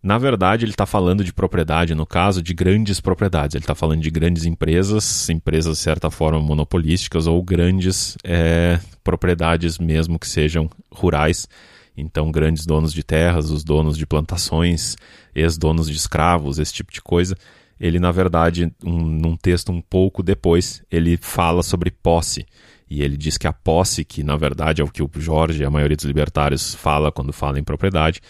Na 0.04 0.18
verdade, 0.18 0.66
ele 0.66 0.72
está 0.72 0.86
falando 0.86 1.24
de 1.24 1.32
propriedade, 1.32 1.94
no 1.94 2.06
caso, 2.06 2.42
de 2.42 2.54
grandes 2.54 3.00
propriedades. 3.00 3.56
Ele 3.56 3.64
está 3.64 3.76
falando 3.76 4.02
de 4.02 4.10
grandes 4.10 4.46
empresas, 4.46 5.30
empresas 5.30 5.78
de 5.78 5.84
certa 5.84 6.10
forma 6.10 6.40
monopolísticas, 6.40 7.28
ou 7.28 7.42
grandes 7.42 8.18
é, 8.24 8.80
propriedades 9.04 9.78
mesmo 9.78 10.20
que 10.20 10.28
sejam 10.28 10.70
rurais. 10.92 11.48
Então, 11.96 12.32
grandes 12.32 12.66
donos 12.66 12.94
de 12.94 13.04
terras, 13.04 13.50
os 13.50 13.64
donos 13.64 13.98
de 13.98 14.06
plantações, 14.06 14.96
ex-donos 15.36 15.88
de 15.88 15.96
escravos, 15.96 16.60
esse 16.60 16.74
tipo 16.74 16.92
de 16.92 17.02
coisa. 17.02 17.36
Ele, 17.80 18.00
na 18.00 18.12
verdade, 18.12 18.72
um, 18.84 19.00
num 19.00 19.36
texto 19.36 19.72
um 19.72 19.82
pouco 19.82 20.22
depois, 20.24 20.84
ele 20.92 21.18
fala 21.18 21.64
sobre 21.64 21.92
posse. 21.92 22.46
E 22.90 23.02
ele 23.02 23.16
diz 23.16 23.38
que 23.38 23.48
a 23.48 23.54
posse, 23.54 24.04
que 24.04 24.22
na 24.22 24.36
verdade 24.36 24.82
é 24.82 24.84
o 24.84 24.90
que 24.90 25.02
o 25.02 25.10
Jorge 25.16 25.64
e 25.64 25.66
a 25.66 25.70
maioria 25.70 25.96
dos 25.96 26.06
libertários 26.06 26.76
fala 26.76 27.10
quando 27.10 27.32
fala 27.32 27.58
em 27.58 27.64
propriedade, 27.64 28.22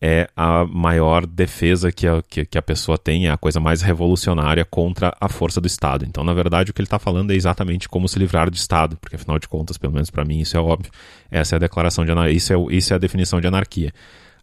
é 0.00 0.28
a 0.36 0.64
maior 0.64 1.26
defesa 1.26 1.90
que 1.90 2.06
a, 2.06 2.22
que, 2.22 2.44
que, 2.44 2.58
a 2.58 2.62
pessoa 2.62 2.98
tem, 2.98 3.26
é 3.26 3.30
a 3.30 3.36
coisa 3.36 3.58
mais 3.58 3.80
revolucionária 3.80 4.64
contra 4.64 5.16
a 5.20 5.28
força 5.28 5.60
do 5.60 5.66
Estado. 5.66 6.04
Então, 6.04 6.22
na 6.22 6.34
verdade, 6.34 6.70
o 6.70 6.74
que 6.74 6.80
ele 6.80 6.86
está 6.86 6.98
falando 6.98 7.30
é 7.30 7.34
exatamente 7.34 7.88
como 7.88 8.08
se 8.08 8.18
livrar 8.18 8.50
do 8.50 8.56
Estado, 8.56 8.96
porque 9.00 9.16
afinal 9.16 9.38
de 9.38 9.48
contas, 9.48 9.78
pelo 9.78 9.92
menos 9.92 10.10
para 10.10 10.24
mim, 10.24 10.40
isso 10.40 10.56
é 10.56 10.60
óbvio. 10.60 10.92
Essa 11.30 11.54
é 11.54 11.56
a 11.56 11.60
declaração 11.60 12.04
de 12.04 12.12
isso 12.32 12.52
é, 12.52 12.56
isso 12.70 12.92
é 12.92 12.96
a 12.96 12.98
definição 12.98 13.40
de 13.40 13.46
anarquia 13.46 13.92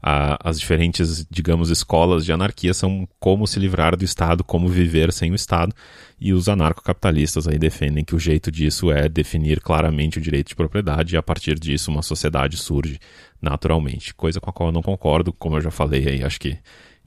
a, 0.02 0.50
as 0.50 0.60
diferentes, 0.60 1.26
digamos, 1.30 1.70
escolas 1.70 2.26
de 2.26 2.32
anarquia 2.32 2.74
são 2.74 3.08
como 3.20 3.46
se 3.46 3.60
livrar 3.60 3.96
do 3.96 4.04
Estado, 4.04 4.44
como 4.44 4.68
viver 4.68 5.14
sem 5.14 5.32
o 5.32 5.36
Estado, 5.36 5.74
e 6.20 6.34
os 6.34 6.50
anarcocapitalistas 6.50 7.48
aí 7.48 7.60
defendem 7.60 8.04
que 8.04 8.16
o 8.16 8.20
jeito 8.20 8.52
disso 8.52 8.92
é 8.92 9.08
definir 9.08 9.60
claramente 9.62 10.18
o 10.18 10.22
direito 10.22 10.50
de 10.50 10.56
propriedade 10.56 11.14
e 11.14 11.18
a 11.18 11.24
partir 11.24 11.60
disso 11.60 11.92
uma 11.92 12.02
sociedade 12.02 12.58
surge 12.58 13.00
naturalmente, 13.42 14.14
coisa 14.14 14.40
com 14.40 14.50
a 14.50 14.54
qual 14.54 14.70
eu 14.70 14.74
não 14.74 14.82
concordo, 14.82 15.34
como 15.34 15.58
eu 15.58 15.62
já 15.62 15.72
falei 15.72 16.08
aí, 16.08 16.24
acho 16.24 16.40
que 16.40 16.58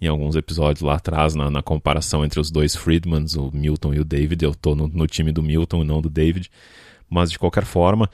em 0.01 0.09
alguns 0.09 0.37
episódios 0.37 0.83
lá 0.83 0.97
atrás, 0.97 1.35
na, 1.35 1.51
na 1.51 1.63
comparação 1.63 2.25
entre 2.25 2.41
os 2.41 2.51
dois 2.51 2.75
Friedmans, 2.75 3.37
o 3.37 3.51
Milton 3.53 3.95
e 3.95 4.01
o 4.01 4.05
David, 4.05 4.45
eu 4.45 4.51
estou 4.51 4.75
no, 4.75 4.89
no 4.89 5.07
time 5.07 5.33
do 5.33 5.43
Milton 5.43 5.83
e 5.83 5.87
não 5.87 6.03
do 6.03 6.11
David, 6.11 6.51
mas 7.09 7.31
de 7.31 7.39
qualquer 7.39 7.65
forma, 7.65 8.11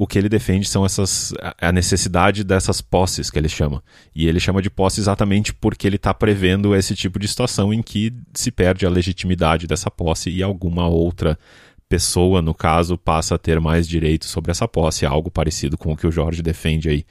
o 0.00 0.06
que 0.06 0.18
ele 0.18 0.30
defende 0.30 0.66
são 0.66 0.82
essas 0.82 1.34
a 1.60 1.70
necessidade 1.70 2.42
dessas 2.42 2.80
posses 2.80 3.30
que 3.30 3.38
ele 3.38 3.50
chama. 3.50 3.84
E 4.14 4.26
ele 4.26 4.40
chama 4.40 4.62
de 4.62 4.70
posse 4.70 4.98
exatamente 4.98 5.52
porque 5.52 5.86
ele 5.86 5.96
está 5.96 6.14
prevendo 6.14 6.74
esse 6.74 6.94
tipo 6.94 7.18
de 7.18 7.28
situação 7.28 7.70
em 7.70 7.82
que 7.82 8.10
se 8.32 8.50
perde 8.50 8.86
a 8.86 8.88
legitimidade 8.88 9.66
dessa 9.66 9.90
posse 9.90 10.30
e 10.30 10.42
alguma 10.42 10.88
outra 10.88 11.38
pessoa, 11.86 12.40
no 12.40 12.54
caso, 12.54 12.96
passa 12.96 13.34
a 13.34 13.38
ter 13.38 13.60
mais 13.60 13.86
direito 13.86 14.24
sobre 14.24 14.50
essa 14.50 14.66
posse, 14.66 15.04
algo 15.04 15.30
parecido 15.30 15.76
com 15.76 15.92
o 15.92 15.96
que 15.96 16.06
o 16.06 16.12
Jorge 16.12 16.40
defende 16.40 16.88
aí 16.88 17.04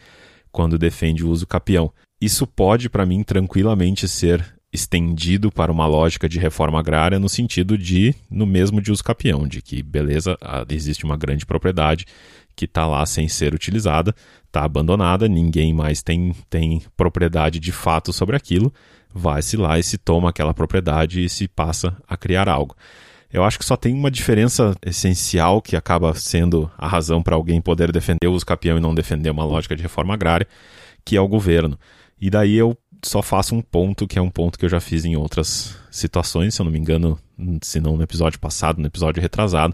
quando 0.52 0.76
defende 0.76 1.24
o 1.24 1.30
uso 1.30 1.46
capião. 1.46 1.94
Isso 2.20 2.48
pode, 2.48 2.90
para 2.90 3.06
mim, 3.06 3.22
tranquilamente 3.22 4.08
ser 4.08 4.44
estendido 4.74 5.52
para 5.52 5.72
uma 5.72 5.86
lógica 5.86 6.28
de 6.28 6.40
reforma 6.40 6.80
agrária 6.80 7.20
no 7.20 7.30
sentido 7.30 7.78
de, 7.78 8.16
no 8.32 8.48
mesmo 8.48 8.82
de 8.82 8.92
uso 8.92 9.04
capião, 9.04 9.48
de 9.48 9.62
que, 9.62 9.84
beleza, 9.84 10.36
existe 10.70 11.06
uma 11.06 11.18
grande 11.18 11.46
propriedade 11.46 12.06
que 12.60 12.66
está 12.66 12.86
lá 12.86 13.06
sem 13.06 13.30
ser 13.30 13.54
utilizada, 13.54 14.14
está 14.46 14.66
abandonada, 14.66 15.30
ninguém 15.30 15.74
mais 15.74 16.04
tem, 16.04 16.36
tem 16.50 16.82
propriedade 16.98 17.58
de 17.58 17.72
fato 17.72 18.12
sobre 18.12 18.36
aquilo, 18.36 18.74
vai-se 19.14 19.56
lá 19.56 19.80
e 19.80 19.84
se 19.84 19.98
toma 19.98 20.30
aquela 20.30 20.54
propriedade 20.54 21.24
e 21.24 21.30
se 21.30 21.48
passa 21.48 21.96
a 22.06 22.18
criar 22.18 22.50
algo. 22.50 22.76
Eu 23.32 23.46
acho 23.46 23.58
que 23.58 23.64
só 23.64 23.78
tem 23.78 23.94
uma 23.94 24.12
diferença 24.12 24.76
essencial 24.86 25.62
que 25.62 25.78
acaba 25.78 26.14
sendo 26.16 26.70
a 26.78 26.86
razão 26.86 27.24
para 27.24 27.34
alguém 27.34 27.62
poder 27.62 27.94
defender 27.94 28.28
o 28.28 28.34
uso 28.34 28.44
e 28.46 28.80
não 28.82 28.94
defender 28.94 29.30
uma 29.30 29.46
lógica 29.46 29.74
de 29.74 29.82
reforma 29.82 30.14
agrária, 30.14 30.48
que 31.06 31.16
é 31.16 31.22
o 31.22 31.30
governo. 31.30 31.80
E 32.20 32.30
daí 32.30 32.58
eu 32.58 32.78
só 33.02 33.22
faço 33.22 33.56
um 33.56 33.62
ponto, 33.62 34.06
que 34.06 34.20
é 34.20 34.22
um 34.22 34.30
ponto 34.30 34.60
que 34.60 34.66
eu 34.66 34.70
já 34.70 34.82
fiz 34.82 35.06
em 35.06 35.16
outras 35.16 35.78
situações, 35.90 36.56
se 36.56 36.62
eu 36.62 36.66
não 36.66 36.74
me 36.74 36.80
engano, 36.80 37.18
se 37.62 37.80
não 37.80 37.96
no 37.96 38.04
episódio 38.04 38.38
passado, 38.38 38.82
no 38.82 38.88
episódio 38.88 39.22
retrasado, 39.22 39.74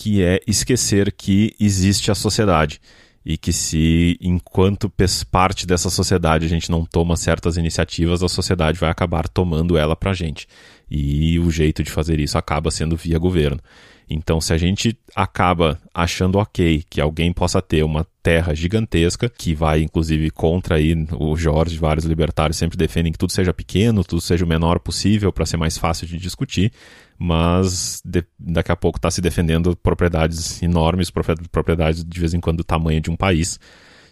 que 0.00 0.22
é 0.24 0.40
esquecer 0.46 1.12
que 1.12 1.54
existe 1.60 2.10
a 2.10 2.14
sociedade 2.14 2.80
e 3.22 3.36
que 3.36 3.52
se 3.52 4.16
enquanto 4.18 4.90
parte 5.30 5.66
dessa 5.66 5.90
sociedade 5.90 6.46
a 6.46 6.48
gente 6.48 6.70
não 6.70 6.86
toma 6.86 7.18
certas 7.18 7.58
iniciativas, 7.58 8.22
a 8.22 8.28
sociedade 8.30 8.80
vai 8.80 8.88
acabar 8.88 9.28
tomando 9.28 9.76
ela 9.76 9.94
pra 9.94 10.14
gente. 10.14 10.48
E 10.90 11.38
o 11.38 11.50
jeito 11.50 11.82
de 11.82 11.90
fazer 11.90 12.18
isso 12.18 12.38
acaba 12.38 12.70
sendo 12.70 12.96
via 12.96 13.18
governo. 13.18 13.60
Então, 14.08 14.40
se 14.40 14.54
a 14.54 14.56
gente 14.56 14.98
acaba 15.14 15.78
achando 15.92 16.38
ok 16.38 16.82
que 16.88 16.98
alguém 16.98 17.30
possa 17.30 17.60
ter 17.60 17.82
uma 17.84 18.06
terra 18.22 18.54
gigantesca, 18.54 19.28
que 19.28 19.54
vai 19.54 19.82
inclusive 19.82 20.30
contra 20.30 20.76
aí 20.76 20.94
o 21.18 21.36
Jorge, 21.36 21.78
vários 21.78 22.04
libertários 22.04 22.56
sempre 22.56 22.76
defendem 22.76 23.12
que 23.12 23.18
tudo 23.18 23.32
seja 23.32 23.52
pequeno, 23.52 24.04
tudo 24.04 24.20
seja 24.20 24.44
o 24.44 24.48
menor 24.48 24.78
possível 24.78 25.32
para 25.32 25.46
ser 25.46 25.56
mais 25.56 25.78
fácil 25.78 26.06
de 26.06 26.18
discutir, 26.18 26.72
mas 27.18 28.02
de, 28.04 28.24
daqui 28.38 28.72
a 28.72 28.76
pouco 28.76 28.98
está 28.98 29.10
se 29.10 29.20
defendendo 29.20 29.76
propriedades 29.76 30.62
enormes, 30.62 31.10
propriedades 31.50 32.04
de 32.04 32.20
vez 32.20 32.34
em 32.34 32.40
quando 32.40 32.58
do 32.58 32.64
tamanho 32.64 33.00
de 33.00 33.10
um 33.10 33.16
país 33.16 33.58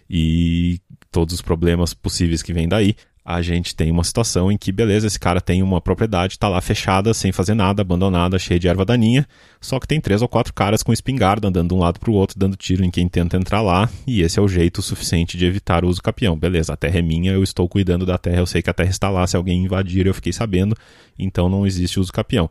e 0.08 0.80
todos 1.10 1.34
os 1.34 1.42
problemas 1.42 1.92
possíveis 1.92 2.42
que 2.42 2.52
vêm 2.52 2.68
daí. 2.68 2.94
A 3.30 3.42
gente 3.42 3.76
tem 3.76 3.90
uma 3.90 4.04
situação 4.04 4.50
em 4.50 4.56
que, 4.56 4.72
beleza, 4.72 5.06
esse 5.06 5.20
cara 5.20 5.38
tem 5.38 5.62
uma 5.62 5.82
propriedade, 5.82 6.32
está 6.32 6.48
lá 6.48 6.62
fechada, 6.62 7.12
sem 7.12 7.30
fazer 7.30 7.52
nada, 7.52 7.82
abandonada, 7.82 8.38
cheia 8.38 8.58
de 8.58 8.68
erva 8.68 8.86
daninha, 8.86 9.26
só 9.60 9.78
que 9.78 9.86
tem 9.86 10.00
três 10.00 10.22
ou 10.22 10.28
quatro 10.28 10.54
caras 10.54 10.82
com 10.82 10.94
espingarda 10.94 11.48
andando 11.48 11.68
de 11.68 11.74
um 11.74 11.78
lado 11.78 12.00
para 12.00 12.10
o 12.10 12.14
outro, 12.14 12.38
dando 12.38 12.56
tiro 12.56 12.82
em 12.82 12.90
quem 12.90 13.06
tenta 13.06 13.36
entrar 13.36 13.60
lá, 13.60 13.90
e 14.06 14.22
esse 14.22 14.38
é 14.38 14.42
o 14.42 14.48
jeito 14.48 14.80
suficiente 14.80 15.36
de 15.36 15.44
evitar 15.44 15.84
o 15.84 15.88
uso 15.88 16.00
capião. 16.00 16.38
Beleza, 16.38 16.72
a 16.72 16.76
terra 16.76 17.00
é 17.00 17.02
minha, 17.02 17.32
eu 17.32 17.42
estou 17.42 17.68
cuidando 17.68 18.06
da 18.06 18.16
terra, 18.16 18.38
eu 18.38 18.46
sei 18.46 18.62
que 18.62 18.70
a 18.70 18.74
terra 18.74 18.88
está 18.88 19.10
lá, 19.10 19.26
se 19.26 19.36
alguém 19.36 19.62
invadir 19.62 20.06
eu 20.06 20.14
fiquei 20.14 20.32
sabendo, 20.32 20.74
então 21.18 21.50
não 21.50 21.66
existe 21.66 22.00
uso 22.00 22.10
capião 22.10 22.48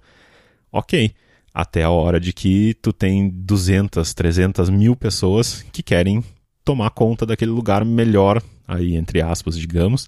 ok. 0.71 1.11
Até 1.53 1.83
a 1.83 1.89
hora 1.89 2.19
de 2.19 2.31
que 2.31 2.75
tu 2.81 2.93
tem 2.93 3.29
200, 3.29 4.13
300 4.13 4.69
mil 4.69 4.95
pessoas 4.95 5.65
que 5.71 5.81
querem 5.81 6.23
tomar 6.63 6.91
conta 6.91 7.25
daquele 7.25 7.51
lugar 7.51 7.83
melhor, 7.83 8.41
aí 8.67 8.95
entre 8.95 9.21
aspas, 9.21 9.57
digamos, 9.57 10.07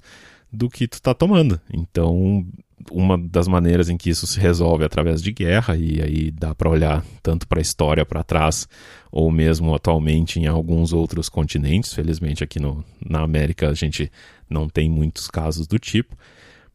do 0.52 0.70
que 0.70 0.88
tu 0.88 1.02
tá 1.02 1.14
tomando. 1.14 1.60
Então, 1.72 2.46
uma 2.92 3.18
das 3.18 3.48
maneiras 3.48 3.90
em 3.90 3.98
que 3.98 4.10
isso 4.10 4.26
se 4.26 4.40
resolve 4.40 4.84
é 4.84 4.86
através 4.86 5.22
de 5.22 5.32
guerra, 5.32 5.76
e 5.76 6.02
aí 6.02 6.32
dá 6.32 6.56
para 6.56 6.70
olhar 6.70 7.04
tanto 7.22 7.48
para 7.48 7.60
a 7.60 7.62
história 7.62 8.06
para 8.06 8.24
trás, 8.24 8.68
ou 9.12 9.32
mesmo 9.32 9.74
atualmente 9.74 10.40
em 10.40 10.48
alguns 10.48 10.94
outros 10.94 11.30
continentes. 11.30 11.94
Felizmente, 11.94 12.44
aqui 12.44 12.60
no, 12.60 12.84
na 13.06 13.22
América 13.22 13.70
a 13.70 13.74
gente 13.74 14.12
não 14.50 14.68
tem 14.68 14.90
muitos 14.90 15.28
casos 15.28 15.68
do 15.68 15.78
tipo, 15.78 16.16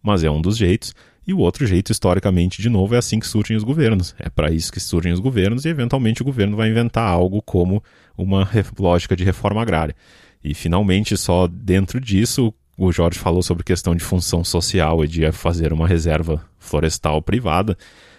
mas 0.03 0.22
é 0.22 0.31
um 0.31 0.41
dos 0.41 0.57
jeitos. 0.57 0.95
E 1.27 1.33
o 1.33 1.39
outro 1.39 1.66
jeito, 1.66 1.91
historicamente, 1.91 2.61
de 2.61 2.68
novo, 2.68 2.95
é 2.95 2.99
assim 2.99 3.18
que 3.18 3.27
surgem 3.27 3.57
os 3.57 3.64
governos. 3.64 4.14
É 4.18 4.29
para 4.29 4.53
isso 4.53 4.70
que 4.70 4.79
surgem 4.79 5.11
os 5.11 5.20
governos 5.20 5.64
e, 5.64 5.70
eventualmente, 5.70 6.20
o 6.20 6.25
governo 6.25 6.55
vai 6.55 6.68
inventar 6.68 7.09
algo 7.09 7.41
como 7.41 7.83
uma 8.16 8.47
lógica 8.79 9.16
de 9.16 9.25
reforma 9.25 9.62
agrária. 9.62 9.97
E, 10.43 10.53
finalmente, 10.53 11.16
só 11.16 11.47
dentro 11.47 11.99
disso, 11.99 12.53
o 12.77 12.91
Jorge 12.91 13.18
falou 13.18 13.43
sobre 13.43 13.62
questão 13.62 13.95
de 13.95 14.03
função 14.03 14.45
social 14.45 15.05
e 15.05 15.09
de 15.09 15.31
fazer 15.33 15.72
uma 15.72 15.87
reserva 15.87 16.45
florestal 16.59 17.22
privada. 17.22 17.77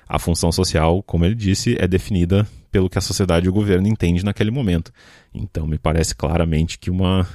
A 0.07 0.19
função 0.19 0.51
social, 0.51 1.01
como 1.03 1.25
ele 1.25 1.35
disse, 1.35 1.75
é 1.79 1.87
definida 1.87 2.47
pelo 2.71 2.89
que 2.89 2.97
a 2.97 3.01
sociedade 3.01 3.45
e 3.45 3.49
o 3.49 3.53
governo 3.53 3.87
entendem 3.87 4.23
naquele 4.23 4.51
momento. 4.51 4.91
Então, 5.33 5.67
me 5.67 5.77
parece 5.77 6.15
claramente 6.15 6.77
que 6.77 6.89
uma, 6.89 7.27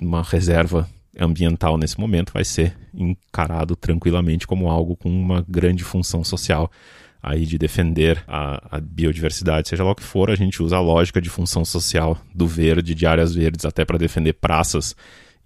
uma 0.00 0.22
reserva 0.22 0.88
ambiental 1.18 1.76
nesse 1.76 1.98
momento 1.98 2.32
vai 2.32 2.44
ser 2.44 2.76
encarado 2.94 3.74
tranquilamente 3.74 4.46
como 4.46 4.70
algo 4.70 4.96
com 4.96 5.08
uma 5.08 5.44
grande 5.48 5.82
função 5.82 6.22
social, 6.22 6.70
aí 7.20 7.44
de 7.44 7.58
defender 7.58 8.22
a, 8.28 8.76
a, 8.76 8.80
biodiversidade, 8.80 9.68
seja 9.68 9.82
lá 9.82 9.90
o 9.90 9.94
que 9.94 10.04
for, 10.04 10.30
a 10.30 10.36
gente 10.36 10.62
usa 10.62 10.76
a 10.76 10.80
lógica 10.80 11.20
de 11.20 11.28
função 11.28 11.64
social 11.64 12.16
do 12.32 12.46
verde, 12.46 12.94
de 12.94 13.06
áreas 13.06 13.34
verdes, 13.34 13.64
até 13.64 13.84
para 13.84 13.98
defender 13.98 14.34
praças 14.34 14.94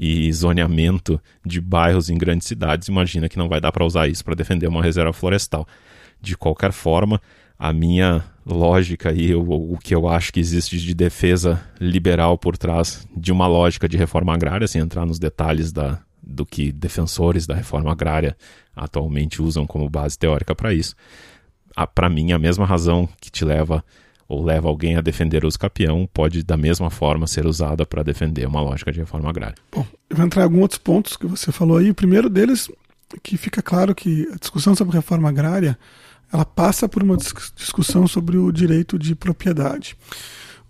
e 0.04 0.32
zoneamento 0.32 1.22
de 1.46 1.60
bairros 1.60 2.10
em 2.10 2.18
grandes 2.18 2.48
cidades. 2.48 2.88
Imagina 2.88 3.28
que 3.28 3.38
não 3.38 3.48
vai 3.48 3.60
dar 3.60 3.70
para 3.70 3.86
usar 3.86 4.08
isso 4.08 4.24
para 4.24 4.34
defender 4.34 4.66
uma 4.66 4.82
reserva 4.82 5.12
florestal. 5.12 5.64
De 6.20 6.36
qualquer 6.36 6.72
forma, 6.72 7.22
a 7.56 7.72
minha 7.72 8.24
lógica 8.44 9.12
e 9.12 9.32
o, 9.32 9.78
que 9.80 9.94
eu 9.94 10.08
acho 10.08 10.32
que 10.32 10.40
existe 10.40 10.76
de 10.76 10.92
defesa 10.92 11.64
liberal 11.80 12.36
por 12.36 12.58
trás 12.58 13.06
de 13.16 13.30
uma 13.30 13.46
lógica 13.46 13.88
de 13.88 13.96
reforma 13.96 14.34
agrária, 14.34 14.66
sem 14.66 14.82
entrar 14.82 15.06
nos 15.06 15.20
detalhes 15.20 15.70
da, 15.70 16.00
do 16.20 16.44
que 16.44 16.72
defensores 16.72 17.46
da 17.46 17.54
reforma 17.54 17.92
agrária 17.92 18.36
atualmente 18.74 19.40
usam 19.40 19.68
como 19.68 19.88
base 19.88 20.18
teórica 20.18 20.52
para 20.52 20.74
isso. 20.74 20.96
Para 21.94 22.08
mim, 22.08 22.32
a 22.32 22.40
mesma 22.40 22.66
razão 22.66 23.08
que 23.20 23.30
te 23.30 23.44
leva 23.44 23.84
ou 24.32 24.42
leva 24.42 24.68
alguém 24.68 24.96
a 24.96 25.00
defender 25.02 25.44
o 25.44 25.48
uso 25.48 25.58
capião 25.58 26.08
pode, 26.12 26.42
da 26.42 26.56
mesma 26.56 26.88
forma, 26.88 27.26
ser 27.26 27.46
usada 27.46 27.84
para 27.84 28.02
defender 28.02 28.46
uma 28.46 28.62
lógica 28.62 28.90
de 28.90 28.98
reforma 28.98 29.28
agrária. 29.28 29.56
Bom, 29.70 29.86
eu 30.08 30.16
vou 30.16 30.24
entrar 30.24 30.42
em 30.42 30.44
alguns 30.44 30.62
outros 30.62 30.78
pontos 30.78 31.16
que 31.16 31.26
você 31.26 31.52
falou 31.52 31.76
aí. 31.76 31.90
O 31.90 31.94
primeiro 31.94 32.30
deles, 32.30 32.70
que 33.22 33.36
fica 33.36 33.60
claro 33.60 33.94
que 33.94 34.26
a 34.32 34.36
discussão 34.36 34.74
sobre 34.74 34.96
reforma 34.96 35.28
agrária 35.28 35.78
ela 36.32 36.46
passa 36.46 36.88
por 36.88 37.02
uma 37.02 37.16
discussão 37.16 38.08
sobre 38.08 38.38
o 38.38 38.50
direito 38.50 38.98
de 38.98 39.14
propriedade. 39.14 39.96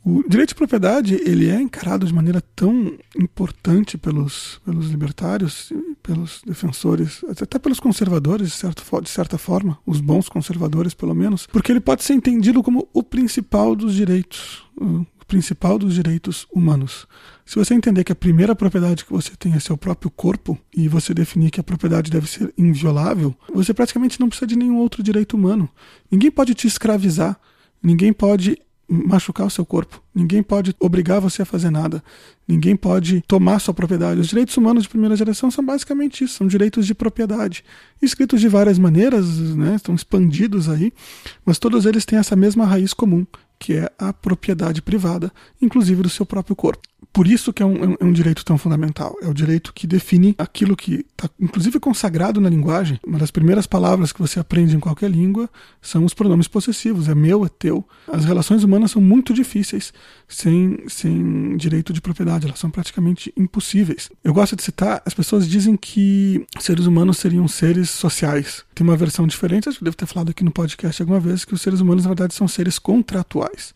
O 0.04 0.28
direito 0.28 0.48
de 0.48 0.54
propriedade 0.56 1.14
ele 1.14 1.48
é 1.48 1.60
encarado 1.60 2.04
de 2.04 2.12
maneira 2.12 2.42
tão 2.56 2.98
importante 3.16 3.96
pelos, 3.96 4.60
pelos 4.64 4.90
libertários, 4.90 5.72
pelos 6.02 6.42
defensores, 6.44 7.24
até 7.28 7.56
pelos 7.56 7.78
conservadores, 7.78 8.48
de, 8.48 8.54
certo, 8.54 9.00
de 9.00 9.08
certa 9.08 9.38
forma, 9.38 9.78
os 9.86 10.00
bons 10.00 10.28
conservadores 10.28 10.92
pelo 10.92 11.14
menos, 11.14 11.46
porque 11.46 11.70
ele 11.70 11.80
pode 11.80 12.02
ser 12.02 12.14
entendido 12.14 12.64
como 12.64 12.88
o 12.92 13.02
principal 13.02 13.76
dos 13.76 13.94
direitos, 13.94 14.64
o 14.76 15.06
principal 15.28 15.78
dos 15.78 15.94
direitos 15.94 16.48
humanos. 16.52 17.06
Se 17.46 17.54
você 17.54 17.72
entender 17.72 18.02
que 18.02 18.12
a 18.12 18.16
primeira 18.16 18.56
propriedade 18.56 19.04
que 19.04 19.12
você 19.12 19.36
tem 19.38 19.54
é 19.54 19.60
seu 19.60 19.76
próprio 19.76 20.10
corpo 20.10 20.58
e 20.76 20.88
você 20.88 21.14
definir 21.14 21.52
que 21.52 21.60
a 21.60 21.64
propriedade 21.64 22.10
deve 22.10 22.28
ser 22.28 22.52
inviolável, 22.58 23.32
você 23.54 23.72
praticamente 23.72 24.18
não 24.18 24.28
precisa 24.28 24.48
de 24.48 24.56
nenhum 24.56 24.78
outro 24.78 25.00
direito 25.00 25.36
humano. 25.36 25.68
Ninguém 26.10 26.30
pode 26.30 26.54
te 26.54 26.66
escravizar, 26.66 27.38
ninguém 27.80 28.12
pode 28.12 28.58
machucar 28.92 29.46
o 29.46 29.50
seu 29.50 29.64
corpo. 29.64 30.02
Ninguém 30.14 30.42
pode 30.42 30.74
obrigar 30.78 31.20
você 31.20 31.42
a 31.42 31.46
fazer 31.46 31.70
nada. 31.70 32.02
Ninguém 32.46 32.76
pode 32.76 33.22
tomar 33.22 33.58
sua 33.58 33.72
propriedade. 33.72 34.20
Os 34.20 34.28
direitos 34.28 34.56
humanos 34.56 34.82
de 34.82 34.88
primeira 34.88 35.16
geração 35.16 35.50
são 35.50 35.64
basicamente 35.64 36.24
isso, 36.24 36.34
são 36.34 36.46
direitos 36.46 36.86
de 36.86 36.94
propriedade, 36.94 37.64
escritos 38.00 38.40
de 38.40 38.48
várias 38.48 38.78
maneiras, 38.78 39.38
né, 39.56 39.76
estão 39.76 39.94
expandidos 39.94 40.68
aí, 40.68 40.92
mas 41.44 41.58
todos 41.58 41.86
eles 41.86 42.04
têm 42.04 42.18
essa 42.18 42.36
mesma 42.36 42.66
raiz 42.66 42.92
comum, 42.92 43.26
que 43.58 43.74
é 43.74 43.90
a 43.98 44.12
propriedade 44.12 44.82
privada, 44.82 45.32
inclusive 45.60 46.02
do 46.02 46.10
seu 46.10 46.26
próprio 46.26 46.54
corpo. 46.54 46.91
Por 47.12 47.26
isso 47.26 47.52
que 47.52 47.62
é 47.62 47.66
um, 47.66 47.96
é 47.98 48.04
um 48.04 48.12
direito 48.12 48.44
tão 48.44 48.58
fundamental. 48.58 49.16
É 49.22 49.28
o 49.28 49.34
direito 49.34 49.72
que 49.72 49.86
define 49.86 50.34
aquilo 50.38 50.76
que 50.76 51.06
está, 51.10 51.28
inclusive, 51.40 51.80
consagrado 51.80 52.40
na 52.40 52.48
linguagem. 52.48 52.98
Uma 53.06 53.18
das 53.18 53.30
primeiras 53.30 53.66
palavras 53.66 54.12
que 54.12 54.20
você 54.20 54.38
aprende 54.38 54.76
em 54.76 54.80
qualquer 54.80 55.10
língua 55.10 55.48
são 55.80 56.04
os 56.04 56.14
pronomes 56.14 56.48
possessivos. 56.48 57.08
É 57.08 57.14
meu, 57.14 57.44
é 57.44 57.48
teu. 57.48 57.86
As 58.08 58.24
relações 58.24 58.62
humanas 58.62 58.92
são 58.92 59.02
muito 59.02 59.34
difíceis 59.34 59.92
sem, 60.28 60.78
sem 60.88 61.56
direito 61.56 61.92
de 61.92 62.00
propriedade. 62.00 62.46
Elas 62.46 62.58
são 62.58 62.70
praticamente 62.70 63.32
impossíveis. 63.36 64.10
Eu 64.22 64.32
gosto 64.32 64.56
de 64.56 64.62
citar, 64.62 65.02
as 65.04 65.14
pessoas 65.14 65.48
dizem 65.48 65.76
que 65.76 66.44
seres 66.60 66.86
humanos 66.86 67.18
seriam 67.18 67.46
seres 67.48 67.90
sociais. 67.90 68.64
Tem 68.74 68.86
uma 68.86 68.96
versão 68.96 69.26
diferente, 69.26 69.68
acho 69.68 69.78
que 69.78 69.84
eu 69.84 69.86
devo 69.86 69.96
ter 69.96 70.06
falado 70.06 70.30
aqui 70.30 70.44
no 70.44 70.50
podcast 70.50 71.02
alguma 71.02 71.20
vez, 71.20 71.44
que 71.44 71.54
os 71.54 71.62
seres 71.62 71.80
humanos, 71.80 72.04
na 72.04 72.10
verdade, 72.10 72.34
são 72.34 72.48
seres 72.48 72.78
contratuais. 72.78 73.74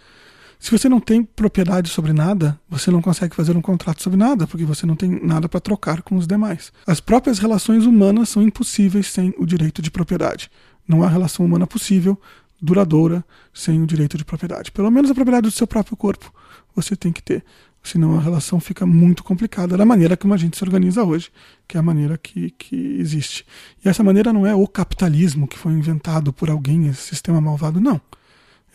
Se 0.58 0.70
você 0.70 0.88
não 0.88 1.00
tem 1.00 1.22
propriedade 1.22 1.90
sobre 1.90 2.12
nada, 2.12 2.58
você 2.68 2.90
não 2.90 3.02
consegue 3.02 3.36
fazer 3.36 3.56
um 3.56 3.62
contrato 3.62 4.02
sobre 4.02 4.18
nada, 4.18 4.46
porque 4.46 4.64
você 4.64 4.86
não 4.86 4.96
tem 4.96 5.20
nada 5.22 5.48
para 5.48 5.60
trocar 5.60 6.02
com 6.02 6.16
os 6.16 6.26
demais. 6.26 6.72
As 6.86 7.00
próprias 7.00 7.38
relações 7.38 7.84
humanas 7.84 8.30
são 8.30 8.42
impossíveis 8.42 9.06
sem 9.06 9.34
o 9.38 9.46
direito 9.46 9.82
de 9.82 9.90
propriedade. 9.90 10.50
Não 10.88 11.02
há 11.02 11.08
relação 11.08 11.44
humana 11.44 11.66
possível, 11.66 12.20
duradoura, 12.60 13.24
sem 13.52 13.82
o 13.82 13.86
direito 13.86 14.16
de 14.16 14.24
propriedade. 14.24 14.72
Pelo 14.72 14.90
menos 14.90 15.10
a 15.10 15.14
propriedade 15.14 15.48
do 15.48 15.50
seu 15.50 15.66
próprio 15.66 15.96
corpo 15.96 16.32
você 16.74 16.94
tem 16.94 17.12
que 17.12 17.22
ter. 17.22 17.44
Senão 17.82 18.18
a 18.18 18.20
relação 18.20 18.58
fica 18.58 18.84
muito 18.84 19.22
complicada 19.22 19.76
da 19.76 19.84
maneira 19.86 20.16
como 20.16 20.34
a 20.34 20.36
gente 20.36 20.56
se 20.56 20.64
organiza 20.64 21.04
hoje, 21.04 21.30
que 21.68 21.76
é 21.76 21.80
a 21.80 21.82
maneira 21.82 22.18
que, 22.18 22.50
que 22.50 22.98
existe. 22.98 23.46
E 23.84 23.88
essa 23.88 24.02
maneira 24.02 24.32
não 24.32 24.44
é 24.44 24.54
o 24.54 24.66
capitalismo 24.66 25.46
que 25.46 25.56
foi 25.56 25.72
inventado 25.72 26.32
por 26.32 26.50
alguém, 26.50 26.88
esse 26.88 27.02
sistema 27.02 27.40
malvado, 27.40 27.80
não 27.80 28.00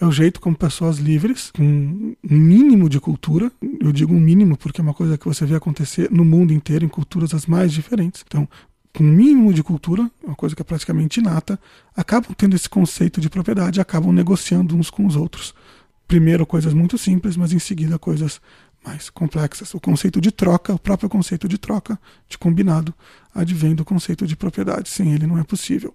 é 0.01 0.05
o 0.05 0.11
jeito 0.11 0.41
como 0.41 0.55
pessoas 0.55 0.97
livres, 0.97 1.51
com 1.51 1.63
um 1.63 2.15
mínimo 2.23 2.89
de 2.89 2.99
cultura, 2.99 3.51
eu 3.79 3.91
digo 3.91 4.11
um 4.11 4.19
mínimo 4.19 4.57
porque 4.57 4.81
é 4.81 4.83
uma 4.83 4.95
coisa 4.95 5.15
que 5.15 5.27
você 5.27 5.45
vê 5.45 5.53
acontecer 5.53 6.09
no 6.11 6.25
mundo 6.25 6.51
inteiro, 6.51 6.83
em 6.83 6.89
culturas 6.89 7.35
as 7.35 7.45
mais 7.45 7.71
diferentes. 7.71 8.23
Então, 8.25 8.49
com 8.97 9.03
um 9.03 9.11
mínimo 9.11 9.53
de 9.53 9.61
cultura, 9.61 10.09
uma 10.23 10.35
coisa 10.35 10.55
que 10.55 10.61
é 10.63 10.65
praticamente 10.65 11.19
inata, 11.19 11.59
acabam 11.95 12.33
tendo 12.35 12.55
esse 12.55 12.67
conceito 12.67 13.21
de 13.21 13.29
propriedade, 13.29 13.79
acabam 13.79 14.11
negociando 14.11 14.75
uns 14.75 14.89
com 14.89 15.05
os 15.05 15.15
outros. 15.15 15.53
Primeiro 16.07 16.47
coisas 16.47 16.73
muito 16.73 16.97
simples, 16.97 17.37
mas 17.37 17.53
em 17.53 17.59
seguida 17.59 17.99
coisas 17.99 18.41
mais 18.83 19.07
complexas. 19.07 19.71
O 19.75 19.79
conceito 19.79 20.19
de 20.19 20.31
troca, 20.31 20.73
o 20.73 20.79
próprio 20.79 21.09
conceito 21.09 21.47
de 21.47 21.59
troca, 21.59 21.99
de 22.27 22.39
combinado, 22.39 22.91
advém 23.35 23.75
do 23.75 23.85
conceito 23.85 24.25
de 24.25 24.35
propriedade. 24.35 24.89
Sem 24.89 25.13
ele 25.13 25.27
não 25.27 25.37
é 25.37 25.43
possível. 25.43 25.93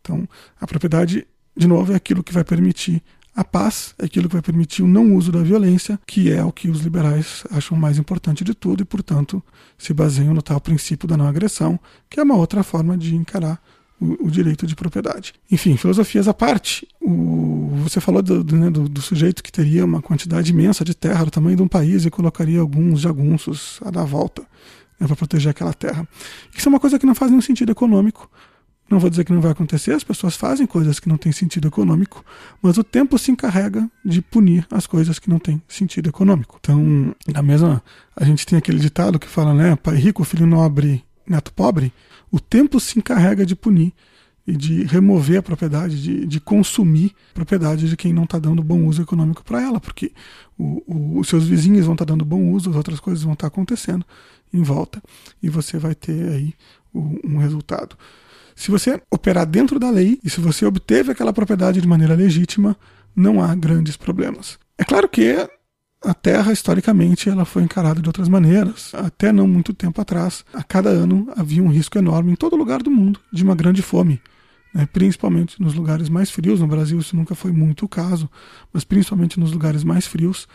Então, 0.00 0.28
a 0.60 0.68
propriedade, 0.68 1.26
de 1.56 1.66
novo, 1.66 1.92
é 1.92 1.96
aquilo 1.96 2.22
que 2.22 2.32
vai 2.32 2.44
permitir 2.44 3.02
a 3.40 3.44
paz 3.44 3.94
é 3.98 4.04
aquilo 4.04 4.28
que 4.28 4.34
vai 4.34 4.42
permitir 4.42 4.82
o 4.82 4.86
não 4.86 5.14
uso 5.16 5.32
da 5.32 5.42
violência, 5.42 5.98
que 6.06 6.30
é 6.30 6.44
o 6.44 6.52
que 6.52 6.68
os 6.68 6.80
liberais 6.80 7.42
acham 7.50 7.74
mais 7.74 7.96
importante 7.96 8.44
de 8.44 8.52
tudo 8.52 8.82
e, 8.82 8.84
portanto, 8.84 9.42
se 9.78 9.94
baseiam 9.94 10.34
no 10.34 10.42
tal 10.42 10.60
princípio 10.60 11.08
da 11.08 11.16
não 11.16 11.26
agressão, 11.26 11.80
que 12.10 12.20
é 12.20 12.22
uma 12.22 12.36
outra 12.36 12.62
forma 12.62 12.98
de 12.98 13.16
encarar 13.16 13.58
o, 13.98 14.26
o 14.26 14.30
direito 14.30 14.66
de 14.66 14.76
propriedade. 14.76 15.32
Enfim, 15.50 15.74
filosofias 15.78 16.28
à 16.28 16.34
parte, 16.34 16.86
o, 17.00 17.70
você 17.82 17.98
falou 17.98 18.20
do, 18.20 18.44
do, 18.44 18.56
né, 18.56 18.68
do, 18.68 18.86
do, 18.86 19.00
sujeito 19.00 19.42
que 19.42 19.50
teria 19.50 19.86
uma 19.86 20.02
quantidade 20.02 20.50
imensa 20.50 20.84
de 20.84 20.94
terra 20.94 21.24
do 21.24 21.30
tamanho 21.30 21.56
de 21.56 21.62
um 21.62 21.68
país 21.68 22.04
e 22.04 22.10
colocaria 22.10 22.60
alguns 22.60 23.00
jagunços 23.00 23.80
a 23.82 23.90
dar 23.90 24.04
volta 24.04 24.42
né, 25.00 25.06
para 25.06 25.16
proteger 25.16 25.50
aquela 25.50 25.72
terra. 25.72 26.06
Isso 26.54 26.68
é 26.68 26.70
uma 26.70 26.80
coisa 26.80 26.98
que 26.98 27.06
não 27.06 27.14
faz 27.14 27.30
nenhum 27.30 27.40
sentido 27.40 27.72
econômico 27.72 28.30
não 28.90 28.98
vou 28.98 29.08
dizer 29.08 29.24
que 29.24 29.32
não 29.32 29.40
vai 29.40 29.52
acontecer, 29.52 29.92
as 29.92 30.02
pessoas 30.02 30.36
fazem 30.36 30.66
coisas 30.66 30.98
que 30.98 31.08
não 31.08 31.16
têm 31.16 31.30
sentido 31.30 31.68
econômico, 31.68 32.24
mas 32.60 32.76
o 32.76 32.82
tempo 32.82 33.16
se 33.16 33.30
encarrega 33.30 33.88
de 34.04 34.20
punir 34.20 34.66
as 34.68 34.84
coisas 34.84 35.20
que 35.20 35.30
não 35.30 35.38
têm 35.38 35.62
sentido 35.68 36.08
econômico. 36.08 36.58
Então, 36.60 37.14
na 37.32 37.40
mesma, 37.40 37.80
a 38.16 38.24
gente 38.24 38.44
tem 38.44 38.58
aquele 38.58 38.80
ditado 38.80 39.18
que 39.18 39.28
fala, 39.28 39.54
né, 39.54 39.76
pai 39.76 39.94
rico, 39.94 40.24
filho 40.24 40.44
nobre, 40.44 41.04
neto 41.24 41.52
pobre. 41.52 41.92
O 42.32 42.40
tempo 42.40 42.80
se 42.80 42.98
encarrega 42.98 43.46
de 43.46 43.54
punir 43.54 43.92
e 44.44 44.56
de 44.56 44.82
remover 44.82 45.38
a 45.38 45.42
propriedade, 45.42 46.02
de, 46.02 46.26
de 46.26 46.40
consumir 46.40 47.14
propriedade 47.32 47.88
de 47.88 47.96
quem 47.96 48.12
não 48.12 48.24
está 48.24 48.40
dando 48.40 48.60
bom 48.60 48.86
uso 48.86 49.02
econômico 49.02 49.44
para 49.44 49.62
ela, 49.62 49.78
porque 49.78 50.10
o, 50.58 50.82
o, 50.86 51.18
os 51.20 51.28
seus 51.28 51.46
vizinhos 51.46 51.84
vão 51.84 51.94
estar 51.94 52.04
tá 52.04 52.12
dando 52.12 52.24
bom 52.24 52.50
uso, 52.50 52.70
as 52.70 52.76
outras 52.76 52.98
coisas 52.98 53.22
vão 53.22 53.34
estar 53.34 53.48
tá 53.48 53.54
acontecendo 53.54 54.04
em 54.52 54.62
volta 54.62 55.00
e 55.40 55.48
você 55.48 55.78
vai 55.78 55.94
ter 55.94 56.32
aí 56.32 56.54
um 56.92 57.38
resultado. 57.38 57.96
Se 58.60 58.70
você 58.70 59.00
operar 59.10 59.46
dentro 59.46 59.80
da 59.80 59.88
lei 59.88 60.20
e 60.22 60.28
se 60.28 60.38
você 60.38 60.66
obteve 60.66 61.10
aquela 61.10 61.32
propriedade 61.32 61.80
de 61.80 61.88
maneira 61.88 62.14
legítima, 62.14 62.76
não 63.16 63.42
há 63.42 63.54
grandes 63.54 63.96
problemas. 63.96 64.58
É 64.76 64.84
claro 64.84 65.08
que 65.08 65.34
a 66.04 66.12
Terra, 66.12 66.52
historicamente, 66.52 67.30
ela 67.30 67.46
foi 67.46 67.62
encarada 67.62 68.02
de 68.02 68.08
outras 68.10 68.28
maneiras. 68.28 68.92
Até 68.94 69.32
não 69.32 69.48
muito 69.48 69.72
tempo 69.72 69.98
atrás, 69.98 70.44
a 70.52 70.62
cada 70.62 70.90
ano 70.90 71.32
havia 71.34 71.62
um 71.62 71.68
risco 71.68 71.96
enorme 71.96 72.32
em 72.32 72.36
todo 72.36 72.54
lugar 72.54 72.82
do 72.82 72.90
mundo 72.90 73.18
de 73.32 73.42
uma 73.42 73.54
grande 73.54 73.80
fome. 73.80 74.20
Né? 74.74 74.86
Principalmente 74.92 75.58
nos 75.58 75.72
lugares 75.72 76.10
mais 76.10 76.30
frios. 76.30 76.60
No 76.60 76.66
Brasil 76.66 76.98
isso 76.98 77.16
nunca 77.16 77.34
foi 77.34 77.52
muito 77.52 77.86
o 77.86 77.88
caso, 77.88 78.28
mas 78.70 78.84
principalmente 78.84 79.40
nos 79.40 79.52
lugares 79.52 79.82
mais 79.82 80.06
frios. 80.06 80.46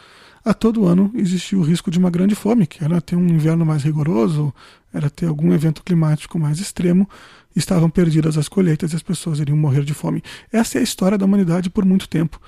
A 0.45 0.53
todo 0.53 0.85
ano 0.85 1.11
existia 1.15 1.57
o 1.57 1.63
risco 1.63 1.89
de 1.89 1.97
uma 1.97 2.11
grande 2.11 2.35
fome, 2.35 2.67
que 2.67 2.83
era 2.83 3.01
ter 3.01 3.15
um 3.15 3.27
inverno 3.27 3.65
mais 3.65 3.81
rigoroso, 3.81 4.53
era 4.95 5.09
ter 5.09 5.27
algum 5.27 5.53
evento 5.53 5.83
climático 5.83 6.39
mais 6.39 6.59
extremo, 6.59 7.07
estavam 7.53 7.89
perdidas 7.89 8.37
as 8.37 8.47
colheitas 8.47 8.93
e 8.93 8.95
as 8.95 9.03
pessoas 9.03 9.39
iriam 9.39 9.57
morrer 9.57 9.83
de 9.83 9.93
fome. 9.93 10.23
Essa 10.51 10.77
é 10.77 10.81
a 10.81 10.83
história 10.83 11.17
da 11.17 11.25
humanidade 11.25 11.69
por 11.69 11.83
muito 11.83 12.07
tempo. 12.07 12.39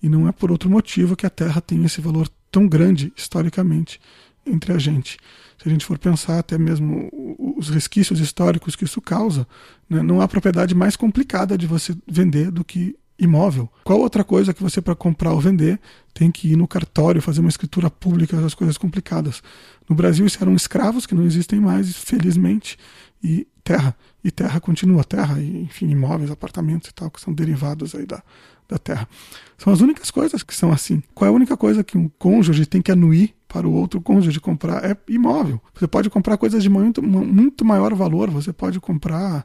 E 0.00 0.08
não 0.08 0.28
é 0.28 0.32
por 0.32 0.52
outro 0.52 0.70
motivo 0.70 1.16
que 1.16 1.26
a 1.26 1.30
Terra 1.30 1.60
tem 1.60 1.84
esse 1.84 2.00
valor 2.00 2.28
tão 2.52 2.68
grande 2.68 3.12
historicamente 3.16 4.00
entre 4.46 4.72
a 4.72 4.78
gente. 4.78 5.18
Se 5.60 5.68
a 5.68 5.70
gente 5.70 5.84
for 5.84 5.98
pensar 5.98 6.38
até 6.38 6.56
mesmo 6.56 7.10
os 7.56 7.68
resquícios 7.68 8.20
históricos 8.20 8.76
que 8.76 8.84
isso 8.84 9.00
causa, 9.00 9.46
né, 9.90 10.00
não 10.02 10.20
há 10.20 10.28
propriedade 10.28 10.74
mais 10.74 10.94
complicada 10.94 11.58
de 11.58 11.66
você 11.66 11.96
vender 12.06 12.52
do 12.52 12.64
que 12.64 12.96
imóvel. 13.18 13.68
Qual 13.84 13.98
outra 13.98 14.22
coisa 14.22 14.54
que 14.54 14.62
você, 14.62 14.80
para 14.80 14.94
comprar 14.94 15.32
ou 15.32 15.40
vender, 15.40 15.80
tem 16.14 16.30
que 16.30 16.52
ir 16.52 16.56
no 16.56 16.68
cartório, 16.68 17.20
fazer 17.20 17.40
uma 17.40 17.48
escritura 17.48 17.90
pública, 17.90 18.38
as 18.44 18.54
coisas 18.54 18.78
complicadas? 18.78 19.42
No 19.88 19.96
Brasil, 19.96 20.24
isso 20.24 20.38
eram 20.40 20.54
escravos 20.54 21.06
que 21.06 21.14
não 21.14 21.24
existem 21.24 21.60
mais, 21.60 21.96
felizmente, 21.96 22.78
e 23.22 23.46
terra. 23.64 23.96
E 24.22 24.30
terra 24.30 24.60
continua, 24.60 25.02
terra, 25.04 25.40
e, 25.40 25.62
enfim, 25.62 25.88
imóveis, 25.88 26.30
apartamentos 26.30 26.90
e 26.90 26.94
tal, 26.94 27.10
que 27.10 27.20
são 27.20 27.32
derivados 27.32 27.94
aí 27.94 28.06
da, 28.06 28.22
da 28.68 28.78
terra. 28.78 29.08
São 29.56 29.72
as 29.72 29.80
únicas 29.80 30.10
coisas 30.10 30.42
que 30.42 30.54
são 30.54 30.70
assim. 30.70 31.02
Qual 31.14 31.26
é 31.26 31.30
a 31.30 31.34
única 31.34 31.56
coisa 31.56 31.82
que 31.82 31.98
um 31.98 32.08
cônjuge 32.18 32.66
tem 32.66 32.82
que 32.82 32.92
anuir 32.92 33.34
para 33.48 33.66
o 33.66 33.72
outro 33.72 34.00
cônjuge 34.00 34.38
comprar? 34.38 34.84
É 34.84 34.96
imóvel. 35.08 35.60
Você 35.74 35.86
pode 35.86 36.10
comprar 36.10 36.36
coisas 36.36 36.62
de 36.62 36.68
muito, 36.68 37.02
muito 37.02 37.64
maior 37.64 37.94
valor, 37.94 38.30
você 38.30 38.52
pode 38.52 38.78
comprar 38.78 39.44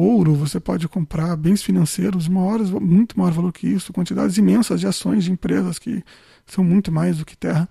ouro, 0.00 0.34
você 0.34 0.60
pode 0.60 0.88
comprar 0.88 1.36
bens 1.36 1.62
financeiros 1.62 2.28
maiores, 2.28 2.70
muito 2.70 3.18
maior 3.18 3.32
valor 3.32 3.52
que 3.52 3.66
isso, 3.66 3.92
quantidades 3.92 4.36
imensas 4.36 4.80
de 4.80 4.86
ações 4.86 5.24
de 5.24 5.32
empresas 5.32 5.78
que 5.78 6.02
são 6.46 6.64
muito 6.64 6.90
mais 6.90 7.18
do 7.18 7.24
que 7.24 7.36
terra. 7.36 7.68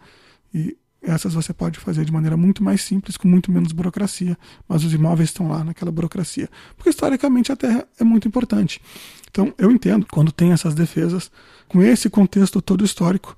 E 0.54 0.78
essas 1.02 1.34
você 1.34 1.54
pode 1.54 1.80
fazer 1.80 2.04
de 2.06 2.12
maneira 2.12 2.36
muito 2.36 2.64
mais 2.64 2.82
simples, 2.82 3.18
com 3.18 3.28
muito 3.28 3.52
menos 3.52 3.72
burocracia, 3.72 4.38
mas 4.68 4.84
os 4.84 4.94
imóveis 4.94 5.30
estão 5.30 5.48
lá 5.48 5.64
naquela 5.64 5.92
burocracia. 5.92 6.50
Porque 6.76 6.90
historicamente 6.90 7.52
a 7.52 7.56
terra 7.56 7.88
é 8.00 8.04
muito 8.04 8.28
importante. 8.28 8.82
Então 9.30 9.54
eu 9.58 9.72
entendo 9.72 10.06
quando 10.12 10.32
tem 10.32 10.52
essas 10.52 10.74
defesas, 10.74 11.32
com 11.68 11.82
esse 11.82 12.10
contexto 12.10 12.62
todo 12.62 12.84
histórico, 12.84 13.38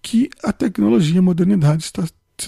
que 0.00 0.30
a 0.42 0.52
tecnologia, 0.52 1.18
a 1.18 1.22
modernidade 1.22 1.84
está 1.84 2.04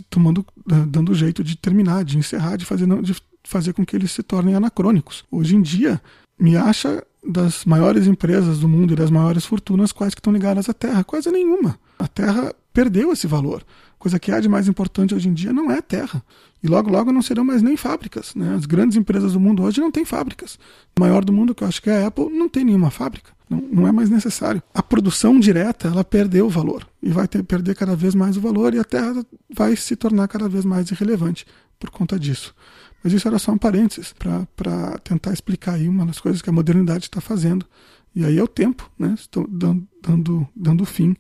tomando, 0.09 0.47
dando 0.87 1.15
jeito 1.15 1.43
de 1.43 1.57
terminar, 1.57 2.05
de 2.05 2.17
encerrar, 2.17 2.57
de 2.57 2.65
fazer, 2.65 2.87
de 3.03 3.15
fazer 3.45 3.73
com 3.73 3.85
que 3.85 3.97
eles 3.97 4.11
se 4.11 4.23
tornem 4.23 4.55
anacrônicos. 4.55 5.25
Hoje 5.31 5.57
em 5.57 5.63
dia, 5.63 6.01
me 6.39 6.57
acha 6.57 7.05
das 7.27 7.65
maiores 7.65 8.07
empresas 8.07 8.61
do 8.61 8.69
mundo 8.69 8.93
e 8.93 8.97
das 8.97 9.11
maiores 9.11 9.45
fortunas 9.45 9.93
quais 9.93 10.15
que 10.15 10.21
estão 10.21 10.33
ligadas 10.33 10.69
à 10.69 10.73
Terra? 10.73 11.05
Quase 11.05 11.31
nenhuma. 11.31 11.79
A 11.99 12.09
Terra 12.09 12.55
perdeu 12.73 13.13
esse 13.13 13.27
valor. 13.27 13.65
Coisa 13.99 14.19
que 14.19 14.33
há 14.33 14.41
de 14.41 14.49
mais 14.49 14.67
importante 14.67 15.15
hoje 15.15 15.29
em 15.29 15.35
dia 15.35 15.53
não 15.53 15.71
é 15.71 15.83
terra. 15.83 16.23
E 16.63 16.67
logo, 16.67 16.91
logo 16.91 17.13
não 17.13 17.21
serão 17.21 17.45
mais 17.45 17.61
nem 17.61 17.77
fábricas. 17.77 18.35
Né? 18.35 18.55
As 18.55 18.65
grandes 18.65 18.97
empresas 18.97 19.35
do 19.35 19.41
mundo 19.41 19.63
hoje 19.63 19.79
não 19.79 19.91
têm 19.91 20.07
fábricas. 20.07 20.59
O 20.97 21.01
maior 21.01 21.23
do 21.23 21.33
mundo, 21.35 21.55
que 21.55 21.63
eu 21.63 21.69
acho 21.69 21.83
que 21.83 21.91
é 21.91 22.03
a 22.03 22.07
Apple, 22.07 22.31
não 22.31 22.49
tem 22.49 22.65
nenhuma 22.65 22.91
fábrica. 22.91 23.31
Não, 23.49 23.59
não 23.61 23.87
é 23.87 23.93
mais 23.93 24.09
necessário. 24.09 24.63
A 24.73 24.83
produção 24.83 25.39
direta, 25.39 25.89
ela 25.89 26.03
perdeu 26.03 26.47
o 26.47 26.49
valor. 26.49 26.89
E 27.03 27.11
vai 27.11 27.29
ter, 27.29 27.43
perder 27.43 27.75
cada 27.75 27.95
vez 27.95 28.15
mais 28.15 28.39
o 28.39 28.41
valor 28.41 28.73
e 28.73 28.79
a 28.79 28.85
terra 28.85 29.23
vai 29.53 29.77
se 29.77 29.95
tornar 29.97 30.29
cada 30.29 30.49
vez 30.49 30.65
mais 30.65 30.91
irrelevante 30.91 31.45
por 31.79 31.91
conta 31.91 32.19
disso. 32.19 32.55
Mas 33.03 33.13
isso 33.13 33.27
era 33.27 33.39
só 33.39 33.53
um 33.53 33.59
parênteses 33.59 34.13
para 34.13 34.99
tentar 35.03 35.33
explicar 35.33 35.75
aí 35.75 35.89
uma 35.89 36.05
das 36.05 36.21
coisas 36.21 36.43
que 36.43 36.51
a 36.51 36.53
modernidade 36.53 37.05
está 37.05 37.21
fazendo. 37.21 37.67
E 38.15 38.25
aí 38.25 38.39
é 38.39 38.43
o 38.43 38.49
tempo, 38.49 38.91
né? 38.99 39.15
Estou 39.19 39.47
dando, 39.49 39.87
dando, 40.03 40.49
dando 40.55 40.85
fim 40.85 41.17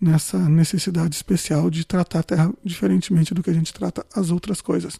nessa 0.00 0.36
necessidade 0.36 1.14
especial 1.14 1.70
de 1.70 1.86
tratar 1.86 2.18
a 2.18 2.22
Terra 2.24 2.52
diferentemente 2.64 3.32
do 3.32 3.42
que 3.42 3.50
a 3.50 3.54
gente 3.54 3.72
trata 3.72 4.04
as 4.14 4.30
outras 4.30 4.60
coisas. 4.60 4.98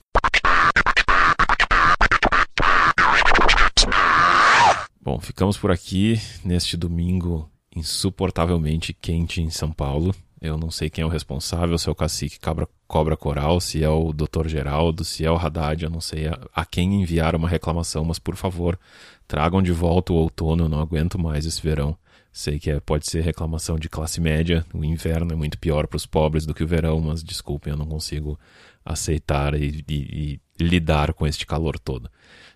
Bom, 5.02 5.18
ficamos 5.18 5.58
por 5.58 5.72
aqui 5.72 6.20
neste 6.44 6.76
domingo 6.76 7.50
insuportavelmente 7.74 8.92
quente 8.92 9.42
em 9.42 9.50
São 9.50 9.72
Paulo. 9.72 10.14
Eu 10.40 10.56
não 10.56 10.70
sei 10.70 10.88
quem 10.88 11.02
é 11.02 11.06
o 11.06 11.10
responsável, 11.10 11.76
se 11.76 11.88
é 11.88 11.92
o 11.92 11.94
cacique 11.94 12.38
Cabra, 12.38 12.68
Cobra 12.92 13.16
Coral, 13.16 13.58
se 13.58 13.82
é 13.82 13.88
o 13.88 14.12
Dr. 14.12 14.48
Geraldo, 14.48 15.02
se 15.02 15.24
é 15.24 15.30
o 15.30 15.36
Haddad, 15.36 15.82
eu 15.82 15.88
não 15.88 15.98
sei 16.02 16.26
a, 16.26 16.38
a, 16.54 16.62
quem 16.66 17.00
enviar 17.00 17.34
uma 17.34 17.48
reclamação, 17.48 18.04
mas 18.04 18.18
por 18.18 18.36
favor, 18.36 18.78
tragam 19.26 19.62
de 19.62 19.72
volta 19.72 20.12
o 20.12 20.16
outono, 20.16 20.64
eu 20.64 20.68
não 20.68 20.78
aguento 20.78 21.18
mais 21.18 21.46
esse 21.46 21.62
verão. 21.62 21.96
Sei 22.30 22.58
que 22.58 22.70
é, 22.70 22.78
pode 22.80 23.10
ser 23.10 23.22
reclamação 23.22 23.78
de 23.78 23.88
classe 23.88 24.20
média, 24.20 24.62
o 24.74 24.84
inverno 24.84 25.32
é 25.32 25.34
muito 25.34 25.58
pior 25.58 25.86
para 25.86 25.96
os 25.96 26.04
pobres 26.04 26.44
do 26.44 26.52
que 26.52 26.62
o 26.62 26.66
verão, 26.66 27.00
mas 27.00 27.22
desculpem, 27.22 27.70
eu 27.70 27.78
não 27.78 27.86
consigo 27.86 28.38
aceitar 28.84 29.54
e, 29.54 29.82
e, 29.88 30.38
e, 30.60 30.62
lidar 30.62 31.14
com 31.14 31.26
este 31.26 31.46
calor 31.46 31.78
todo. 31.78 32.10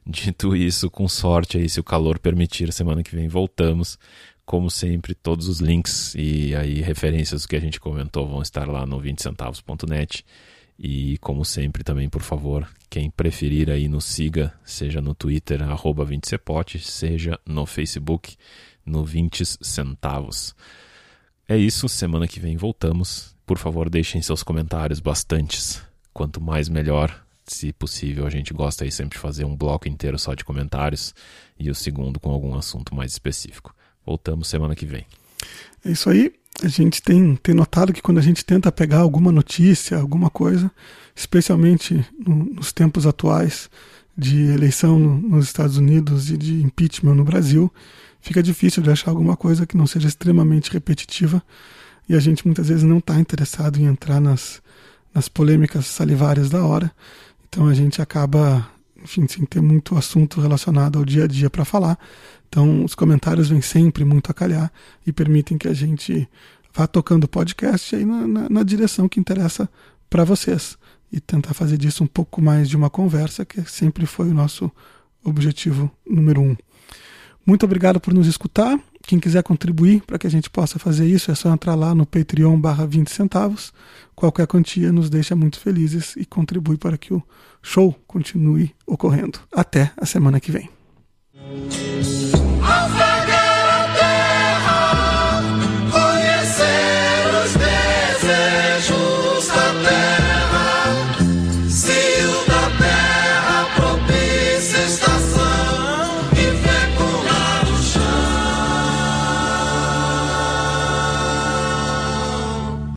Dito 0.07 0.55
isso, 0.55 0.91
com 0.91 1.09
sorte 1.09 1.57
aí, 1.57 1.67
se 1.67 1.81
o 1.81 1.85
calor 1.85 2.19
permitir, 2.19 2.71
semana 2.75 3.03
que 3.03 3.17
vem 3.17 3.27
voltamos. 3.27 3.99
Como 4.47 4.71
sempre, 4.71 5.13
todos 5.13 5.49
os 5.49 5.59
links 5.59 6.15
e 6.15 6.55
aí 6.55 6.81
referências 6.81 7.45
que 7.45 7.57
a 7.57 7.61
gente 7.61 7.81
comentou 7.81 8.29
vão 8.29 8.41
estar 8.41 8.69
lá 8.69 8.87
no 8.87 9.01
20centavos.net. 9.01 10.25
E 10.79 11.19
como 11.19 11.45
sempre 11.45 11.83
também, 11.83 12.09
por 12.09 12.23
favor, 12.23 12.69
quem 12.89 13.11
preferir 13.11 13.69
aí 13.71 13.89
nos 13.89 14.05
siga, 14.05 14.55
seja 14.65 15.01
no 15.01 15.15
Twitter, 15.15 15.63
arroba 15.63 16.07
20cepote, 16.07 16.79
seja 16.79 17.41
no 17.45 17.67
Facebook, 17.67 18.37
no 18.85 19.05
20 19.05 19.45
centavos. 19.61 20.55
É 21.49 21.57
isso, 21.57 21.89
semana 21.89 22.29
que 22.29 22.39
vem 22.39 22.57
voltamos. 22.57 23.35
Por 23.45 23.59
favor, 23.59 23.91
deixem 23.91 24.23
seus 24.23 24.45
comentários 24.45 25.01
bastantes. 25.01 25.83
Quanto 26.13 26.41
mais 26.41 26.69
melhor. 26.69 27.25
Se 27.47 27.73
possível, 27.73 28.27
a 28.27 28.31
gente 28.31 28.55
gosta 28.55 28.85
aí 28.85 28.93
sempre 28.93 29.17
de 29.17 29.23
fazer 29.23 29.45
um 29.45 29.57
bloco 29.57 29.89
inteiro 29.89 30.19
só 30.19 30.35
de 30.35 30.45
comentários 30.45 31.15
e 31.59 31.69
o 31.69 31.75
segundo 31.75 32.21
com 32.21 32.31
algum 32.31 32.55
assunto 32.57 32.95
mais 32.95 33.13
específico. 33.13 33.76
Voltamos 34.07 34.49
semana 34.49 34.77
que 34.77 34.87
vem. 34.87 35.05
É 35.85 35.91
isso 35.91 36.09
aí. 36.09 36.33
A 36.63 36.69
gente 36.69 37.03
tem, 37.03 37.37
tem 37.37 37.55
notado 37.55 37.93
que 37.93 38.01
quando 38.01 38.19
a 38.19 38.23
gente 38.23 38.45
tenta 38.45 38.73
pegar 38.73 39.01
alguma 39.01 39.31
notícia, 39.31 39.99
alguma 39.99 40.31
coisa, 40.31 40.71
especialmente 41.15 42.07
no, 42.19 42.45
nos 42.45 42.73
tempos 42.73 43.07
atuais 43.07 43.69
de 44.17 44.47
eleição 44.53 44.99
nos 44.99 45.45
Estados 45.45 45.77
Unidos 45.77 46.31
e 46.31 46.39
de 46.39 46.63
impeachment 46.63 47.15
no 47.15 47.25
Brasil, 47.25 47.71
fica 48.21 48.43
difícil 48.43 48.83
de 48.83 48.91
achar 48.91 49.11
alguma 49.11 49.37
coisa 49.37 49.67
que 49.67 49.77
não 49.77 49.87
seja 49.87 50.09
extremamente 50.09 50.73
repetitiva 50.73 51.43
e 52.09 52.15
a 52.15 52.21
gente 52.21 52.47
muitas 52.47 52.69
vezes 52.69 52.83
não 52.83 52.99
está 52.99 53.19
interessado 53.21 53.79
em 53.79 53.85
entrar 53.85 54.21
nas, 54.21 54.63
nas 55.13 55.29
polêmicas 55.29 55.87
salivares 55.87 56.49
da 56.49 56.65
hora. 56.65 56.91
Então 57.49 57.67
a 57.67 57.75
gente 57.75 58.01
acaba, 58.01 58.67
enfim, 59.07 59.27
sem 59.29 59.45
ter 59.45 59.63
muito 59.63 59.97
assunto 59.97 60.41
relacionado 60.41 60.99
ao 60.99 61.05
dia 61.05 61.25
a 61.25 61.27
dia 61.29 61.49
para 61.49 61.65
falar. 61.65 61.97
Então 62.49 62.85
os 62.85 62.95
comentários 62.95 63.49
vêm 63.49 63.63
sempre 63.63 64.05
muito 64.05 64.31
a 64.31 64.35
calhar 64.35 64.71
e 65.07 65.13
permitem 65.13 65.57
que 65.57 65.69
a 65.69 65.73
gente 65.73 66.29
vá 66.75 66.89
tocando 66.89 67.25
o 67.25 67.29
podcast 67.29 67.95
aí 67.95 68.05
na, 68.05 68.27
na, 68.27 68.49
na 68.49 68.63
direção 68.65 69.09
que 69.09 69.21
interessa 69.21 69.69
para 70.11 70.25
vocês 70.25 70.77
e 71.13 71.21
tentar 71.21 71.55
fazer 71.55 71.79
disso 71.79 72.03
um 72.03 72.07
pouco 72.07 72.43
mais 72.43 72.69
de 72.69 72.77
uma 72.77 72.91
conversa, 72.91 73.45
que 73.45 73.63
sempre 73.71 74.07
foi 74.07 74.29
o 74.29 74.35
nosso 74.35 74.71
objetivo 75.25 75.89
número 76.05 76.43
um. 76.43 76.57
Muito 77.47 77.65
obrigado 77.65 78.01
por 78.01 78.13
nos 78.13 78.27
escutar. 78.27 78.77
Quem 79.07 79.21
quiser 79.21 79.43
contribuir 79.43 80.03
para 80.05 80.19
que 80.19 80.27
a 80.27 80.31
gente 80.31 80.51
possa 80.51 80.79
fazer 80.79 81.07
isso, 81.07 81.31
é 81.31 81.35
só 81.35 81.53
entrar 81.53 81.77
lá 81.77 81.95
no 81.95 82.05
Patreon 82.05 82.59
barra 82.61 82.85
20 82.85 83.09
centavos. 83.09 83.73
Qualquer 84.17 84.47
quantia 84.47 84.91
nos 84.91 85.09
deixa 85.09 85.37
muito 85.37 85.61
felizes 85.61 86.17
e 86.17 86.25
contribui 86.25 86.77
para 86.77 86.99
que 86.99 87.15
o 87.15 87.23
show 87.63 87.95
continue 88.07 88.75
ocorrendo. 88.85 89.39
Até 89.53 89.93
a 89.97 90.05
semana 90.05 90.41
que 90.41 90.51
vem. 90.51 90.69